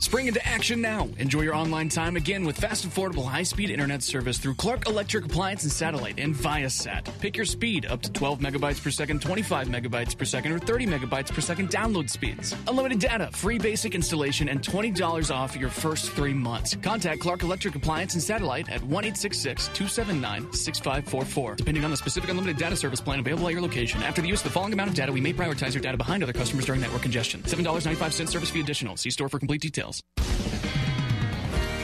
Spring 0.00 0.28
into 0.28 0.44
action 0.48 0.80
now. 0.80 1.10
Enjoy 1.18 1.42
your 1.42 1.54
online 1.54 1.90
time 1.90 2.16
again 2.16 2.46
with 2.46 2.56
fast, 2.56 2.88
affordable, 2.88 3.26
high 3.26 3.42
speed 3.42 3.68
internet 3.68 4.02
service 4.02 4.38
through 4.38 4.54
Clark 4.54 4.88
Electric 4.88 5.26
Appliance 5.26 5.62
and 5.64 5.70
Satellite 5.70 6.18
and 6.18 6.34
Viasat. 6.34 7.20
Pick 7.20 7.36
your 7.36 7.44
speed 7.44 7.84
up 7.84 8.00
to 8.00 8.12
12 8.12 8.38
megabytes 8.38 8.82
per 8.82 8.90
second, 8.90 9.20
25 9.20 9.68
megabytes 9.68 10.16
per 10.16 10.24
second, 10.24 10.52
or 10.52 10.58
30 10.58 10.86
megabytes 10.86 11.30
per 11.30 11.42
second 11.42 11.68
download 11.68 12.08
speeds. 12.08 12.56
Unlimited 12.66 12.98
data, 12.98 13.28
free 13.32 13.58
basic 13.58 13.94
installation, 13.94 14.48
and 14.48 14.62
$20 14.62 15.30
off 15.30 15.54
your 15.54 15.68
first 15.68 16.12
three 16.12 16.32
months. 16.32 16.74
Contact 16.76 17.20
Clark 17.20 17.42
Electric 17.42 17.74
Appliance 17.74 18.14
and 18.14 18.22
Satellite 18.22 18.70
at 18.70 18.82
1 18.82 19.02
279 19.04 20.50
6544. 20.54 21.56
Depending 21.56 21.84
on 21.84 21.90
the 21.90 21.96
specific 21.96 22.30
unlimited 22.30 22.56
data 22.56 22.74
service 22.74 23.02
plan 23.02 23.20
available 23.20 23.48
at 23.48 23.52
your 23.52 23.60
location, 23.60 24.02
after 24.02 24.22
the 24.22 24.28
use 24.28 24.40
of 24.40 24.44
the 24.44 24.50
following 24.50 24.72
amount 24.72 24.88
of 24.88 24.96
data, 24.96 25.12
we 25.12 25.20
may 25.20 25.34
prioritize 25.34 25.74
your 25.74 25.82
data 25.82 25.98
behind 25.98 26.22
other 26.22 26.32
customers 26.32 26.64
during 26.64 26.80
network 26.80 27.02
congestion. 27.02 27.42
$7.95 27.42 28.28
service 28.28 28.48
fee 28.48 28.60
additional. 28.60 28.96
See 28.96 29.10
store 29.10 29.28
for 29.28 29.38
complete 29.38 29.60
details. 29.60 29.89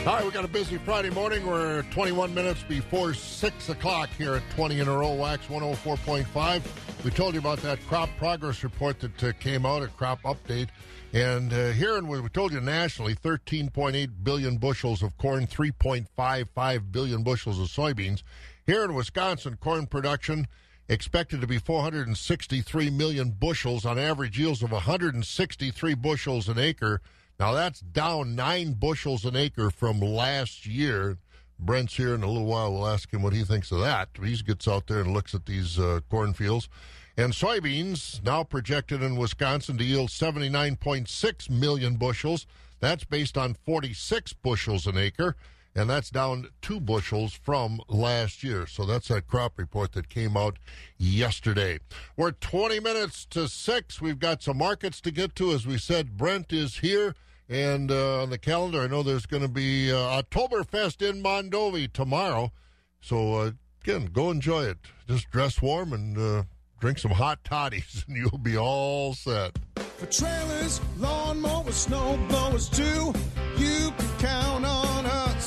All 0.07 0.13
right, 0.13 0.23
we 0.23 0.31
got 0.31 0.45
a 0.45 0.47
busy 0.47 0.77
Friday 0.77 1.09
morning. 1.09 1.45
We're 1.45 1.81
21 1.91 2.33
minutes 2.33 2.63
before 2.63 3.13
6 3.13 3.69
o'clock 3.69 4.09
here 4.17 4.35
at 4.35 4.49
20 4.51 4.79
in 4.79 4.87
a 4.87 4.97
row, 4.97 5.13
Wax 5.13 5.47
104.5. 5.47 7.03
We 7.03 7.11
told 7.11 7.33
you 7.33 7.41
about 7.41 7.59
that 7.59 7.85
crop 7.87 8.09
progress 8.17 8.63
report 8.63 9.01
that 9.01 9.21
uh, 9.21 9.33
came 9.33 9.65
out, 9.65 9.83
a 9.83 9.87
crop 9.89 10.21
update. 10.21 10.69
And 11.11 11.51
uh, 11.51 11.71
here, 11.71 11.97
in, 11.97 12.07
we 12.07 12.21
told 12.29 12.53
you 12.53 12.61
nationally, 12.61 13.15
13.8 13.15 14.09
billion 14.23 14.55
bushels 14.55 15.03
of 15.03 15.17
corn, 15.17 15.45
3.55 15.45 16.91
billion 16.91 17.23
bushels 17.23 17.59
of 17.59 17.67
soybeans. 17.67 18.23
Here 18.65 18.85
in 18.85 18.93
Wisconsin, 18.93 19.57
corn 19.57 19.87
production 19.87 20.47
expected 20.87 21.41
to 21.41 21.47
be 21.47 21.57
463 21.57 22.89
million 22.91 23.31
bushels 23.31 23.85
on 23.85 23.99
average 23.99 24.39
yields 24.39 24.63
of 24.63 24.71
163 24.71 25.93
bushels 25.95 26.47
an 26.47 26.57
acre. 26.57 27.01
Now 27.39 27.53
that's 27.53 27.81
down 27.81 28.35
nine 28.35 28.73
bushels 28.73 29.23
an 29.23 29.35
acre 29.35 29.69
from 29.69 29.99
last 29.99 30.65
year. 30.65 31.17
Brent's 31.59 31.95
here 31.95 32.15
in 32.15 32.23
a 32.23 32.27
little 32.27 32.47
while. 32.47 32.73
We'll 32.73 32.87
ask 32.87 33.11
him 33.13 33.21
what 33.21 33.33
he 33.33 33.43
thinks 33.43 33.71
of 33.71 33.79
that. 33.81 34.09
He 34.23 34.35
gets 34.37 34.67
out 34.67 34.87
there 34.87 35.01
and 35.01 35.13
looks 35.13 35.35
at 35.35 35.45
these 35.45 35.77
uh, 35.77 35.99
cornfields. 36.09 36.67
And 37.15 37.33
soybeans 37.33 38.23
now 38.23 38.43
projected 38.43 39.01
in 39.01 39.17
Wisconsin 39.17 39.77
to 39.77 39.83
yield 39.83 40.09
79.6 40.09 41.49
million 41.49 41.95
bushels. 41.95 42.45
That's 42.79 43.03
based 43.03 43.37
on 43.37 43.55
46 43.55 44.33
bushels 44.33 44.85
an 44.85 44.97
acre, 44.97 45.35
and 45.75 45.89
that's 45.89 46.11
down 46.11 46.49
two 46.61 46.79
bushels 46.79 47.33
from 47.33 47.81
last 47.87 48.43
year. 48.43 48.67
So 48.67 48.85
that's 48.85 49.07
that 49.07 49.27
crop 49.27 49.57
report 49.57 49.93
that 49.93 50.09
came 50.09 50.37
out 50.37 50.57
yesterday. 50.97 51.79
We're 52.15 52.31
20 52.31 52.79
minutes 52.79 53.25
to 53.31 53.47
6. 53.47 54.01
We've 54.01 54.19
got 54.19 54.43
some 54.43 54.57
markets 54.57 55.01
to 55.01 55.11
get 55.11 55.35
to. 55.37 55.51
As 55.51 55.65
we 55.65 55.79
said, 55.79 56.17
Brent 56.17 56.53
is 56.53 56.77
here. 56.77 57.15
And 57.49 57.91
uh, 57.91 58.23
on 58.23 58.29
the 58.29 58.37
calendar, 58.37 58.81
I 58.81 58.87
know 58.87 59.03
there's 59.03 59.25
going 59.25 59.43
to 59.43 59.47
be 59.47 59.91
uh, 59.91 60.21
Oktoberfest 60.21 61.07
in 61.07 61.23
Mondovi 61.23 61.91
tomorrow. 61.91 62.51
So, 62.99 63.35
uh, 63.35 63.51
again, 63.83 64.09
go 64.11 64.31
enjoy 64.31 64.65
it. 64.65 64.77
Just 65.07 65.31
dress 65.31 65.61
warm 65.61 65.93
and 65.93 66.17
uh, 66.17 66.43
drink 66.79 66.99
some 66.99 67.11
hot 67.11 67.43
toddies, 67.43 68.05
and 68.07 68.17
you'll 68.17 68.37
be 68.37 68.57
all 68.57 69.13
set. 69.13 69.57
For 69.75 70.05
trailers, 70.07 70.81
lawn 70.97 71.39
mowers, 71.39 71.75
snow 71.75 72.19
blowers 72.27 72.69
too, 72.69 73.13
you 73.57 73.91
can 73.97 74.17
count 74.19 74.65
on. 74.65 74.86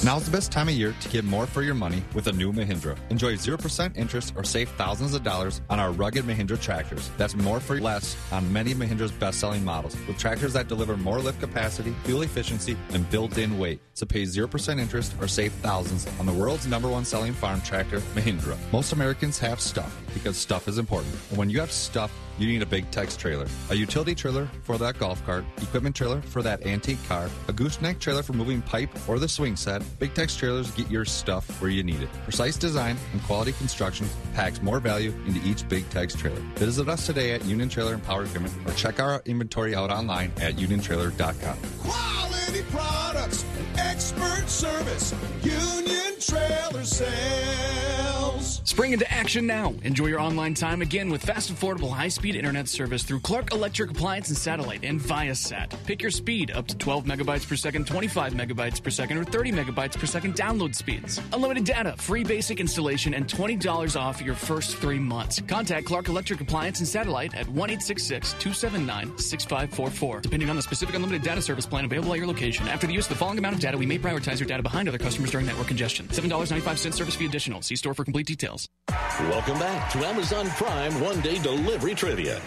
Now's 0.03 0.25
the 0.25 0.31
best 0.31 0.51
time 0.51 0.67
of 0.67 0.75
year 0.75 0.95
to 0.99 1.09
get 1.11 1.27
more 1.27 1.47
for 1.47 1.61
your 1.61 1.75
money 1.75 2.03
with 2.15 2.27
a 2.27 2.33
new 2.33 2.55
Mahindra. 2.55 2.97
Enjoy 3.11 3.35
0% 3.35 3.99
interest 3.99 4.33
or 4.35 4.45
save 4.45 4.71
thousands 4.71 5.15
of 5.15 5.23
dollars 5.23 5.61
on 5.69 5.79
our 5.79 5.93
rugged 5.93 6.25
Mahindra 6.25 6.59
tractors. 6.59 7.11
That's 7.19 7.37
more 7.37 7.61
for 7.61 7.79
less 7.79 8.17
on 8.33 8.51
many 8.51 8.73
Mahindra's 8.73 9.13
best-selling 9.13 9.63
models 9.63 9.99
with 10.09 10.17
tractors 10.17 10.55
that 10.55 10.69
deliver 10.69 10.97
more 10.97 11.19
lift 11.19 11.39
capacity, 11.39 11.95
fuel 12.05 12.23
efficiency, 12.23 12.79
and 12.95 13.11
built-in 13.11 13.59
weight. 13.59 13.83
So 13.93 14.07
pay 14.07 14.23
0% 14.23 14.81
interest 14.81 15.15
or 15.21 15.29
save 15.29 15.53
thousands 15.61 16.09
on 16.19 16.25
the 16.25 16.33
world's 16.33 16.67
number 16.67 16.89
one 16.89 17.05
selling 17.05 17.35
farm 17.35 17.61
tractor, 17.61 18.01
Mahindra. 18.15 18.57
Most 18.73 18.95
Americans 18.95 19.39
have 19.41 19.61
stuff 19.61 19.95
because 20.15 20.39
stuff 20.39 20.67
is 20.67 20.79
important. 20.79 21.15
And 21.29 21.37
when 21.37 21.51
you 21.51 21.61
have 21.61 21.71
stuff, 21.71 22.11
you 22.41 22.47
need 22.47 22.63
a 22.63 22.67
Big 22.67 22.91
Tex 22.91 23.17
trailer. 23.17 23.47
A 23.71 23.75
utility 23.75 24.15
trailer 24.15 24.49
for 24.63 24.79
that 24.79 24.99
golf 24.99 25.25
cart, 25.27 25.45
equipment 25.59 25.95
trailer 25.95 26.23
for 26.23 26.43
that 26.43 26.67
antique 26.67 26.99
car, 27.07 27.29
a 27.49 27.53
gooseneck 27.53 28.01
trailer 28.01 28.23
for 28.23 28.33
moving 28.33 28.63
pipe 28.63 28.91
or 29.09 29.19
the 29.19 29.29
swing 29.29 29.57
set. 29.57 29.83
Big 29.99 30.15
Tex 30.15 30.35
trailers 30.35 30.71
get 30.71 30.91
your 30.91 31.05
stuff 31.05 31.61
where 31.61 31.71
you 31.71 31.83
need 31.83 32.01
it. 32.01 32.09
Precise 32.25 32.57
design 32.57 32.97
and 33.13 33.23
quality 33.25 33.53
construction 33.53 34.09
packs 34.35 34.63
more 34.63 34.81
value 34.81 35.13
into 35.27 35.47
each 35.47 35.69
Big 35.69 35.89
Tex 35.91 36.15
trailer. 36.15 36.41
Visit 36.57 36.89
us 36.89 37.07
today 37.07 37.33
at 37.33 37.45
Union 37.45 37.69
Trailer 37.69 37.95
and 37.95 38.03
Power 38.03 38.25
Equipment 38.25 38.55
or 38.67 38.73
check 38.73 39.01
our 39.01 39.23
inventory 39.27 39.75
out 39.75 39.91
online 39.91 40.33
at 40.41 40.57
uniontrailer.com. 40.57 41.59
Quality 41.79 42.63
products 42.71 43.45
expert 43.77 44.49
service. 44.49 45.15
Union 45.43 46.15
Trailer 46.19 46.85
Sales. 46.85 48.10
Spring 48.41 48.93
into 48.93 49.11
action 49.13 49.47
now. 49.47 49.75
Enjoy 49.85 50.07
your 50.07 50.21
online 50.21 50.55
time 50.55 50.81
again 50.81 51.11
with 51.11 51.23
fast, 51.23 51.53
affordable, 51.53 51.93
high 51.93 52.09
speed 52.09 52.35
internet 52.35 52.69
service 52.69 53.03
through 53.03 53.21
Clark 53.21 53.53
Electric 53.53 53.91
Appliance 53.91 54.29
and 54.31 54.39
Satellite 54.39 54.83
and 54.83 54.99
Viasat. 55.01 55.75
Pick 55.85 56.01
your 56.01 56.11
speed 56.11 56.51
up 56.51 56.67
to 56.69 56.77
12 56.79 57.05
megabytes 57.05 57.47
per 57.47 57.57
second, 57.57 57.87
25 57.87 58.33
megabytes 58.33 58.83
per 58.83 58.91
second, 58.91 59.19
or 59.19 59.25
30 59.25 59.53
megabytes 59.53 59.99
per 59.99 60.07
second 60.07 60.35
download 60.35 60.75
speeds. 60.75 61.21
Unlimited 61.33 61.65
data, 61.65 61.95
free 61.99 62.25
basic 62.25 62.61
installation, 62.61 63.13
and 63.15 63.27
$20 63.27 64.01
off 64.01 64.23
your 64.23 64.35
first 64.35 64.77
three 64.77 64.99
months. 64.99 65.41
Contact 65.47 65.87
Clark 65.87 66.09
Electric 66.09 66.41
Appliance 66.41 66.79
and 66.79 66.89
Satellite 66.89 67.35
at 67.35 67.47
1 67.49 67.69
279 67.69 69.19
6544. 69.19 70.21
Depending 70.21 70.49
on 70.49 70.57
the 70.57 70.63
specific 70.63 70.95
unlimited 70.95 71.23
data 71.23 71.43
service 71.43 71.67
plan 71.67 71.85
available 71.85 72.13
at 72.13 72.19
your 72.19 72.27
location, 72.27 72.67
after 72.69 72.87
the 72.87 72.95
use 72.95 73.05
of 73.05 73.11
the 73.11 73.19
following 73.19 73.39
amount 73.39 73.55
of 73.55 73.61
data, 73.61 73.77
we 73.77 73.87
may 73.87 73.99
prioritize 73.99 74.41
your 74.41 74.47
data 74.47 74.63
behind 74.63 74.89
other 74.89 74.99
customers 74.99 75.31
during 75.31 75.47
network 75.47 75.67
congestion. 75.69 76.07
$7.95 76.09 76.95
service 76.95 77.15
fee 77.15 77.27
additional. 77.27 77.61
See 77.63 77.77
store 77.77 77.95
for 77.95 78.05
complete 78.05 78.30
details. 78.31 78.69
Welcome 78.89 79.59
back 79.59 79.91
to 79.93 79.99
Amazon 80.07 80.49
Prime 80.51 81.01
One 81.01 81.21
Day 81.21 81.39
Delivery 81.39 81.95
Trivia. 81.95 82.41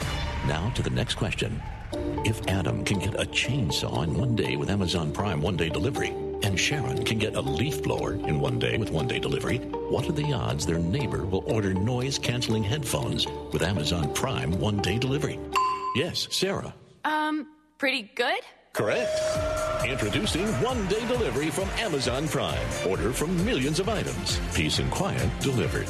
Now 0.48 0.70
to 0.76 0.82
the 0.82 0.90
next 0.90 1.16
question. 1.16 1.62
If 2.26 2.48
Adam 2.48 2.84
can 2.86 3.00
get 3.00 3.16
a 3.16 3.26
chainsaw 3.26 4.04
in 4.04 4.14
one 4.14 4.36
day 4.36 4.56
with 4.56 4.70
Amazon 4.70 5.12
Prime 5.12 5.42
One 5.42 5.58
Day 5.58 5.70
Delivery, 5.70 6.14
and 6.44 6.60
Sharon 6.60 7.04
can 7.04 7.18
get 7.20 7.36
a 7.36 7.42
leaf 7.42 7.82
blower 7.84 8.14
in 8.14 8.40
one 8.40 8.60
day 8.60 8.78
with 8.78 8.92
one 8.92 9.08
day 9.08 9.20
delivery, 9.20 9.58
what 9.90 10.08
are 10.10 10.14
the 10.14 10.34
odds 10.34 10.66
their 10.66 10.80
neighbor 10.80 11.26
will 11.26 11.44
order 11.52 11.74
noise 11.74 12.18
canceling 12.18 12.64
headphones 12.64 13.26
with 13.52 13.62
Amazon 13.62 14.14
Prime 14.14 14.52
One 14.60 14.78
Day 14.78 14.98
Delivery? 14.98 15.40
Yes, 15.96 16.28
Sarah. 16.32 16.74
Um, 17.06 17.48
pretty 17.78 18.12
good? 18.16 18.42
Correct. 18.74 19.12
Introducing 19.86 20.48
one 20.62 20.88
day 20.88 21.06
delivery 21.08 21.50
from 21.50 21.68
Amazon 21.72 22.28
Prime. 22.30 22.58
Order 22.88 23.12
from 23.12 23.44
millions 23.44 23.82
of 23.82 23.90
items. 23.90 24.40
Peace 24.54 24.80
and 24.80 24.90
quiet 24.90 25.30
delivered. 25.42 25.88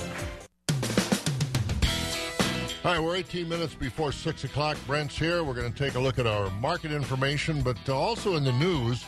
Right, 2.84 3.00
we're 3.00 3.16
18 3.16 3.48
minutes 3.48 3.76
before 3.76 4.12
6 4.12 4.44
o'clock. 4.46 4.78
Brent's 4.88 5.18
here. 5.18 5.44
We're 5.44 5.54
going 5.54 5.72
to 5.72 5.78
take 5.78 5.94
a 5.94 6.00
look 6.00 6.18
at 6.18 6.26
our 6.26 6.50
market 6.60 6.92
information, 6.92 7.62
but 7.62 7.88
also 7.88 8.36
in 8.36 8.44
the 8.44 8.52
news, 8.54 9.06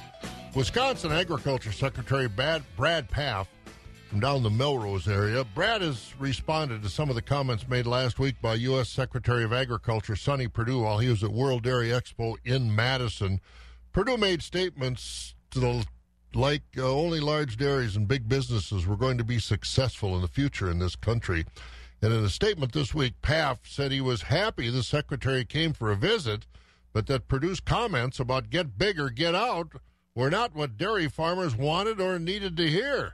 Wisconsin 0.53 1.11
Agriculture 1.11 1.71
Secretary 1.71 2.27
Brad, 2.27 2.63
Pfaff 2.77 3.47
from 4.07 4.19
down 4.19 4.43
the 4.43 4.51
Melrose 4.51 5.07
area. 5.07 5.43
Brad 5.55 5.81
has 5.81 6.13
responded 6.19 6.83
to 6.83 6.89
some 6.89 7.09
of 7.09 7.15
the 7.15 7.21
comments 7.23 7.67
made 7.67 7.87
last 7.87 8.19
week 8.19 8.35
by 8.39 8.53
U.S. 8.53 8.87
Secretary 8.87 9.43
of 9.43 9.51
Agriculture 9.51 10.15
Sonny 10.15 10.47
Perdue 10.47 10.83
while 10.83 10.99
he 10.99 11.09
was 11.09 11.23
at 11.23 11.31
World 11.31 11.63
Dairy 11.63 11.89
Expo 11.89 12.35
in 12.45 12.73
Madison. 12.73 13.41
Perdue 13.95 14.17
made 14.17 14.43
statements 14.43 15.35
to 15.51 15.59
the 15.61 15.85
like 16.33 16.63
uh, 16.77 16.83
only 16.83 17.21
large 17.21 17.55
dairies 17.55 17.95
and 17.95 18.09
big 18.09 18.27
businesses 18.27 18.85
were 18.85 18.97
going 18.97 19.17
to 19.17 19.23
be 19.23 19.39
successful 19.39 20.17
in 20.17 20.21
the 20.21 20.27
future 20.27 20.69
in 20.69 20.79
this 20.79 20.97
country. 20.97 21.45
And 22.01 22.11
in 22.11 22.21
a 22.21 22.27
statement 22.27 22.73
this 22.73 22.93
week, 22.93 23.13
Pfaff 23.23 23.59
said 23.63 23.93
he 23.93 24.01
was 24.01 24.23
happy 24.23 24.69
the 24.69 24.83
secretary 24.83 25.45
came 25.45 25.71
for 25.71 25.93
a 25.93 25.95
visit, 25.95 26.45
but 26.91 27.07
that 27.07 27.29
Perdue's 27.29 27.61
comments 27.61 28.19
about 28.19 28.49
get 28.49 28.77
bigger, 28.77 29.09
get 29.09 29.33
out 29.33 29.71
were 30.13 30.29
not 30.29 30.53
what 30.53 30.75
dairy 30.75 31.07
farmers 31.07 31.55
wanted 31.55 32.01
or 32.01 32.19
needed 32.19 32.57
to 32.57 32.69
hear. 32.69 33.13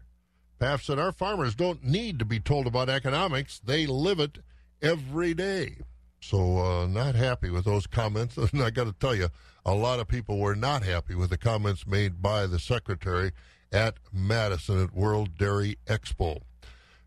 Pfaff 0.60 0.82
said 0.82 0.98
our 0.98 1.12
farmers 1.12 1.54
don't 1.54 1.84
need 1.84 2.18
to 2.18 2.26
be 2.26 2.40
told 2.40 2.66
about 2.66 2.90
economics, 2.90 3.62
they 3.64 3.86
live 3.86 4.20
it 4.20 4.40
every 4.82 5.36
day. 5.36 5.76
So, 6.22 6.60
uh, 6.60 6.88
not 6.88 7.16
happy 7.16 7.50
with 7.50 7.66
those 7.66 7.88
comments. 7.88 8.38
And 8.54 8.62
I 8.62 8.70
got 8.70 8.86
to 8.86 8.94
tell 8.94 9.16
you, 9.16 9.30
a 9.66 9.74
lot 9.74 10.00
of 10.00 10.08
people 10.08 10.40
were 10.40 10.56
not 10.56 10.84
happy 10.84 11.16
with 11.16 11.30
the 11.30 11.38
comments 11.38 11.86
made 11.86 12.22
by 12.22 12.48
the 12.48 12.60
secretary 12.60 13.32
at 13.72 13.96
Madison 14.14 14.84
at 14.84 14.94
World 14.94 15.38
Dairy 15.38 15.78
Expo. 15.88 16.42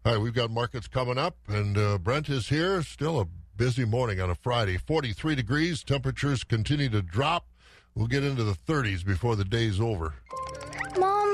All 0.05 0.12
right, 0.12 0.21
we've 0.21 0.35
got 0.35 0.51
markets 0.51 0.87
coming 0.87 1.17
up, 1.17 1.37
and 1.49 1.79
uh, 1.79 1.99
Brent 1.99 2.29
is 2.29 2.49
here. 2.49 2.83
Still 2.83 3.21
a 3.21 3.27
busy 3.57 3.85
morning 3.85 4.21
on 4.21 4.31
a 4.31 4.35
Friday. 4.35 4.77
43 4.77 5.35
degrees. 5.35 5.83
Temperatures 5.83 6.45
continue 6.45 6.89
to 6.91 7.01
drop. 7.01 7.47
We'll 7.95 8.09
get 8.09 8.25
into 8.25 8.43
the 8.45 8.55
30s 8.55 9.05
before 9.05 9.37
the 9.37 9.45
day's 9.45 9.81
over. 9.81 10.15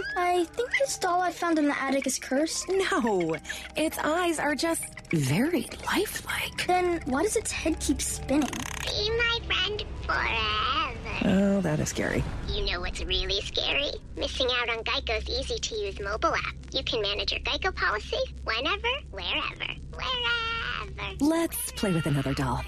Mom, 0.00 0.24
I 0.24 0.44
think 0.44 0.70
this 0.78 0.98
doll 0.98 1.20
I 1.20 1.32
found 1.32 1.58
in 1.58 1.66
the 1.66 1.78
attic 1.80 2.06
is 2.06 2.18
cursed. 2.18 2.66
No, 2.68 3.36
its 3.76 3.98
eyes 3.98 4.38
are 4.38 4.54
just 4.54 4.84
very 5.10 5.68
lifelike. 5.86 6.66
Then 6.66 7.00
why 7.06 7.22
does 7.22 7.36
its 7.36 7.52
head 7.52 7.78
keep 7.80 8.00
spinning? 8.00 8.48
Be 8.82 9.10
my 9.10 9.38
friend 9.46 9.84
forever. 10.06 11.18
Oh, 11.24 11.60
that 11.60 11.80
is 11.80 11.88
scary. 11.90 12.22
You 12.48 12.64
know 12.66 12.80
what's 12.80 13.02
really 13.04 13.40
scary? 13.42 13.90
Missing 14.16 14.48
out 14.60 14.70
on 14.70 14.84
Geico's 14.84 15.28
easy 15.28 15.58
to 15.58 15.74
use 15.76 16.00
mobile 16.00 16.34
app. 16.34 16.54
You 16.72 16.82
can 16.84 17.02
manage 17.02 17.32
your 17.32 17.40
Geico 17.40 17.74
policy 17.74 18.16
whenever, 18.44 18.88
wherever, 19.10 19.72
wherever. 19.92 21.16
Let's 21.20 21.72
play 21.72 21.92
with 21.92 22.06
another 22.06 22.34
doll. 22.34 22.62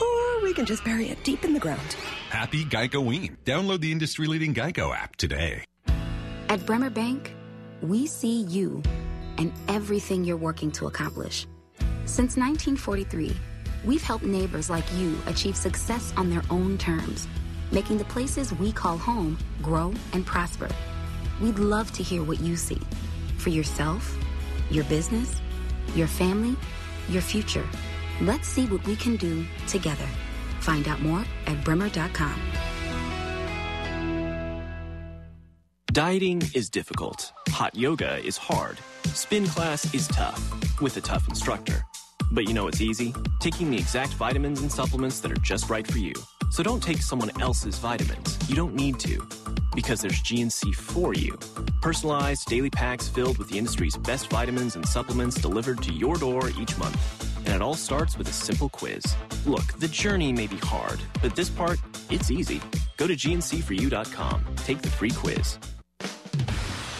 Or 0.00 0.42
we 0.42 0.54
can 0.54 0.64
just 0.64 0.84
bury 0.84 1.08
it 1.08 1.22
deep 1.22 1.44
in 1.44 1.52
the 1.52 1.60
ground. 1.60 1.96
Happy 2.30 2.64
Geico-ween. 2.64 3.36
Download 3.44 3.80
the 3.80 3.92
industry-leading 3.92 4.54
Geico 4.54 4.96
app 4.96 5.16
today. 5.16 5.64
At 6.52 6.66
Bremer 6.66 6.90
Bank, 6.90 7.34
we 7.80 8.06
see 8.06 8.42
you 8.42 8.82
and 9.38 9.50
everything 9.68 10.22
you're 10.22 10.36
working 10.36 10.70
to 10.72 10.86
accomplish. 10.86 11.46
Since 12.04 12.36
1943, 12.36 13.34
we've 13.86 14.02
helped 14.02 14.26
neighbors 14.26 14.68
like 14.68 14.84
you 14.98 15.16
achieve 15.26 15.56
success 15.56 16.12
on 16.14 16.28
their 16.28 16.42
own 16.50 16.76
terms, 16.76 17.26
making 17.70 17.96
the 17.96 18.04
places 18.04 18.52
we 18.52 18.70
call 18.70 18.98
home 18.98 19.38
grow 19.62 19.94
and 20.12 20.26
prosper. 20.26 20.68
We'd 21.40 21.58
love 21.58 21.90
to 21.92 22.02
hear 22.02 22.22
what 22.22 22.40
you 22.40 22.56
see 22.56 22.82
for 23.38 23.48
yourself, 23.48 24.14
your 24.70 24.84
business, 24.84 25.40
your 25.94 26.06
family, 26.06 26.54
your 27.08 27.22
future. 27.22 27.66
Let's 28.20 28.46
see 28.46 28.66
what 28.66 28.86
we 28.86 28.96
can 28.96 29.16
do 29.16 29.46
together. 29.68 30.06
Find 30.60 30.86
out 30.86 31.00
more 31.00 31.24
at 31.46 31.64
bremer.com. 31.64 32.38
Dieting 35.92 36.40
is 36.54 36.70
difficult. 36.70 37.30
Hot 37.50 37.74
yoga 37.74 38.16
is 38.24 38.38
hard. 38.38 38.78
Spin 39.12 39.46
class 39.46 39.92
is 39.92 40.08
tough, 40.08 40.40
with 40.80 40.96
a 40.96 41.02
tough 41.02 41.28
instructor. 41.28 41.84
But 42.30 42.48
you 42.48 42.54
know 42.54 42.66
it's 42.66 42.80
easy? 42.80 43.14
Taking 43.40 43.70
the 43.70 43.76
exact 43.76 44.14
vitamins 44.14 44.62
and 44.62 44.72
supplements 44.72 45.20
that 45.20 45.30
are 45.30 45.42
just 45.42 45.68
right 45.68 45.86
for 45.86 45.98
you. 45.98 46.14
So 46.50 46.62
don't 46.62 46.82
take 46.82 47.02
someone 47.02 47.30
else's 47.42 47.78
vitamins. 47.78 48.38
You 48.48 48.56
don't 48.56 48.74
need 48.74 48.98
to. 49.00 49.20
Because 49.74 50.00
there's 50.00 50.22
GNC 50.22 50.74
for 50.74 51.12
you. 51.12 51.38
Personalized 51.82 52.48
daily 52.48 52.70
packs 52.70 53.08
filled 53.08 53.36
with 53.36 53.50
the 53.50 53.58
industry's 53.58 53.98
best 53.98 54.30
vitamins 54.30 54.76
and 54.76 54.88
supplements 54.88 55.42
delivered 55.42 55.82
to 55.82 55.92
your 55.92 56.16
door 56.16 56.48
each 56.58 56.74
month. 56.78 56.96
And 57.44 57.54
it 57.54 57.60
all 57.60 57.74
starts 57.74 58.16
with 58.16 58.30
a 58.30 58.32
simple 58.32 58.70
quiz. 58.70 59.04
Look, 59.44 59.78
the 59.78 59.88
journey 59.88 60.32
may 60.32 60.46
be 60.46 60.56
hard, 60.56 61.00
but 61.20 61.36
this 61.36 61.50
part, 61.50 61.78
it's 62.08 62.30
easy. 62.30 62.62
Go 62.96 63.06
to 63.06 63.14
gnc4u.com. 63.14 64.46
Take 64.56 64.80
the 64.80 64.88
free 64.88 65.10
quiz. 65.10 65.58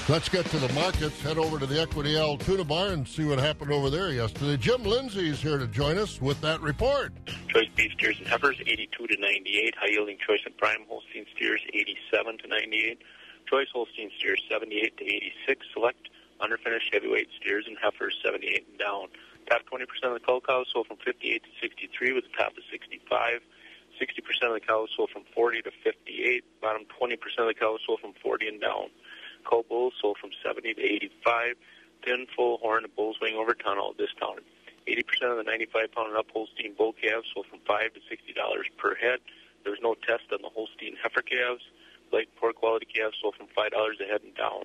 Let's 0.08 0.28
get 0.28 0.44
to 0.46 0.58
the 0.58 0.72
markets. 0.72 1.22
Head 1.22 1.38
over 1.38 1.60
to 1.60 1.66
the 1.66 1.80
Equity 1.80 2.18
Altoona 2.18 2.64
Bar 2.64 2.88
and 2.88 3.06
see 3.06 3.24
what 3.24 3.38
happened 3.38 3.70
over 3.70 3.88
there 3.88 4.10
yesterday. 4.10 4.56
Jim 4.56 4.82
Lindsay 4.82 5.28
is 5.28 5.40
here 5.40 5.58
to 5.58 5.66
join 5.68 5.96
us 5.96 6.20
with 6.20 6.40
that 6.40 6.60
report. 6.60 7.12
Choice 7.46 7.68
beef 7.76 7.92
steers 7.92 8.18
and 8.18 8.26
heifers, 8.26 8.56
82 8.60 9.06
to 9.06 9.20
98. 9.20 9.74
High 9.78 9.86
yielding 9.86 10.18
choice 10.18 10.40
and 10.44 10.56
prime 10.56 10.82
Holstein 10.88 11.24
steers, 11.36 11.60
87 11.72 12.38
to 12.38 12.48
98. 12.48 12.98
Choice 13.48 13.68
Holstein 13.72 14.10
steers, 14.18 14.42
78 14.50 14.96
to 14.96 15.04
86. 15.04 15.66
Select 15.72 16.08
underfinished 16.40 16.92
heavyweight 16.92 17.28
steers 17.40 17.66
and 17.68 17.78
heifers, 17.80 18.18
78 18.24 18.66
and 18.70 18.78
down. 18.80 19.06
Top 19.48 19.62
20% 19.72 19.86
of 20.02 20.14
the 20.14 20.20
cull 20.20 20.40
cows 20.40 20.66
sold 20.72 20.88
from 20.88 20.96
58 20.96 21.44
to 21.44 21.48
63 21.60 22.12
with 22.12 22.24
a 22.24 22.36
top 22.36 22.56
of 22.58 22.64
65. 22.72 23.40
60% 24.00 24.46
of 24.48 24.54
the 24.54 24.60
cows 24.60 24.88
sold 24.96 25.10
from 25.10 25.22
40 25.32 25.62
to 25.62 25.70
58. 25.84 26.42
Bottom 26.60 26.82
20% 27.00 27.14
of 27.38 27.46
the 27.46 27.54
cows 27.54 27.78
sold 27.86 28.00
from 28.00 28.14
40 28.20 28.48
and 28.48 28.60
down. 28.60 28.90
Cull 29.48 29.64
bulls 29.68 29.94
sold 30.00 30.18
from 30.18 30.30
70 30.44 30.74
to 30.74 30.82
85. 30.82 31.56
Thin, 32.04 32.26
full 32.34 32.58
horn, 32.58 32.84
and 32.84 32.94
bulls 32.96 33.16
weighing 33.20 33.36
over 33.36 33.54
all 33.78 33.92
discounted. 33.92 34.44
80% 34.88 35.30
of 35.30 35.36
the 35.36 35.44
95 35.44 35.92
pound 35.92 36.08
and 36.08 36.16
up 36.16 36.26
Holstein 36.32 36.74
bull 36.76 36.92
calves 36.92 37.26
sold 37.32 37.46
from 37.46 37.60
5 37.66 37.94
to 37.94 38.00
$60 38.00 38.76
per 38.76 38.94
head. 38.96 39.20
There 39.62 39.70
was 39.70 39.80
no 39.82 39.94
test 39.94 40.24
on 40.32 40.42
the 40.42 40.48
Holstein 40.48 40.96
heifer 41.02 41.22
calves. 41.22 41.62
Light 42.12 42.28
poor 42.40 42.52
quality 42.52 42.86
calves 42.86 43.16
sold 43.22 43.36
from 43.36 43.46
$5 43.46 43.70
a 43.70 44.04
head 44.04 44.22
and 44.22 44.34
down. 44.34 44.64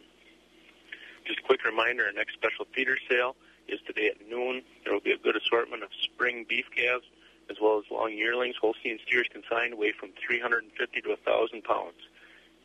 Just 1.26 1.40
a 1.40 1.44
quick 1.44 1.64
reminder, 1.64 2.06
our 2.06 2.14
next 2.14 2.34
special 2.34 2.66
feeder 2.74 2.98
sale 3.10 3.36
is 3.68 3.80
today 3.86 4.08
at 4.08 4.28
noon. 4.28 4.64
There 4.84 4.94
will 4.94 5.02
be 5.02 5.12
a 5.12 5.18
good 5.18 5.36
assortment 5.36 5.84
of 5.84 5.90
spring 6.02 6.46
beef 6.48 6.66
calves 6.76 7.06
as 7.50 7.58
well 7.62 7.78
as 7.78 7.86
long 7.92 8.14
yearlings. 8.14 8.56
Holstein 8.60 9.00
steers 9.06 9.28
consigned 9.32 9.78
weigh 9.78 9.94
from 9.94 10.10
350 10.26 11.02
to 11.02 11.10
1,000 11.10 11.64
pounds. 11.64 12.07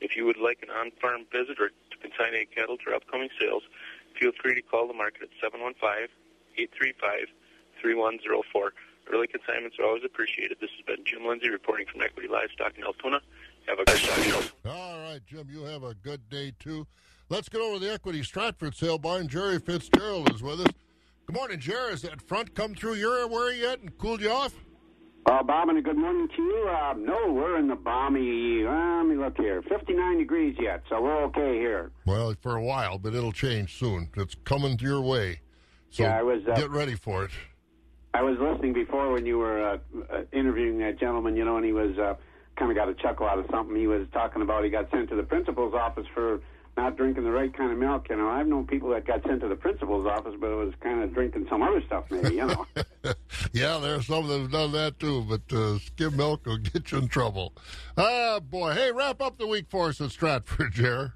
If 0.02 0.16
you 0.16 0.26
would 0.26 0.36
like 0.36 0.58
an 0.62 0.70
on-farm 0.70 1.26
visit 1.30 1.60
or 1.60 1.68
to 1.68 1.96
consign 2.02 2.34
any 2.34 2.46
cattle 2.46 2.76
to 2.78 2.94
upcoming 2.94 3.28
sales, 3.40 3.62
feel 4.18 4.32
free 4.42 4.56
to 4.56 4.62
call 4.62 4.88
the 4.88 4.94
market 4.94 5.22
at 5.22 5.30
715-835-3104. 6.58 8.70
Early 9.12 9.26
consignments 9.28 9.78
are 9.78 9.84
always 9.84 10.02
appreciated. 10.04 10.58
This 10.60 10.70
has 10.76 10.84
been 10.84 11.04
Jim 11.04 11.24
Lindsay 11.26 11.50
reporting 11.50 11.86
from 11.90 12.02
Equity 12.02 12.28
Livestock 12.28 12.76
in 12.76 12.82
Altoona. 12.84 13.20
Have 13.68 13.78
a 13.78 13.84
good 13.84 14.00
day. 14.00 14.32
All 14.66 14.98
right, 15.00 15.20
Jim, 15.26 15.48
you 15.50 15.62
have 15.62 15.84
a 15.84 15.94
good 15.94 16.28
day, 16.28 16.52
too. 16.58 16.86
Let's 17.28 17.48
get 17.48 17.60
over 17.60 17.78
to 17.78 17.84
the 17.84 17.92
Equity 17.92 18.24
Stratford 18.24 18.74
sale 18.74 18.98
barn. 18.98 19.28
Jerry 19.28 19.60
Fitzgerald 19.60 20.34
is 20.34 20.42
with 20.42 20.60
us. 20.60 20.72
Good 21.26 21.36
morning, 21.36 21.60
Jerry. 21.60 21.92
Has 21.92 22.02
that 22.02 22.20
front 22.20 22.54
come 22.54 22.74
through 22.74 22.94
your 22.94 23.32
area 23.32 23.60
yet 23.60 23.78
and 23.80 23.96
cooled 23.98 24.20
you 24.20 24.30
off? 24.30 24.52
Uh, 25.24 25.42
Bob, 25.42 25.68
and 25.68 25.78
a 25.78 25.82
good 25.82 25.96
morning 25.96 26.28
to 26.34 26.42
you. 26.42 26.68
Uh, 26.68 26.94
no, 26.98 27.32
we're 27.32 27.56
in 27.56 27.68
the 27.68 27.76
balmy, 27.76 28.66
uh, 28.66 28.96
let 28.96 29.06
me 29.06 29.14
look 29.14 29.36
here, 29.36 29.62
59 29.62 30.18
degrees 30.18 30.56
yet, 30.58 30.82
so 30.88 31.00
we're 31.00 31.22
okay 31.24 31.58
here. 31.58 31.92
Well, 32.06 32.34
for 32.40 32.56
a 32.56 32.62
while, 32.62 32.98
but 32.98 33.14
it'll 33.14 33.30
change 33.32 33.78
soon. 33.78 34.08
It's 34.16 34.34
coming 34.44 34.78
your 34.80 35.00
way. 35.00 35.40
So 35.90 36.02
yeah, 36.02 36.18
I 36.18 36.22
was, 36.22 36.42
uh, 36.50 36.56
get 36.56 36.70
ready 36.70 36.96
for 36.96 37.24
it. 37.24 37.30
I 38.14 38.22
was 38.22 38.36
listening 38.40 38.72
before 38.72 39.12
when 39.12 39.24
you 39.24 39.38
were 39.38 39.64
uh, 39.64 39.78
uh, 40.12 40.22
interviewing 40.32 40.78
that 40.78 40.98
gentleman, 40.98 41.36
you 41.36 41.44
know, 41.44 41.56
and 41.56 41.64
he 41.64 41.72
was 41.72 41.96
uh, 41.98 42.14
kind 42.56 42.72
of 42.72 42.76
got 42.76 42.88
a 42.88 42.94
chuckle 42.94 43.26
out 43.26 43.38
of 43.38 43.46
something. 43.48 43.76
He 43.76 43.86
was 43.86 44.08
talking 44.12 44.42
about 44.42 44.64
he 44.64 44.70
got 44.70 44.90
sent 44.90 45.08
to 45.10 45.16
the 45.16 45.22
principal's 45.22 45.72
office 45.72 46.06
for 46.12 46.40
not 46.76 46.96
drinking 46.96 47.24
the 47.24 47.30
right 47.30 47.54
kind 47.56 47.70
of 47.70 47.78
milk. 47.78 48.08
You 48.08 48.16
know, 48.16 48.28
I've 48.28 48.46
known 48.46 48.66
people 48.66 48.90
that 48.90 49.06
got 49.06 49.22
sent 49.24 49.40
to 49.42 49.48
the 49.48 49.56
principal's 49.56 50.06
office, 50.06 50.34
but 50.40 50.50
it 50.50 50.54
was 50.54 50.72
kind 50.80 51.02
of 51.02 51.12
drinking 51.12 51.46
some 51.50 51.62
other 51.62 51.82
stuff, 51.86 52.04
maybe. 52.10 52.36
You 52.36 52.46
know. 52.46 52.66
yeah, 53.52 53.78
there's 53.78 54.06
some 54.06 54.28
that 54.28 54.40
have 54.40 54.50
done 54.50 54.72
that 54.72 54.98
too, 54.98 55.24
but 55.28 55.56
uh, 55.56 55.78
skim 55.78 56.16
milk 56.16 56.46
will 56.46 56.58
get 56.58 56.90
you 56.92 56.98
in 56.98 57.08
trouble. 57.08 57.52
Ah, 57.96 58.40
boy. 58.40 58.72
Hey, 58.72 58.90
wrap 58.92 59.20
up 59.20 59.38
the 59.38 59.46
week 59.46 59.66
for 59.68 59.88
us 59.88 60.00
at 60.00 60.10
Stratford, 60.10 60.72
Jer. 60.72 61.14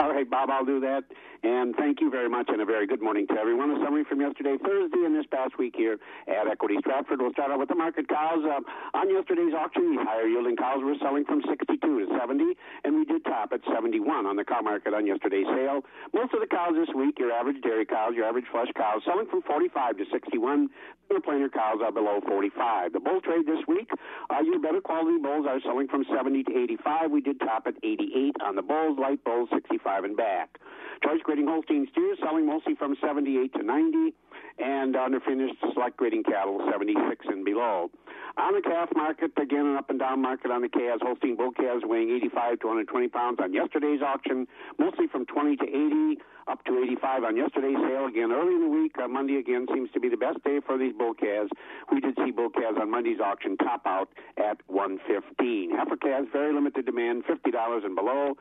All 0.00 0.12
right, 0.12 0.28
Bob, 0.28 0.50
I'll 0.50 0.64
do 0.64 0.80
that. 0.80 1.04
And 1.44 1.76
thank 1.76 2.00
you 2.00 2.08
very 2.08 2.30
much, 2.30 2.48
and 2.48 2.62
a 2.62 2.64
very 2.64 2.86
good 2.86 3.02
morning 3.02 3.26
to 3.28 3.34
everyone. 3.36 3.68
A 3.70 3.76
summary 3.84 4.02
from 4.08 4.18
yesterday, 4.18 4.56
Thursday, 4.56 5.04
and 5.04 5.14
this 5.14 5.26
past 5.28 5.58
week 5.58 5.74
here 5.76 6.00
at 6.26 6.48
Equity 6.48 6.76
Stratford. 6.80 7.20
We'll 7.20 7.36
start 7.36 7.52
out 7.52 7.58
with 7.58 7.68
the 7.68 7.74
market 7.74 8.08
cows. 8.08 8.40
Uh, 8.40 8.64
on 8.96 9.12
yesterday's 9.12 9.52
auction, 9.52 9.92
these 9.92 10.00
higher 10.08 10.24
yielding 10.24 10.56
cows 10.56 10.80
were 10.80 10.96
selling 11.04 11.26
from 11.26 11.42
62 11.44 11.76
to 11.76 12.06
70, 12.18 12.56
and 12.84 12.96
we 12.96 13.04
did 13.04 13.26
top 13.26 13.52
at 13.52 13.60
71 13.68 14.24
on 14.24 14.36
the 14.36 14.44
cow 14.44 14.62
market 14.62 14.94
on 14.94 15.04
yesterday's 15.04 15.44
sale. 15.52 15.84
Most 16.14 16.32
of 16.32 16.40
the 16.40 16.48
cows 16.48 16.80
this 16.80 16.88
week, 16.96 17.18
your 17.18 17.30
average 17.30 17.60
dairy 17.60 17.84
cows, 17.84 18.16
your 18.16 18.24
average 18.24 18.48
flesh 18.50 18.72
cows, 18.74 19.02
selling 19.04 19.28
from 19.28 19.42
45 19.42 19.98
to 19.98 20.04
61. 20.10 20.70
Your 21.10 21.20
plainer 21.20 21.50
cows 21.50 21.84
are 21.84 21.92
below 21.92 22.24
45. 22.26 22.94
The 22.94 23.00
bull 23.00 23.20
trade 23.20 23.44
this 23.44 23.60
week, 23.68 23.90
uh, 24.30 24.40
your 24.40 24.58
better 24.60 24.80
quality 24.80 25.20
bulls 25.20 25.44
are 25.46 25.60
selling 25.60 25.88
from 25.88 26.06
70 26.08 26.44
to 26.44 26.52
85. 26.56 27.10
We 27.10 27.20
did 27.20 27.38
top 27.40 27.66
at 27.66 27.74
88 27.84 28.36
on 28.40 28.56
the 28.56 28.62
bulls, 28.62 28.98
light 28.98 29.22
bulls 29.24 29.50
65 29.52 30.04
and 30.04 30.16
back. 30.16 30.56
Choice 31.02 31.20
grading 31.34 31.50
Holstein 31.50 31.88
steers 31.90 32.16
selling 32.22 32.46
mostly 32.46 32.76
from 32.76 32.94
78 33.02 33.52
to 33.54 33.62
90, 33.64 34.14
and 34.58 34.94
underfinished 34.94 35.58
select 35.72 35.96
grading 35.96 36.22
cattle 36.22 36.60
76 36.70 37.26
and 37.26 37.44
below. 37.44 37.90
On 38.38 38.54
the 38.54 38.62
calf 38.62 38.88
market, 38.94 39.32
again, 39.36 39.66
an 39.66 39.76
up 39.76 39.90
and 39.90 39.98
down 39.98 40.22
market 40.22 40.52
on 40.52 40.62
the 40.62 40.68
calves. 40.68 41.02
Holstein 41.02 41.34
bull 41.34 41.50
calves 41.50 41.82
weighing 41.84 42.10
85 42.10 42.60
to 42.60 42.66
120 42.66 43.08
pounds 43.08 43.38
on 43.42 43.52
yesterday's 43.52 44.00
auction, 44.00 44.46
mostly 44.78 45.08
from 45.08 45.26
20 45.26 45.56
to 45.56 45.66
80, 45.66 46.22
up 46.46 46.64
to 46.66 46.78
85 46.78 47.24
on 47.24 47.36
yesterday's 47.36 47.78
sale. 47.82 48.06
Again, 48.06 48.30
early 48.30 48.54
in 48.54 48.62
the 48.62 48.70
week, 48.70 48.94
uh, 49.02 49.08
Monday 49.08 49.36
again 49.36 49.66
seems 49.74 49.90
to 49.90 49.98
be 49.98 50.08
the 50.08 50.16
best 50.16 50.42
day 50.44 50.60
for 50.64 50.78
these 50.78 50.94
bull 50.94 51.14
calves. 51.14 51.50
We 51.90 52.00
did 52.00 52.14
see 52.24 52.30
bull 52.30 52.50
calves 52.50 52.78
on 52.80 52.90
Monday's 52.90 53.18
auction 53.18 53.56
top 53.56 53.82
out 53.86 54.08
at 54.36 54.58
115. 54.68 55.70
Heifer 55.74 55.96
calves, 55.96 56.28
very 56.32 56.54
limited 56.54 56.86
demand, 56.86 57.24
$50 57.26 57.84
and 57.84 57.96
below. 57.96 58.36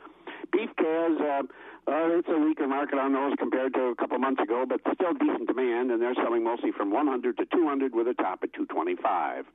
Beef 0.51 0.69
calves, 0.77 1.19
uh, 1.21 1.43
uh, 1.85 2.15
it's 2.15 2.27
a 2.29 2.39
weaker 2.39 2.67
market 2.67 2.97
on 2.97 3.11
those 3.11 3.33
compared 3.37 3.73
to 3.73 3.91
a 3.91 3.95
couple 3.95 4.17
months 4.17 4.41
ago, 4.41 4.65
but 4.67 4.79
still 4.95 5.13
decent 5.13 5.47
demand, 5.47 5.91
and 5.91 6.01
they're 6.01 6.15
selling 6.15 6.43
mostly 6.43 6.71
from 6.71 6.91
100 6.91 7.37
to 7.37 7.45
200 7.45 7.93
with 7.93 8.07
a 8.07 8.13
top 8.13 8.39
at 8.43 8.53
225. 8.53 9.45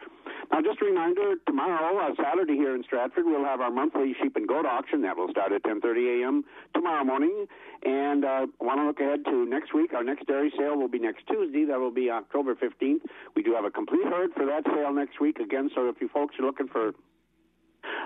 Now, 0.52 0.60
just 0.60 0.80
a 0.82 0.84
reminder, 0.84 1.36
tomorrow, 1.46 1.96
uh, 1.98 2.14
Saturday 2.22 2.54
here 2.54 2.74
in 2.74 2.84
Stratford, 2.84 3.24
we'll 3.26 3.44
have 3.44 3.60
our 3.60 3.70
monthly 3.70 4.14
sheep 4.20 4.36
and 4.36 4.46
goat 4.46 4.66
auction. 4.66 5.02
That 5.02 5.16
will 5.16 5.30
start 5.30 5.52
at 5.52 5.62
10.30 5.62 6.22
a.m. 6.22 6.44
tomorrow 6.74 7.04
morning. 7.04 7.46
And 7.84 8.24
uh, 8.24 8.46
want 8.60 8.80
to 8.80 8.86
look 8.86 9.00
ahead 9.00 9.24
to 9.26 9.46
next 9.46 9.74
week. 9.74 9.94
Our 9.94 10.04
next 10.04 10.26
dairy 10.26 10.52
sale 10.56 10.76
will 10.76 10.88
be 10.88 10.98
next 10.98 11.26
Tuesday. 11.28 11.64
That 11.64 11.78
will 11.78 11.92
be 11.92 12.10
October 12.10 12.54
15th. 12.54 13.00
We 13.36 13.42
do 13.42 13.54
have 13.54 13.64
a 13.64 13.70
complete 13.70 14.04
herd 14.04 14.32
for 14.34 14.44
that 14.46 14.64
sale 14.66 14.92
next 14.92 15.20
week. 15.20 15.38
Again, 15.38 15.70
so 15.74 15.88
if 15.88 15.96
you 16.00 16.08
folks 16.08 16.34
are 16.38 16.44
looking 16.44 16.68
for 16.68 16.92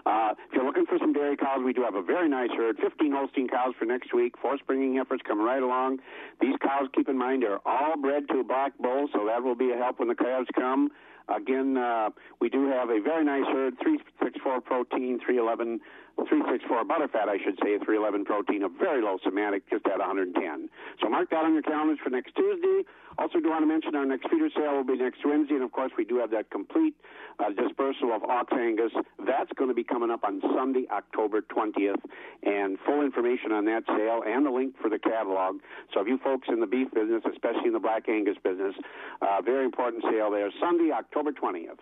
uh, 0.06 0.34
if 0.48 0.54
you're 0.54 0.64
looking 0.64 0.86
for 0.86 0.98
some 0.98 1.12
dairy 1.12 1.36
cows, 1.36 1.60
we 1.64 1.72
do 1.72 1.82
have 1.82 1.94
a 1.94 2.02
very 2.02 2.28
nice 2.28 2.50
herd. 2.56 2.78
15 2.78 3.12
Holstein 3.12 3.48
cows 3.48 3.74
for 3.78 3.84
next 3.84 4.14
week. 4.14 4.34
Four 4.40 4.58
springing 4.58 4.96
heifers 4.96 5.20
coming 5.26 5.44
right 5.44 5.62
along. 5.62 5.98
These 6.40 6.56
cows, 6.60 6.88
keep 6.94 7.08
in 7.08 7.18
mind, 7.18 7.44
are 7.44 7.60
all 7.66 7.96
bred 8.00 8.28
to 8.28 8.40
a 8.40 8.44
black 8.44 8.76
bull, 8.78 9.08
so 9.12 9.26
that 9.26 9.42
will 9.42 9.54
be 9.54 9.70
a 9.70 9.76
help 9.76 9.98
when 9.98 10.08
the 10.08 10.14
calves 10.14 10.48
come. 10.54 10.90
Again, 11.28 11.76
uh, 11.76 12.10
we 12.40 12.48
do 12.48 12.66
have 12.68 12.90
a 12.90 13.00
very 13.00 13.24
nice 13.24 13.46
herd, 13.46 13.78
364 13.80 14.60
protein, 14.60 15.20
311, 15.24 15.80
364 16.16 16.84
butterfat, 16.84 17.28
I 17.28 17.38
should 17.42 17.58
say, 17.62 17.78
311 17.80 18.24
protein, 18.24 18.62
a 18.62 18.68
very 18.68 19.02
low 19.02 19.18
somatic, 19.24 19.68
just 19.70 19.86
at 19.86 19.98
110. 19.98 20.68
So 21.00 21.08
mark 21.08 21.30
that 21.30 21.44
on 21.44 21.52
your 21.54 21.62
calendars 21.62 21.98
for 22.02 22.10
next 22.10 22.34
Tuesday. 22.34 22.84
Also, 23.18 23.40
do 23.40 23.50
want 23.50 23.62
to 23.62 23.66
mention 23.66 23.94
our 23.94 24.06
next 24.06 24.28
feeder 24.30 24.48
sale 24.54 24.76
will 24.76 24.84
be 24.84 24.96
next 24.96 25.20
Wednesday, 25.24 25.54
and 25.54 25.64
of 25.64 25.72
course, 25.72 25.92
we 25.96 26.04
do 26.04 26.16
have 26.16 26.30
that 26.30 26.50
complete 26.50 26.94
uh, 27.38 27.50
dispersal 27.50 28.12
of 28.12 28.22
Ox 28.24 28.52
Angus. 28.52 28.92
That's 29.26 29.52
going 29.56 29.68
to 29.68 29.74
be 29.74 29.84
coming 29.84 30.10
up 30.10 30.24
on 30.24 30.40
Sunday, 30.56 30.86
October 30.90 31.42
20th, 31.42 32.00
and 32.42 32.78
full 32.86 33.02
information 33.02 33.52
on 33.52 33.64
that 33.66 33.84
sale 33.86 34.22
and 34.26 34.46
the 34.46 34.50
link 34.50 34.74
for 34.80 34.88
the 34.88 34.98
catalog. 34.98 35.60
So, 35.92 36.00
if 36.00 36.08
you 36.08 36.18
folks 36.18 36.48
in 36.48 36.60
the 36.60 36.66
beef 36.66 36.90
business, 36.92 37.22
especially 37.30 37.66
in 37.66 37.72
the 37.72 37.80
Black 37.80 38.08
Angus 38.08 38.36
business, 38.42 38.74
uh, 39.20 39.42
very 39.42 39.64
important 39.64 40.04
sale 40.10 40.30
there, 40.30 40.50
Sunday, 40.60 40.90
October 40.92 41.32
20th. 41.32 41.80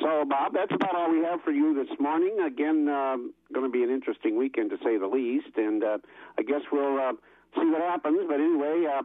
So, 0.00 0.24
Bob, 0.28 0.52
that's 0.54 0.72
about 0.72 0.96
all 0.96 1.10
we 1.10 1.22
have 1.22 1.42
for 1.42 1.52
you 1.52 1.74
this 1.74 1.98
morning. 2.00 2.38
Again, 2.44 2.88
uh, 2.88 3.16
going 3.52 3.66
to 3.66 3.72
be 3.72 3.82
an 3.82 3.90
interesting 3.90 4.36
weekend 4.36 4.70
to 4.70 4.76
say 4.84 4.98
the 4.98 5.06
least, 5.06 5.56
and 5.56 5.84
uh, 5.84 5.98
I 6.38 6.42
guess 6.42 6.62
we'll 6.72 6.98
uh, 6.98 7.12
see 7.54 7.66
what 7.66 7.82
happens. 7.82 8.18
But 8.26 8.40
anyway, 8.40 8.86
uh, 8.86 9.02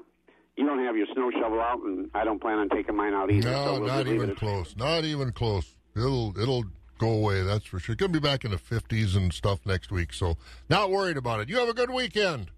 you 0.55 0.65
don't 0.65 0.83
have 0.83 0.95
your 0.95 1.07
snow 1.13 1.29
shovel 1.31 1.59
out, 1.59 1.81
and 1.83 2.09
I 2.15 2.23
don't 2.23 2.41
plan 2.41 2.57
on 2.57 2.69
taking 2.69 2.95
mine 2.95 3.13
out 3.13 3.29
either. 3.31 3.51
No, 3.51 3.65
so 3.65 3.79
we'll 3.79 3.87
not 3.87 4.07
even 4.07 4.35
close. 4.35 4.75
Not 4.75 5.03
even 5.03 5.31
close. 5.33 5.75
It'll 5.95 6.33
it'll 6.39 6.63
go 6.97 7.09
away. 7.11 7.43
That's 7.43 7.65
for 7.65 7.79
sure. 7.79 7.95
Going 7.95 8.11
to 8.11 8.19
be 8.19 8.23
back 8.27 8.43
in 8.43 8.51
the 8.51 8.57
fifties 8.57 9.15
and 9.15 9.31
stuff 9.31 9.59
next 9.65 9.91
week. 9.91 10.13
So 10.13 10.37
not 10.69 10.89
worried 10.89 11.17
about 11.17 11.41
it. 11.41 11.49
You 11.49 11.57
have 11.57 11.69
a 11.69 11.73
good 11.73 11.91
weekend. 11.91 12.49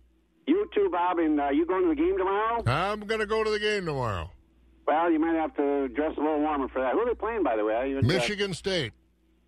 You 0.47 0.70
too, 0.74 0.89
Bob, 0.91 1.20
and 1.20 1.39
uh, 1.39 1.50
you 1.50 1.66
going 1.66 1.84
to 1.84 1.89
the 1.89 1.95
game 1.95 2.18
tomorrow? 2.18 2.64
I'm 2.66 3.02
going 3.02 3.20
to 3.20 3.28
go 3.28 3.43
to 3.43 3.50
the 3.50 3.60
game 3.60 3.86
tomorrow. 3.86 4.32
Well, 4.90 5.12
you 5.12 5.20
might 5.20 5.36
have 5.36 5.56
to 5.58 5.88
dress 5.90 6.18
a 6.18 6.20
little 6.20 6.40
warmer 6.40 6.68
for 6.68 6.82
that. 6.82 6.94
Who 6.94 7.02
are 7.02 7.06
they 7.06 7.14
playing, 7.14 7.44
by 7.44 7.56
the 7.56 7.64
way? 7.64 7.96
Uh, 7.96 8.02
Michigan 8.02 8.56
State. 8.56 8.92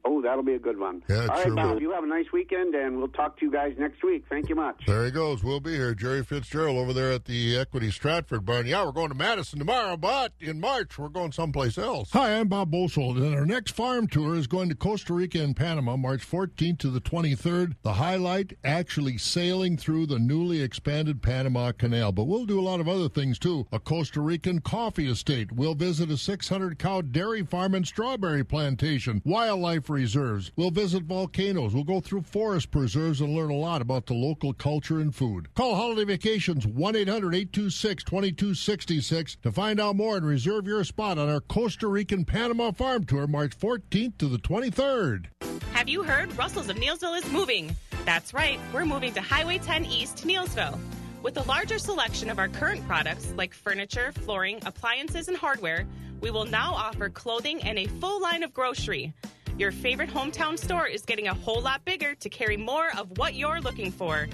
Oh, 0.03 0.21
that'll 0.21 0.43
be 0.43 0.53
a 0.55 0.59
good 0.59 0.79
one. 0.79 1.03
Yeah, 1.09 1.23
it 1.25 1.29
All 1.29 1.35
right, 1.35 1.45
sure 1.45 1.55
Bob, 1.55 1.73
will. 1.75 1.81
you 1.81 1.91
have 1.91 2.03
a 2.03 2.07
nice 2.07 2.25
weekend, 2.33 2.73
and 2.73 2.97
we'll 2.97 3.07
talk 3.09 3.37
to 3.39 3.45
you 3.45 3.51
guys 3.51 3.73
next 3.77 4.03
week. 4.03 4.23
Thank 4.29 4.49
you 4.49 4.55
much. 4.55 4.81
There 4.87 5.05
he 5.05 5.11
goes. 5.11 5.43
We'll 5.43 5.59
be 5.59 5.73
here. 5.73 5.93
Jerry 5.93 6.23
Fitzgerald 6.23 6.77
over 6.77 6.91
there 6.93 7.11
at 7.11 7.25
the 7.25 7.55
Equity 7.57 7.91
Stratford 7.91 8.43
Barn. 8.45 8.65
Yeah, 8.65 8.83
we're 8.83 8.93
going 8.93 9.09
to 9.09 9.15
Madison 9.15 9.59
tomorrow, 9.59 9.97
but 9.97 10.33
in 10.39 10.59
March 10.59 10.97
we're 10.97 11.09
going 11.09 11.31
someplace 11.31 11.77
else. 11.77 12.09
Hi, 12.13 12.39
I'm 12.39 12.47
Bob 12.47 12.71
Bosold, 12.71 13.17
and 13.17 13.35
our 13.35 13.45
next 13.45 13.71
farm 13.71 14.07
tour 14.07 14.35
is 14.35 14.47
going 14.47 14.69
to 14.69 14.75
Costa 14.75 15.13
Rica 15.13 15.39
and 15.39 15.55
Panama, 15.55 15.95
March 15.97 16.27
14th 16.27 16.79
to 16.79 16.89
the 16.89 17.01
23rd. 17.01 17.75
The 17.83 17.93
highlight 17.93 18.53
actually 18.63 19.17
sailing 19.19 19.77
through 19.77 20.07
the 20.07 20.17
newly 20.19 20.61
expanded 20.61 21.21
Panama 21.21 21.71
Canal. 21.73 22.11
But 22.11 22.23
we'll 22.25 22.45
do 22.45 22.59
a 22.59 22.61
lot 22.61 22.79
of 22.79 22.87
other 22.87 23.09
things 23.09 23.37
too. 23.37 23.67
A 23.71 23.79
Costa 23.79 24.21
Rican 24.21 24.61
coffee 24.61 25.09
estate. 25.09 25.51
We'll 25.51 25.75
visit 25.75 26.09
a 26.09 26.17
600 26.17 26.79
cow 26.79 27.01
dairy 27.01 27.45
farm 27.45 27.75
and 27.75 27.85
strawberry 27.85 28.43
plantation, 28.43 29.21
wildlife 29.25 29.90
reserves. 29.91 30.51
We'll 30.55 30.71
visit 30.71 31.03
volcanoes. 31.03 31.73
We'll 31.73 31.83
go 31.83 31.99
through 31.99 32.23
forest 32.23 32.71
preserves 32.71 33.21
and 33.21 33.35
learn 33.35 33.51
a 33.51 33.55
lot 33.55 33.81
about 33.81 34.07
the 34.07 34.13
local 34.13 34.53
culture 34.53 34.99
and 34.99 35.13
food. 35.13 35.53
Call 35.53 35.75
Holiday 35.75 36.05
Vacations 36.05 36.65
1 36.65 36.95
800 36.95 37.35
826 37.35 38.03
2266 38.03 39.37
to 39.43 39.51
find 39.51 39.79
out 39.79 39.95
more 39.95 40.17
and 40.17 40.25
reserve 40.25 40.65
your 40.65 40.83
spot 40.83 41.17
on 41.17 41.29
our 41.29 41.41
Costa 41.41 41.87
Rican 41.87 42.25
Panama 42.25 42.71
farm 42.71 43.03
tour 43.03 43.27
March 43.27 43.57
14th 43.57 44.17
to 44.17 44.27
the 44.27 44.39
23rd. 44.39 45.27
Have 45.73 45.89
you 45.89 46.03
heard 46.03 46.35
Russell's 46.37 46.69
of 46.69 46.77
Neillsville 46.77 47.17
is 47.17 47.31
moving? 47.31 47.75
That's 48.05 48.33
right, 48.33 48.59
we're 48.73 48.85
moving 48.85 49.13
to 49.13 49.21
Highway 49.21 49.59
10 49.59 49.85
East, 49.85 50.25
Neillsville. 50.25 50.79
With 51.23 51.37
a 51.37 51.43
larger 51.43 51.77
selection 51.77 52.31
of 52.31 52.39
our 52.39 52.47
current 52.47 52.85
products 52.87 53.31
like 53.37 53.53
furniture, 53.53 54.11
flooring, 54.11 54.59
appliances, 54.65 55.27
and 55.27 55.37
hardware, 55.37 55.85
we 56.19 56.31
will 56.31 56.45
now 56.45 56.73
offer 56.73 57.09
clothing 57.09 57.61
and 57.61 57.77
a 57.77 57.85
full 57.85 58.21
line 58.21 58.41
of 58.41 58.53
grocery. 58.53 59.13
Your 59.61 59.71
favorite 59.71 60.09
hometown 60.09 60.57
store 60.57 60.87
is 60.87 61.03
getting 61.03 61.27
a 61.27 61.35
whole 61.35 61.61
lot 61.61 61.85
bigger 61.85 62.15
to 62.15 62.29
carry 62.29 62.57
more 62.57 62.89
of 62.97 63.15
what 63.19 63.35
you're 63.35 63.61
looking 63.61 63.91
for. 63.91 64.27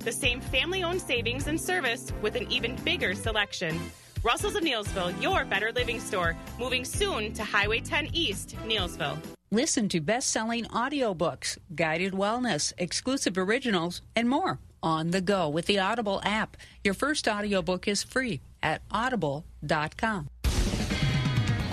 The 0.00 0.12
same 0.12 0.42
family 0.42 0.82
owned 0.82 1.00
savings 1.00 1.46
and 1.46 1.58
service 1.58 2.12
with 2.20 2.34
an 2.34 2.52
even 2.52 2.76
bigger 2.84 3.14
selection. 3.14 3.80
Russell's 4.22 4.56
of 4.56 4.62
Neillsville, 4.62 5.22
your 5.22 5.46
better 5.46 5.72
living 5.72 5.98
store, 6.00 6.36
moving 6.58 6.84
soon 6.84 7.32
to 7.32 7.42
Highway 7.42 7.80
10 7.80 8.10
East, 8.12 8.56
Neillsville. 8.66 9.16
Listen 9.50 9.88
to 9.88 10.02
best 10.02 10.30
selling 10.30 10.66
audiobooks, 10.66 11.56
guided 11.74 12.12
wellness, 12.12 12.74
exclusive 12.76 13.38
originals, 13.38 14.02
and 14.14 14.28
more 14.28 14.58
on 14.82 15.12
the 15.12 15.22
go 15.22 15.48
with 15.48 15.64
the 15.64 15.78
Audible 15.78 16.20
app. 16.24 16.58
Your 16.84 16.92
first 16.92 17.26
audiobook 17.26 17.88
is 17.88 18.02
free 18.02 18.42
at 18.62 18.82
audible.com. 18.90 20.28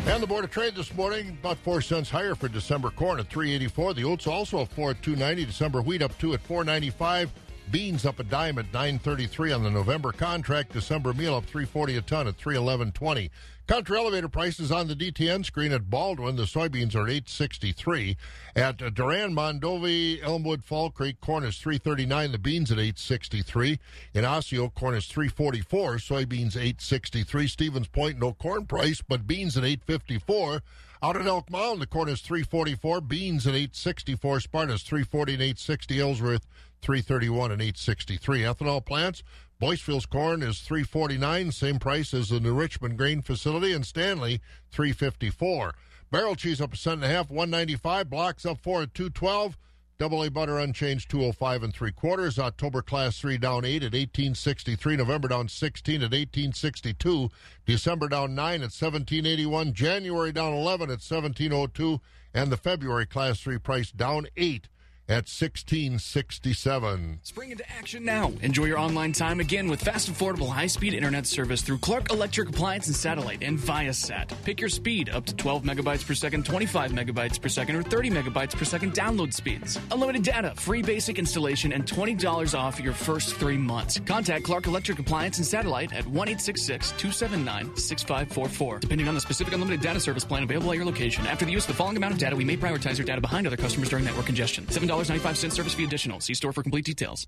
And 0.08 0.22
the 0.22 0.28
Board 0.28 0.44
of 0.44 0.50
Trade 0.50 0.74
this 0.76 0.94
morning, 0.96 1.38
about 1.40 1.58
four 1.60 1.80
cents 1.80 2.10
higher 2.10 2.34
for 2.34 2.48
December 2.48 2.90
corn 2.90 3.20
at 3.20 3.28
384. 3.28 3.94
The 3.94 4.04
oats 4.04 4.26
also 4.26 4.60
up 4.60 4.74
four 4.74 4.90
at 4.92 5.02
290. 5.04 5.46
December 5.46 5.82
wheat 5.84 6.02
up 6.02 6.18
two 6.18 6.34
at 6.34 6.42
495. 6.42 7.32
Beans 7.72 8.06
up 8.06 8.20
a 8.20 8.24
dime 8.26 8.58
at 8.58 8.74
933 8.74 9.54
on 9.54 9.64
the 9.64 9.72
November 9.72 10.12
contract. 10.12 10.74
December 10.74 11.14
meal 11.14 11.36
up 11.36 11.46
340 11.46 11.96
a 11.96 12.02
ton 12.02 12.28
at 12.28 12.38
311.20. 12.38 13.30
Country 13.66 13.98
elevator 13.98 14.28
prices 14.28 14.74
on 14.74 14.90
the 14.90 14.96
DTN 14.96 15.46
screen 15.46 15.72
at 15.72 15.90
Baldwin. 15.90 16.36
The 16.36 16.44
soybeans 16.44 16.96
are 16.96 17.08
863. 17.08 18.18
At 18.58 18.78
Durand, 18.94 19.38
Mondovi, 19.38 20.22
Elmwood, 20.22 20.66
Fall 20.66 20.90
Creek, 20.90 21.22
corn 21.22 21.46
is 21.46 21.58
339. 21.60 22.34
The 22.34 22.38
beans 22.38 22.72
at 22.72 22.78
863. 22.78 23.80
In 24.14 24.26
Osseo, 24.26 24.68
corn 24.68 24.96
is 24.96 25.06
344. 25.06 25.96
Soybeans 25.96 26.58
863. 26.58 27.48
Stevens 27.48 27.88
Point, 27.88 28.20
no 28.20 28.34
corn 28.34 28.66
price, 28.66 29.02
but 29.02 29.26
beans 29.26 29.56
at 29.56 29.64
854. 29.64 30.62
Out 31.04 31.16
at 31.16 31.26
Elk 31.26 31.50
Mound, 31.50 31.82
the 31.82 31.88
corn 31.88 32.10
is 32.10 32.20
344. 32.20 33.00
Beans 33.00 33.48
at 33.48 33.56
864. 33.56 34.42
Sparta's 34.42 34.84
340 34.84 35.34
and 35.34 35.42
860. 35.42 36.00
Ellsworth 36.02 36.46
331 36.82 37.52
and 37.52 37.62
863. 37.62 38.42
Ethanol 38.42 38.86
plants. 38.86 39.24
Boyceville's 39.60 40.08
corn 40.08 40.42
is 40.42 40.60
349, 40.62 41.52
same 41.52 41.78
price 41.78 42.14
as 42.16 42.30
the 42.30 42.40
New 42.40 42.54
Richmond 42.54 42.98
grain 42.98 43.22
facility, 43.22 43.74
and 43.74 43.86
Stanley 43.86 44.42
354. 44.72 45.76
Barrel 46.10 46.36
cheese 46.36 46.60
up 46.60 46.74
a 46.74 46.78
cent 46.78 47.04
and 47.04 47.06
a 47.06 47.08
half, 47.16 47.30
195. 47.30 48.10
Blocks 48.10 48.46
up 48.46 48.60
four 48.60 48.82
at 48.82 48.94
212. 48.94 49.58
Double 50.02 50.24
A 50.24 50.32
butter 50.32 50.58
unchanged 50.58 51.12
205 51.12 51.62
and 51.62 51.76
three 51.76 51.92
quarters. 51.92 52.40
October 52.40 52.82
class 52.82 53.20
three 53.20 53.38
down 53.38 53.64
eight 53.64 53.84
at 53.84 53.94
1863. 53.94 54.96
November 54.96 55.28
down 55.28 55.48
16 55.48 55.98
at 55.98 56.10
1862. 56.10 57.30
December 57.68 58.08
down 58.10 58.34
nine 58.34 58.62
at 58.62 58.74
1781. 58.74 59.74
January 59.74 60.32
down 60.32 60.54
11 60.54 60.90
at 60.90 61.04
1702. 61.04 62.02
And 62.34 62.52
the 62.52 62.58
February 62.58 63.06
class 63.06 63.40
three 63.40 63.60
price 63.60 63.92
down 63.92 64.26
eight 64.36 64.70
at 65.12 65.28
1667. 65.28 67.20
Spring 67.24 67.52
into 67.52 67.70
action 67.70 68.06
now. 68.06 68.32
Enjoy 68.42 68.64
your 68.64 68.80
online 68.80 69.12
time 69.12 69.42
again 69.42 69.68
with 69.68 69.82
fast, 69.82 70.10
affordable, 70.12 70.48
high 70.48 70.68
speed 70.68 70.94
internet 70.94 71.28
service 71.28 71.62
through 71.62 71.80
Clark 71.80 72.10
Electric 72.12 72.48
Appliance 72.48 72.88
and 72.88 72.96
Satellite 72.96 73.44
and 73.44 73.60
Viasat. 73.60 74.32
Pick 74.46 74.62
your 74.62 74.70
speed 74.70 75.10
up 75.10 75.26
to 75.26 75.36
12 75.36 75.64
megabytes 75.64 76.08
per 76.08 76.14
second, 76.14 76.46
25 76.46 76.92
megabytes 76.92 77.42
per 77.42 77.50
second, 77.50 77.76
or 77.76 77.84
30 77.84 78.10
megabytes 78.10 78.56
per 78.56 78.64
second 78.64 78.94
download 78.94 79.34
speeds. 79.34 79.78
Unlimited 79.92 80.24
data, 80.24 80.54
free 80.56 80.82
basic 80.82 81.20
installation, 81.20 81.74
and 81.74 81.86
$20 81.86 82.58
off 82.58 82.80
your 82.80 82.94
first 82.94 83.36
three 83.36 83.58
months. 83.58 84.00
Contact 84.06 84.46
Clark 84.46 84.68
Electric 84.68 85.00
Appliance 85.00 85.40
and 85.40 85.46
Satellite 85.46 85.92
at 85.92 86.08
1 86.08 86.28
279 86.28 87.76
6544. 87.76 88.80
Depending 88.80 89.10
on 89.10 89.16
the 89.16 89.22
specific 89.22 89.54
unlimited 89.54 89.82
data 89.82 90.00
service 90.00 90.24
plan 90.24 90.44
available 90.44 90.72
at 90.72 90.78
your 90.78 90.86
location, 90.86 91.28
after 91.28 91.44
the 91.44 91.52
use 91.52 91.64
of 91.64 91.68
the 91.68 91.74
following 91.74 91.98
amount 91.98 92.14
of 92.14 92.20
data, 92.20 92.34
we 92.34 92.46
may 92.46 92.56
prioritize 92.56 92.98
your 92.98 93.06
data 93.06 93.20
behind 93.20 93.46
other 93.46 93.58
customers 93.58 93.90
during 93.90 94.06
network 94.06 94.26
congestion. 94.26 94.66
$7.95 95.04 95.52
service 95.52 95.74
fee 95.74 95.84
additional. 95.84 96.20
See 96.20 96.34
store 96.34 96.54
for 96.54 96.64
complete 96.64 96.86
details. 96.86 97.28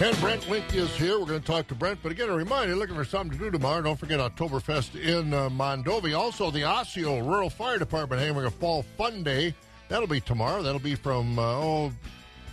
And 0.00 0.16
Brent 0.20 0.48
Wink 0.48 0.72
is 0.76 0.94
here. 0.94 1.18
We're 1.18 1.26
going 1.26 1.40
to 1.40 1.46
talk 1.46 1.66
to 1.68 1.74
Brent. 1.74 1.98
But 2.04 2.12
again, 2.12 2.28
a 2.28 2.34
reminder, 2.34 2.76
looking 2.76 2.94
for 2.94 3.04
something 3.04 3.36
to 3.36 3.44
do 3.44 3.50
tomorrow. 3.50 3.82
Don't 3.82 3.98
forget 3.98 4.20
Oktoberfest 4.20 4.94
in 4.94 5.34
uh, 5.34 5.48
Mondovi. 5.48 6.16
Also, 6.16 6.52
the 6.52 6.62
Osseo 6.62 7.18
Rural 7.18 7.50
Fire 7.50 7.78
Department 7.78 8.22
having 8.22 8.44
a 8.44 8.50
fall 8.50 8.84
fun 8.96 9.24
day. 9.24 9.54
That'll 9.88 10.06
be 10.06 10.20
tomorrow. 10.20 10.62
That'll 10.62 10.78
be 10.78 10.94
from, 10.94 11.36
uh, 11.36 11.42
oh, 11.42 11.92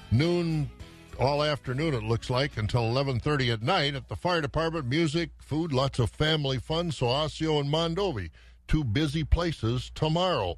noon 0.09 0.71
all 1.19 1.43
afternoon, 1.43 1.93
it 1.93 2.03
looks 2.03 2.31
like, 2.31 2.57
until 2.57 2.81
11.30 2.81 3.53
at 3.53 3.61
night 3.61 3.93
at 3.93 4.07
the 4.07 4.15
fire 4.15 4.41
department. 4.41 4.87
Music, 4.87 5.29
food, 5.39 5.71
lots 5.71 5.99
of 5.99 6.09
family 6.09 6.57
fun. 6.57 6.91
So 6.91 7.07
Osseo 7.07 7.59
and 7.59 7.71
Mondovi, 7.71 8.31
two 8.67 8.83
busy 8.83 9.23
places 9.23 9.91
tomorrow. 9.93 10.57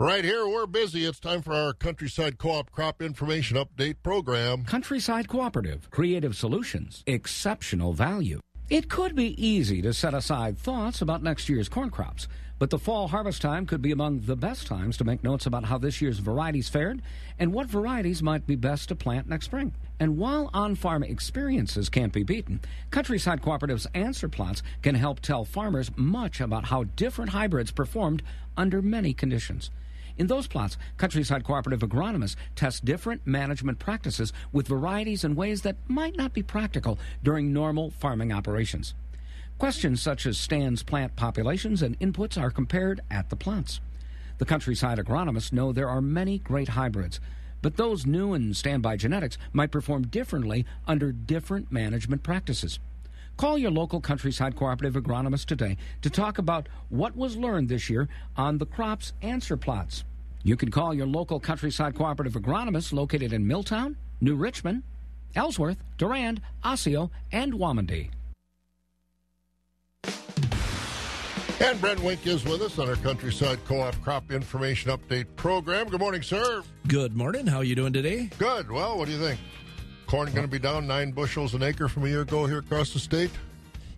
Right 0.00 0.24
here, 0.24 0.48
we're 0.48 0.64
busy. 0.64 1.04
It's 1.04 1.20
time 1.20 1.42
for 1.42 1.52
our 1.52 1.74
Countryside 1.74 2.38
Co-op 2.38 2.70
Crop 2.70 3.02
Information 3.02 3.58
Update 3.58 3.96
program. 4.02 4.64
Countryside 4.64 5.28
Cooperative, 5.28 5.90
creative 5.90 6.34
solutions, 6.34 7.04
exceptional 7.06 7.92
value. 7.92 8.40
It 8.70 8.88
could 8.88 9.14
be 9.14 9.36
easy 9.46 9.82
to 9.82 9.92
set 9.92 10.14
aside 10.14 10.56
thoughts 10.56 11.02
about 11.02 11.22
next 11.22 11.50
year's 11.50 11.68
corn 11.68 11.90
crops, 11.90 12.28
but 12.58 12.70
the 12.70 12.78
fall 12.78 13.08
harvest 13.08 13.42
time 13.42 13.66
could 13.66 13.82
be 13.82 13.92
among 13.92 14.20
the 14.20 14.36
best 14.36 14.66
times 14.66 14.96
to 14.96 15.04
make 15.04 15.22
notes 15.22 15.44
about 15.44 15.66
how 15.66 15.76
this 15.76 16.00
year's 16.00 16.18
varieties 16.18 16.70
fared 16.70 17.02
and 17.38 17.52
what 17.52 17.66
varieties 17.66 18.22
might 18.22 18.46
be 18.46 18.56
best 18.56 18.88
to 18.88 18.94
plant 18.94 19.28
next 19.28 19.44
spring. 19.44 19.74
And 19.98 20.16
while 20.16 20.48
on 20.54 20.76
farm 20.76 21.02
experiences 21.02 21.90
can't 21.90 22.14
be 22.14 22.22
beaten, 22.22 22.60
Countryside 22.90 23.42
Cooperative's 23.42 23.86
answer 23.92 24.30
plots 24.30 24.62
can 24.80 24.94
help 24.94 25.20
tell 25.20 25.44
farmers 25.44 25.90
much 25.94 26.40
about 26.40 26.64
how 26.64 26.84
different 26.84 27.32
hybrids 27.32 27.70
performed 27.70 28.22
under 28.56 28.80
many 28.80 29.12
conditions. 29.12 29.70
In 30.20 30.26
those 30.26 30.46
plots, 30.46 30.76
Countryside 30.98 31.44
Cooperative 31.44 31.80
agronomists 31.80 32.36
test 32.54 32.84
different 32.84 33.26
management 33.26 33.78
practices 33.78 34.34
with 34.52 34.68
varieties 34.68 35.24
in 35.24 35.34
ways 35.34 35.62
that 35.62 35.78
might 35.88 36.14
not 36.14 36.34
be 36.34 36.42
practical 36.42 36.98
during 37.22 37.54
normal 37.54 37.88
farming 37.88 38.30
operations. 38.30 38.92
Questions 39.56 40.02
such 40.02 40.26
as 40.26 40.36
stands 40.36 40.82
plant 40.82 41.16
populations 41.16 41.80
and 41.80 41.98
inputs 42.00 42.38
are 42.38 42.50
compared 42.50 43.00
at 43.10 43.30
the 43.30 43.34
plots. 43.36 43.80
The 44.36 44.44
countryside 44.44 44.98
agronomists 44.98 45.54
know 45.54 45.72
there 45.72 45.88
are 45.88 46.02
many 46.02 46.36
great 46.36 46.68
hybrids, 46.68 47.18
but 47.62 47.78
those 47.78 48.04
new 48.04 48.34
and 48.34 48.54
standby 48.54 48.98
genetics 48.98 49.38
might 49.54 49.70
perform 49.70 50.06
differently 50.08 50.66
under 50.86 51.12
different 51.12 51.72
management 51.72 52.22
practices. 52.22 52.78
Call 53.38 53.56
your 53.56 53.70
local 53.70 54.02
countryside 54.02 54.54
cooperative 54.54 55.02
agronomist 55.02 55.46
today 55.46 55.78
to 56.02 56.10
talk 56.10 56.36
about 56.36 56.68
what 56.90 57.16
was 57.16 57.38
learned 57.38 57.70
this 57.70 57.88
year 57.88 58.06
on 58.36 58.58
the 58.58 58.66
crops 58.66 59.14
answer 59.22 59.56
plots. 59.56 60.04
You 60.42 60.56
can 60.56 60.70
call 60.70 60.94
your 60.94 61.06
local 61.06 61.38
countryside 61.38 61.94
cooperative 61.94 62.32
agronomist 62.34 62.92
located 62.92 63.32
in 63.32 63.46
Milltown, 63.46 63.96
New 64.20 64.36
Richmond, 64.36 64.82
Ellsworth, 65.34 65.76
Durand, 65.98 66.40
Osseo, 66.64 67.10
and 67.30 67.52
Wamandee. 67.52 68.10
And 71.60 71.78
Brent 71.78 72.02
Wink 72.02 72.26
is 72.26 72.42
with 72.44 72.62
us 72.62 72.78
on 72.78 72.88
our 72.88 72.96
Countryside 72.96 73.62
Co-op 73.66 74.00
Crop 74.02 74.32
Information 74.32 74.90
Update 74.90 75.26
program. 75.36 75.88
Good 75.90 76.00
morning, 76.00 76.22
sir. 76.22 76.62
Good 76.88 77.14
morning. 77.14 77.46
How 77.46 77.58
are 77.58 77.64
you 77.64 77.74
doing 77.74 77.92
today? 77.92 78.30
Good. 78.38 78.70
Well, 78.70 78.96
what 78.96 79.06
do 79.06 79.12
you 79.12 79.18
think? 79.18 79.38
Corn 80.06 80.30
going 80.32 80.42
to 80.42 80.48
be 80.48 80.58
down 80.58 80.86
nine 80.86 81.12
bushels 81.12 81.52
an 81.52 81.62
acre 81.62 81.86
from 81.86 82.06
a 82.06 82.08
year 82.08 82.22
ago 82.22 82.46
here 82.46 82.60
across 82.60 82.94
the 82.94 82.98
state? 82.98 83.30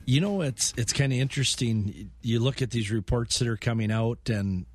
You 0.05 0.21
know, 0.21 0.43
it's 0.43 0.75
it's 0.77 0.93
kind 0.93 1.13
of 1.13 1.21
interesting. 1.21 2.11
You 2.21 2.41
look 2.41 2.61
at 2.61 2.71
these 2.71 2.91
reports 2.91 3.39
that 3.39 3.47
are 3.47 3.57
coming 3.57 3.93
out, 3.93 4.29
and 4.29 4.67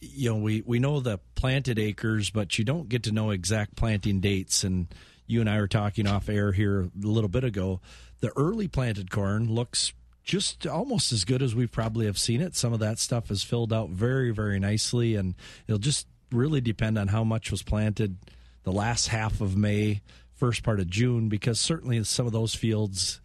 you 0.00 0.30
know 0.30 0.36
we 0.36 0.62
we 0.62 0.78
know 0.78 1.00
the 1.00 1.18
planted 1.34 1.78
acres, 1.78 2.30
but 2.30 2.58
you 2.58 2.64
don't 2.64 2.88
get 2.88 3.04
to 3.04 3.12
know 3.12 3.30
exact 3.30 3.76
planting 3.76 4.20
dates. 4.20 4.64
And 4.64 4.86
you 5.26 5.40
and 5.40 5.48
I 5.48 5.58
were 5.58 5.68
talking 5.68 6.06
off 6.06 6.28
air 6.28 6.52
here 6.52 6.82
a 6.82 7.06
little 7.06 7.28
bit 7.28 7.44
ago. 7.44 7.80
The 8.20 8.32
early 8.36 8.68
planted 8.68 9.10
corn 9.10 9.48
looks 9.50 9.92
just 10.24 10.66
almost 10.66 11.12
as 11.12 11.24
good 11.24 11.42
as 11.42 11.54
we 11.54 11.66
probably 11.66 12.06
have 12.06 12.18
seen 12.18 12.40
it. 12.40 12.54
Some 12.56 12.72
of 12.72 12.80
that 12.80 12.98
stuff 12.98 13.30
is 13.30 13.42
filled 13.42 13.72
out 13.72 13.90
very, 13.90 14.30
very 14.30 14.58
nicely, 14.58 15.14
and 15.14 15.34
it'll 15.66 15.78
just 15.78 16.06
really 16.30 16.60
depend 16.60 16.98
on 16.98 17.08
how 17.08 17.24
much 17.24 17.50
was 17.50 17.62
planted 17.62 18.16
the 18.62 18.72
last 18.72 19.08
half 19.08 19.40
of 19.40 19.56
May, 19.56 20.02
first 20.34 20.62
part 20.62 20.80
of 20.80 20.88
June, 20.88 21.28
because 21.28 21.58
certainly 21.58 22.02
some 22.04 22.26
of 22.26 22.32
those 22.32 22.54
fields 22.54 23.20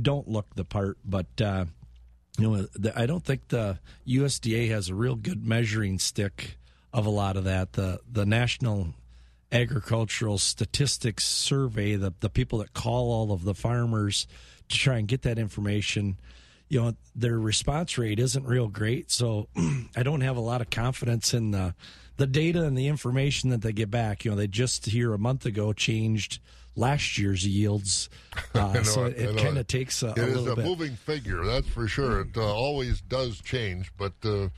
don't 0.00 0.28
look 0.28 0.54
the 0.54 0.64
part. 0.64 0.98
But 1.04 1.40
uh, 1.40 1.66
you 2.40 2.48
know, 2.48 2.90
I 2.96 3.06
don't 3.06 3.24
think 3.24 3.48
the 3.48 3.78
USDA 4.06 4.70
has 4.70 4.88
a 4.88 4.94
real 4.94 5.16
good 5.16 5.46
measuring 5.46 5.98
stick 5.98 6.56
of 6.92 7.06
a 7.06 7.10
lot 7.10 7.36
of 7.36 7.44
that. 7.44 7.74
The 7.74 8.00
the 8.10 8.24
National 8.26 8.94
Agricultural 9.52 10.38
Statistics 10.38 11.24
Survey, 11.24 11.96
the 11.96 12.14
the 12.20 12.30
people 12.30 12.58
that 12.60 12.72
call 12.72 13.12
all 13.12 13.32
of 13.32 13.44
the 13.44 13.54
farmers 13.54 14.26
to 14.68 14.76
try 14.76 14.98
and 14.98 15.08
get 15.08 15.22
that 15.22 15.38
information, 15.38 16.16
you 16.68 16.80
know, 16.80 16.94
their 17.14 17.38
response 17.38 17.98
rate 17.98 18.18
isn't 18.18 18.46
real 18.46 18.68
great. 18.68 19.10
So 19.10 19.48
I 19.96 20.02
don't 20.02 20.20
have 20.22 20.36
a 20.36 20.40
lot 20.40 20.60
of 20.60 20.70
confidence 20.70 21.34
in 21.34 21.50
the 21.50 21.74
the 22.16 22.26
data 22.26 22.64
and 22.64 22.76
the 22.76 22.86
information 22.86 23.50
that 23.50 23.62
they 23.62 23.72
get 23.72 23.90
back. 23.90 24.24
You 24.24 24.30
know, 24.30 24.36
they 24.36 24.46
just 24.46 24.86
here 24.86 25.12
a 25.12 25.18
month 25.18 25.46
ago 25.46 25.72
changed 25.72 26.38
last 26.76 27.18
year's 27.18 27.46
yields, 27.46 28.08
uh, 28.54 28.82
so 28.82 29.04
it, 29.04 29.18
it 29.18 29.36
kind 29.38 29.58
of 29.58 29.66
takes 29.66 30.02
a, 30.02 30.10
it 30.10 30.18
a 30.18 30.26
is 30.26 30.36
little 30.36 30.52
a 30.52 30.56
bit. 30.56 30.64
moving 30.64 30.94
figure, 30.96 31.44
that's 31.44 31.68
for 31.68 31.88
sure. 31.88 32.22
It 32.22 32.36
uh, 32.36 32.42
always 32.42 33.00
does 33.00 33.40
change, 33.40 33.90
but 33.98 34.12
uh, 34.24 34.48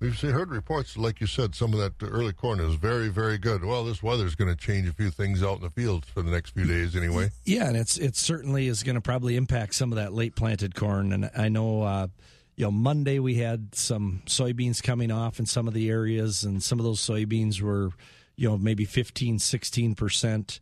we've 0.00 0.18
seen, 0.18 0.30
heard 0.30 0.50
reports, 0.50 0.96
like 0.96 1.20
you 1.20 1.26
said, 1.26 1.54
some 1.54 1.72
of 1.72 1.78
that 1.78 1.92
early 2.02 2.32
corn 2.32 2.58
is 2.60 2.74
very, 2.74 3.08
very 3.08 3.38
good. 3.38 3.64
Well, 3.64 3.84
this 3.84 4.02
weather's 4.02 4.34
going 4.34 4.50
to 4.50 4.56
change 4.56 4.88
a 4.88 4.92
few 4.92 5.10
things 5.10 5.42
out 5.42 5.58
in 5.58 5.62
the 5.62 5.70
fields 5.70 6.08
for 6.08 6.22
the 6.22 6.30
next 6.30 6.50
few 6.50 6.66
days, 6.66 6.96
anyway. 6.96 7.30
Yeah, 7.44 7.68
and 7.68 7.76
it's 7.76 7.96
it 7.98 8.16
certainly 8.16 8.66
is 8.66 8.82
going 8.82 8.96
to 8.96 9.00
probably 9.00 9.36
impact 9.36 9.74
some 9.74 9.92
of 9.92 9.96
that 9.96 10.12
late 10.12 10.34
planted 10.34 10.74
corn. 10.74 11.12
And 11.12 11.30
I 11.36 11.48
know, 11.48 11.82
uh, 11.82 12.06
you 12.56 12.64
know, 12.64 12.70
Monday 12.70 13.18
we 13.18 13.36
had 13.36 13.74
some 13.74 14.22
soybeans 14.26 14.82
coming 14.82 15.10
off 15.10 15.38
in 15.38 15.46
some 15.46 15.68
of 15.68 15.74
the 15.74 15.88
areas, 15.88 16.44
and 16.44 16.62
some 16.62 16.78
of 16.78 16.84
those 16.84 17.00
soybeans 17.00 17.60
were, 17.60 17.90
you 18.36 18.48
know, 18.48 18.58
maybe 18.58 18.84
15, 18.84 19.38
16 19.38 19.94
percent. 19.94 20.60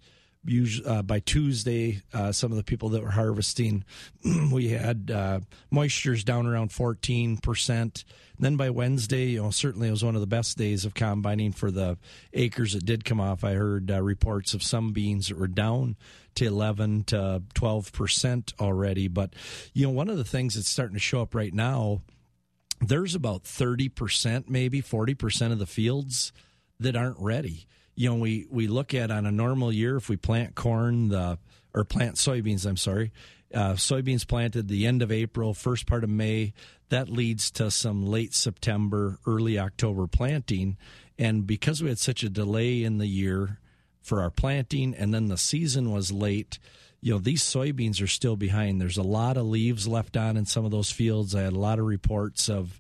Uh, 0.86 1.02
by 1.02 1.20
Tuesday, 1.20 2.00
uh, 2.14 2.32
some 2.32 2.50
of 2.50 2.56
the 2.56 2.64
people 2.64 2.88
that 2.90 3.02
were 3.02 3.10
harvesting, 3.10 3.84
we 4.50 4.68
had 4.68 5.10
uh, 5.14 5.40
moistures 5.70 6.24
down 6.24 6.46
around 6.46 6.70
14%. 6.70 8.04
Then 8.38 8.56
by 8.56 8.70
Wednesday, 8.70 9.26
you 9.26 9.42
know, 9.42 9.50
certainly 9.50 9.88
it 9.88 9.90
was 9.90 10.04
one 10.04 10.14
of 10.14 10.22
the 10.22 10.26
best 10.26 10.56
days 10.56 10.86
of 10.86 10.94
combining 10.94 11.52
for 11.52 11.70
the 11.70 11.98
acres 12.32 12.72
that 12.72 12.86
did 12.86 13.04
come 13.04 13.20
off. 13.20 13.44
I 13.44 13.54
heard 13.54 13.90
uh, 13.90 14.02
reports 14.02 14.54
of 14.54 14.62
some 14.62 14.92
beans 14.92 15.28
that 15.28 15.38
were 15.38 15.48
down 15.48 15.96
to 16.36 16.46
11 16.46 17.04
to 17.04 17.42
12% 17.54 18.52
already. 18.58 19.06
But, 19.06 19.34
you 19.74 19.86
know, 19.86 19.92
one 19.92 20.08
of 20.08 20.16
the 20.16 20.24
things 20.24 20.54
that's 20.54 20.70
starting 20.70 20.94
to 20.94 21.00
show 21.00 21.20
up 21.20 21.34
right 21.34 21.52
now, 21.52 22.00
there's 22.80 23.14
about 23.14 23.44
30%, 23.44 24.48
maybe 24.48 24.80
40% 24.80 25.52
of 25.52 25.58
the 25.58 25.66
fields 25.66 26.32
that 26.80 26.96
aren't 26.96 27.18
ready 27.18 27.66
you 27.98 28.08
know, 28.08 28.14
we, 28.14 28.46
we 28.48 28.68
look 28.68 28.94
at 28.94 29.10
on 29.10 29.26
a 29.26 29.32
normal 29.32 29.72
year, 29.72 29.96
if 29.96 30.08
we 30.08 30.16
plant 30.16 30.54
corn, 30.54 31.08
the 31.08 31.36
or 31.74 31.84
plant 31.84 32.14
soybeans, 32.14 32.64
I'm 32.64 32.76
sorry, 32.76 33.10
uh, 33.52 33.72
soybeans 33.72 34.26
planted 34.26 34.68
the 34.68 34.86
end 34.86 35.02
of 35.02 35.10
April, 35.10 35.52
first 35.52 35.84
part 35.84 36.04
of 36.04 36.10
May, 36.10 36.52
that 36.90 37.08
leads 37.08 37.50
to 37.52 37.72
some 37.72 38.06
late 38.06 38.34
September, 38.34 39.18
early 39.26 39.58
October 39.58 40.06
planting. 40.06 40.76
And 41.18 41.44
because 41.44 41.82
we 41.82 41.88
had 41.88 41.98
such 41.98 42.22
a 42.22 42.28
delay 42.28 42.84
in 42.84 42.98
the 42.98 43.08
year 43.08 43.58
for 44.00 44.22
our 44.22 44.30
planting, 44.30 44.94
and 44.94 45.12
then 45.12 45.26
the 45.26 45.36
season 45.36 45.90
was 45.90 46.12
late, 46.12 46.60
you 47.00 47.12
know, 47.12 47.18
these 47.18 47.42
soybeans 47.42 48.00
are 48.00 48.06
still 48.06 48.36
behind. 48.36 48.80
There's 48.80 48.96
a 48.96 49.02
lot 49.02 49.36
of 49.36 49.46
leaves 49.46 49.88
left 49.88 50.16
on 50.16 50.36
in 50.36 50.46
some 50.46 50.64
of 50.64 50.70
those 50.70 50.92
fields. 50.92 51.34
I 51.34 51.42
had 51.42 51.52
a 51.52 51.58
lot 51.58 51.80
of 51.80 51.84
reports 51.84 52.48
of 52.48 52.78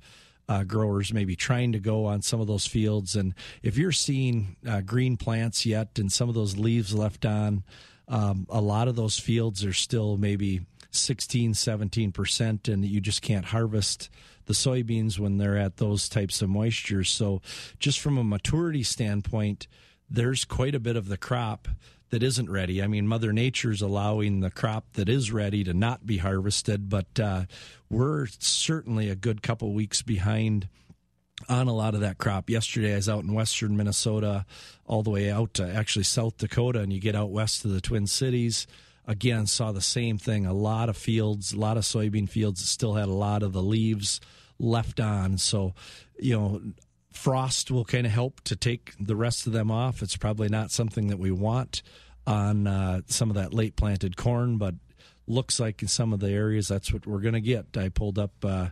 uh, 0.48 0.64
growers 0.64 1.12
maybe 1.12 1.36
trying 1.36 1.72
to 1.72 1.78
go 1.78 2.06
on 2.06 2.22
some 2.22 2.40
of 2.40 2.46
those 2.46 2.66
fields. 2.66 3.16
And 3.16 3.34
if 3.62 3.76
you're 3.76 3.92
seeing 3.92 4.56
uh, 4.66 4.80
green 4.80 5.16
plants 5.16 5.66
yet 5.66 5.98
and 5.98 6.10
some 6.10 6.28
of 6.28 6.34
those 6.34 6.56
leaves 6.56 6.94
left 6.94 7.26
on, 7.26 7.64
um, 8.08 8.46
a 8.48 8.60
lot 8.60 8.88
of 8.88 8.96
those 8.96 9.18
fields 9.18 9.64
are 9.64 9.74
still 9.74 10.16
maybe 10.16 10.62
16, 10.90 11.52
17%, 11.52 12.72
and 12.72 12.84
you 12.84 13.00
just 13.00 13.20
can't 13.20 13.46
harvest 13.46 14.08
the 14.46 14.54
soybeans 14.54 15.18
when 15.18 15.36
they're 15.36 15.58
at 15.58 15.76
those 15.76 16.08
types 16.08 16.40
of 16.40 16.48
moisture. 16.48 17.04
So, 17.04 17.42
just 17.78 18.00
from 18.00 18.16
a 18.16 18.24
maturity 18.24 18.82
standpoint, 18.82 19.68
there's 20.08 20.46
quite 20.46 20.74
a 20.74 20.80
bit 20.80 20.96
of 20.96 21.08
the 21.08 21.18
crop 21.18 21.68
that 22.10 22.22
isn't 22.22 22.50
ready. 22.50 22.82
I 22.82 22.86
mean, 22.86 23.06
Mother 23.06 23.32
Nature's 23.32 23.82
allowing 23.82 24.40
the 24.40 24.50
crop 24.50 24.92
that 24.94 25.08
is 25.08 25.30
ready 25.30 25.64
to 25.64 25.74
not 25.74 26.06
be 26.06 26.18
harvested, 26.18 26.88
but 26.88 27.20
uh, 27.20 27.44
we're 27.90 28.26
certainly 28.38 29.10
a 29.10 29.14
good 29.14 29.42
couple 29.42 29.72
weeks 29.72 30.02
behind 30.02 30.68
on 31.48 31.68
a 31.68 31.74
lot 31.74 31.94
of 31.94 32.00
that 32.00 32.18
crop. 32.18 32.50
Yesterday, 32.50 32.92
I 32.92 32.96
was 32.96 33.08
out 33.08 33.24
in 33.24 33.32
western 33.32 33.76
Minnesota, 33.76 34.44
all 34.86 35.02
the 35.02 35.10
way 35.10 35.30
out 35.30 35.54
to 35.54 35.72
actually 35.72 36.04
South 36.04 36.36
Dakota, 36.38 36.80
and 36.80 36.92
you 36.92 37.00
get 37.00 37.14
out 37.14 37.30
west 37.30 37.64
of 37.64 37.70
the 37.70 37.80
Twin 37.80 38.06
Cities. 38.06 38.66
Again, 39.06 39.46
saw 39.46 39.72
the 39.72 39.80
same 39.80 40.18
thing. 40.18 40.46
A 40.46 40.52
lot 40.52 40.88
of 40.88 40.96
fields, 40.96 41.52
a 41.52 41.58
lot 41.58 41.76
of 41.76 41.84
soybean 41.84 42.28
fields 42.28 42.60
that 42.60 42.66
still 42.66 42.94
had 42.94 43.08
a 43.08 43.12
lot 43.12 43.42
of 43.42 43.52
the 43.52 43.62
leaves 43.62 44.20
left 44.58 45.00
on. 45.00 45.38
So, 45.38 45.74
you 46.18 46.36
know, 46.36 46.60
frost 47.12 47.70
will 47.70 47.84
kind 47.84 48.06
of 48.06 48.12
help 48.12 48.40
to 48.42 48.56
take 48.56 48.94
the 49.00 49.16
rest 49.16 49.46
of 49.46 49.52
them 49.52 49.70
off. 49.70 50.02
It's 50.02 50.16
probably 50.16 50.48
not 50.48 50.70
something 50.70 51.08
that 51.08 51.18
we 51.18 51.30
want 51.30 51.82
on 52.26 52.66
uh, 52.66 53.00
some 53.06 53.30
of 53.30 53.36
that 53.36 53.54
late 53.54 53.76
planted 53.76 54.16
corn, 54.16 54.58
but 54.58 54.74
looks 55.26 55.60
like 55.60 55.82
in 55.82 55.88
some 55.88 56.12
of 56.12 56.20
the 56.20 56.30
areas 56.30 56.68
that's 56.68 56.92
what 56.92 57.06
we're 57.06 57.20
going 57.20 57.34
to 57.34 57.40
get. 57.40 57.76
I 57.76 57.88
pulled 57.88 58.18
up 58.18 58.32
uh, 58.44 58.68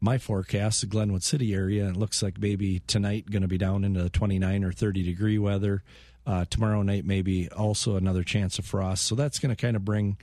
my 0.00 0.18
forecast, 0.18 0.80
the 0.80 0.86
Glenwood 0.86 1.22
City 1.22 1.54
area, 1.54 1.86
and 1.86 1.96
it 1.96 1.98
looks 1.98 2.22
like 2.22 2.38
maybe 2.38 2.80
tonight 2.86 3.30
going 3.30 3.42
to 3.42 3.48
be 3.48 3.58
down 3.58 3.84
into 3.84 4.02
the 4.02 4.10
29 4.10 4.64
or 4.64 4.72
30 4.72 5.02
degree 5.02 5.38
weather. 5.38 5.82
Uh, 6.26 6.44
tomorrow 6.48 6.80
night, 6.80 7.04
maybe 7.04 7.50
also 7.50 7.96
another 7.96 8.22
chance 8.22 8.58
of 8.58 8.64
frost. 8.64 9.04
So 9.04 9.14
that's 9.14 9.38
going 9.38 9.54
to 9.54 9.60
kind 9.60 9.76
of 9.76 9.84
bring 9.84 10.16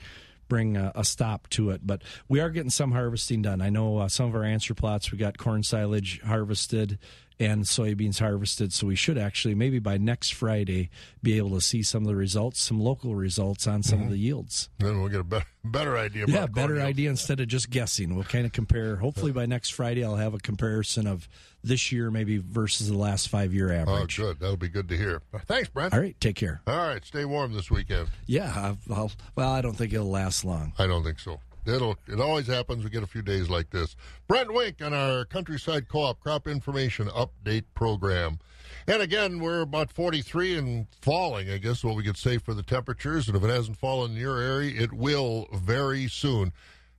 bring 0.52 0.76
a, 0.76 0.92
a, 0.96 1.06
stop 1.06 1.48
to 1.48 1.70
it. 1.70 1.80
But 1.88 2.02
we 2.28 2.42
are 2.42 2.50
getting 2.50 2.70
some 2.70 2.92
harvesting 2.92 3.42
done. 3.42 3.62
I 3.62 3.70
know 3.70 4.00
uh, 4.00 4.10
some 4.10 4.26
of 4.26 4.36
our 4.36 4.44
answer 4.44 4.74
plots 4.74 5.10
we 5.10 5.18
got 5.18 5.38
corn 5.38 5.64
silage 5.64 6.20
harvested 6.26 7.00
and 7.42 7.64
soybeans 7.64 8.20
harvested. 8.20 8.72
So 8.72 8.88
we 8.88 8.96
should 8.96 9.18
actually 9.18 9.56
maybe 9.56 9.80
by 9.80 9.98
next 9.98 10.34
Friday 10.34 10.90
be 11.24 11.38
able 11.38 11.50
to 11.52 11.62
see 11.62 11.82
some 11.82 12.04
of 12.04 12.08
the 12.08 12.16
results, 12.16 12.62
some 12.62 12.80
local 12.80 13.16
results 13.16 13.66
on 13.66 13.82
some 13.82 14.00
mm-hmm. 14.00 14.06
of 14.06 14.12
the 14.12 14.20
yields. 14.20 14.70
Then 14.78 15.00
we'll 15.00 15.10
get 15.10 15.22
a 15.22 15.24
better, 15.24 15.48
better 15.66 15.98
idea. 15.98 16.26
yeah, 16.28 16.46
better 16.46 16.80
idea 16.80 17.10
instead 17.10 17.40
of 17.40 17.48
just 17.48 17.72
guessing. 17.72 18.16
We'll 18.16 18.26
kind 18.26 18.46
of 18.46 18.52
compare. 18.52 18.98
Hopefully 18.98 19.32
by 19.32 19.48
next 19.48 19.72
Friday 19.72 20.06
I'll 20.06 20.18
have 20.18 20.36
a 20.36 20.40
comparison 20.40 21.08
of 21.08 21.28
this 21.64 21.92
year 21.92 22.12
maybe 22.12 22.38
versus 22.38 22.90
the 22.90 22.98
last 22.98 23.28
five 23.30 23.54
year 23.54 23.72
average. 23.72 24.20
Oh, 24.20 24.24
good. 24.26 24.40
That'll 24.40 24.58
be 24.58 24.70
good 24.70 24.88
to 24.90 24.98
hear. 24.98 25.22
Thanks, 25.46 25.70
Brent. 25.70 25.94
All 25.94 26.00
right, 26.00 26.20
take 26.20 26.36
care. 26.36 26.62
All 26.68 26.76
right, 26.76 27.04
stay 27.04 27.26
warm 27.26 27.54
this 27.54 27.72
weekend. 27.72 28.10
Yeah, 28.28 28.76
I'll, 28.90 29.12
well, 29.36 29.52
I 29.52 29.62
don't 29.62 29.76
think 29.76 29.94
it'll 29.94 30.10
last 30.10 30.46
long. 30.46 30.74
I 30.78 30.86
don't 30.86 31.04
think 31.04 31.20
so. 31.20 31.40
It'll 31.66 31.98
it 32.08 32.20
always 32.20 32.48
happens. 32.48 32.84
We 32.84 32.90
get 32.90 33.04
a 33.04 33.08
few 33.08 33.22
days 33.22 33.50
like 33.50 33.70
this. 33.70 33.96
Brent 34.28 34.54
Wink 34.54 34.82
on 34.82 34.94
our 34.94 35.26
Countryside 35.26 35.88
Co-op 35.88 36.20
Crop 36.20 36.48
Information 36.48 37.08
Update 37.08 37.66
Program. 37.76 38.40
And 38.88 39.02
again, 39.02 39.40
we're 39.40 39.62
about 39.62 39.92
43 39.92 40.58
and 40.58 40.88
falling, 41.02 41.50
I 41.50 41.58
guess, 41.58 41.84
what 41.84 41.96
we 41.96 42.04
could 42.04 42.18
say 42.18 42.38
for 42.38 42.54
the 42.54 42.64
temperatures. 42.64 43.28
And 43.28 43.38
if 43.38 43.44
it 43.44 43.50
hasn't 43.50 43.78
fallen 43.78 44.12
in 44.12 44.18
your 44.18 44.40
area, 44.40 44.82
it 44.82 44.94
will 44.94 45.48
very 45.54 46.08
soon. 46.08 46.52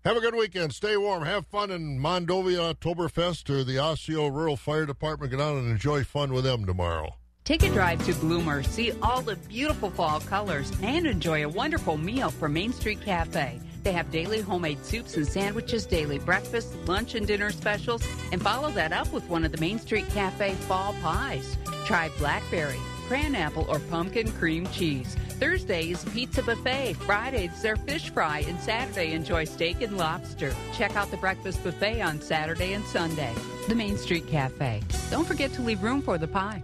Have 0.05 0.17
a 0.17 0.21
good 0.21 0.35
weekend. 0.35 0.75
Stay 0.75 0.97
warm. 0.97 1.25
Have 1.25 1.47
fun 1.47 1.71
in 1.71 1.99
Mondovia 1.99 2.75
Oktoberfest 2.75 3.49
or 3.51 3.65
the 3.65 3.79
Osseo 3.79 4.27
Rural 4.27 4.57
Fire 4.57 4.87
Department. 4.87 5.31
Get 5.31 5.41
out 5.41 5.57
and 5.57 5.71
enjoy 5.71 6.05
fun 6.05 6.33
with 6.33 6.45
them 6.45 6.67
tomorrow. 6.67 7.17
Take 7.45 7.65
a 7.65 7.69
drive 7.71 8.05
to 8.07 8.15
Bloomer, 8.15 8.63
see 8.63 8.93
all 9.03 9.21
the 9.21 9.35
beautiful 9.35 9.91
fall 9.91 10.21
colors, 10.21 10.73
and 10.81 11.07
enjoy 11.07 11.45
a 11.45 11.49
wonderful 11.49 11.97
meal 11.97 12.31
from 12.31 12.53
Main 12.53 12.73
Street 12.73 13.01
Cafe. 13.01 13.59
They 13.83 13.93
have 13.93 14.11
daily 14.11 14.41
homemade 14.41 14.85
soups 14.85 15.16
and 15.16 15.26
sandwiches, 15.26 15.87
daily 15.87 16.18
breakfast, 16.18 16.74
lunch, 16.87 17.14
and 17.14 17.26
dinner 17.26 17.51
specials, 17.51 18.03
and 18.30 18.41
follow 18.41 18.70
that 18.72 18.93
up 18.93 19.12
with 19.12 19.28
one 19.28 19.45
of 19.45 19.53
the 19.53 19.61
Main 19.61 19.78
Street 19.78 20.09
Cafe 20.11 20.55
fall 20.55 20.95
pies. 21.03 21.57
Try 21.85 22.11
blackberry, 22.18 22.78
cranapple, 23.09 23.68
or 23.68 23.80
pumpkin 23.80 24.30
cream 24.33 24.66
cheese. 24.68 25.16
Thursday 25.41 25.93
Thursdays, 25.93 26.05
pizza 26.12 26.43
buffet. 26.43 26.95
Fridays, 26.95 27.62
their 27.62 27.76
fish 27.76 28.11
fry. 28.11 28.45
And 28.47 28.61
Saturday, 28.61 29.12
enjoy 29.12 29.45
steak 29.45 29.83
and 29.83 29.97
lobster. 29.97 30.55
Check 30.74 30.97
out 30.97 31.11
the 31.11 31.16
breakfast 31.16 31.64
buffet 31.64 32.01
on 32.01 32.20
Saturday 32.20 32.74
and 32.74 32.85
Sunday. 32.85 33.35
The 33.68 33.74
Main 33.74 33.97
Street 33.97 34.28
Cafe. 34.28 34.83
Don't 35.11 35.26
forget 35.26 35.53
to 35.55 35.62
leave 35.62 35.83
room 35.83 36.01
for 36.01 36.18
the 36.18 36.28
pie. 36.28 36.62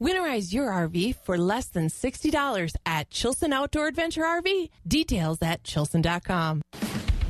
Winterize 0.00 0.52
your 0.52 0.68
RV 0.70 1.16
for 1.16 1.36
less 1.36 1.66
than 1.66 1.88
$60 1.88 2.74
at 2.86 3.10
Chilson 3.10 3.52
Outdoor 3.52 3.88
Adventure 3.88 4.22
RV. 4.22 4.70
Details 4.86 5.38
at 5.42 5.64
chilson.com. 5.64 6.62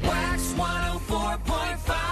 Wax 0.02 0.52
104. 0.54 2.09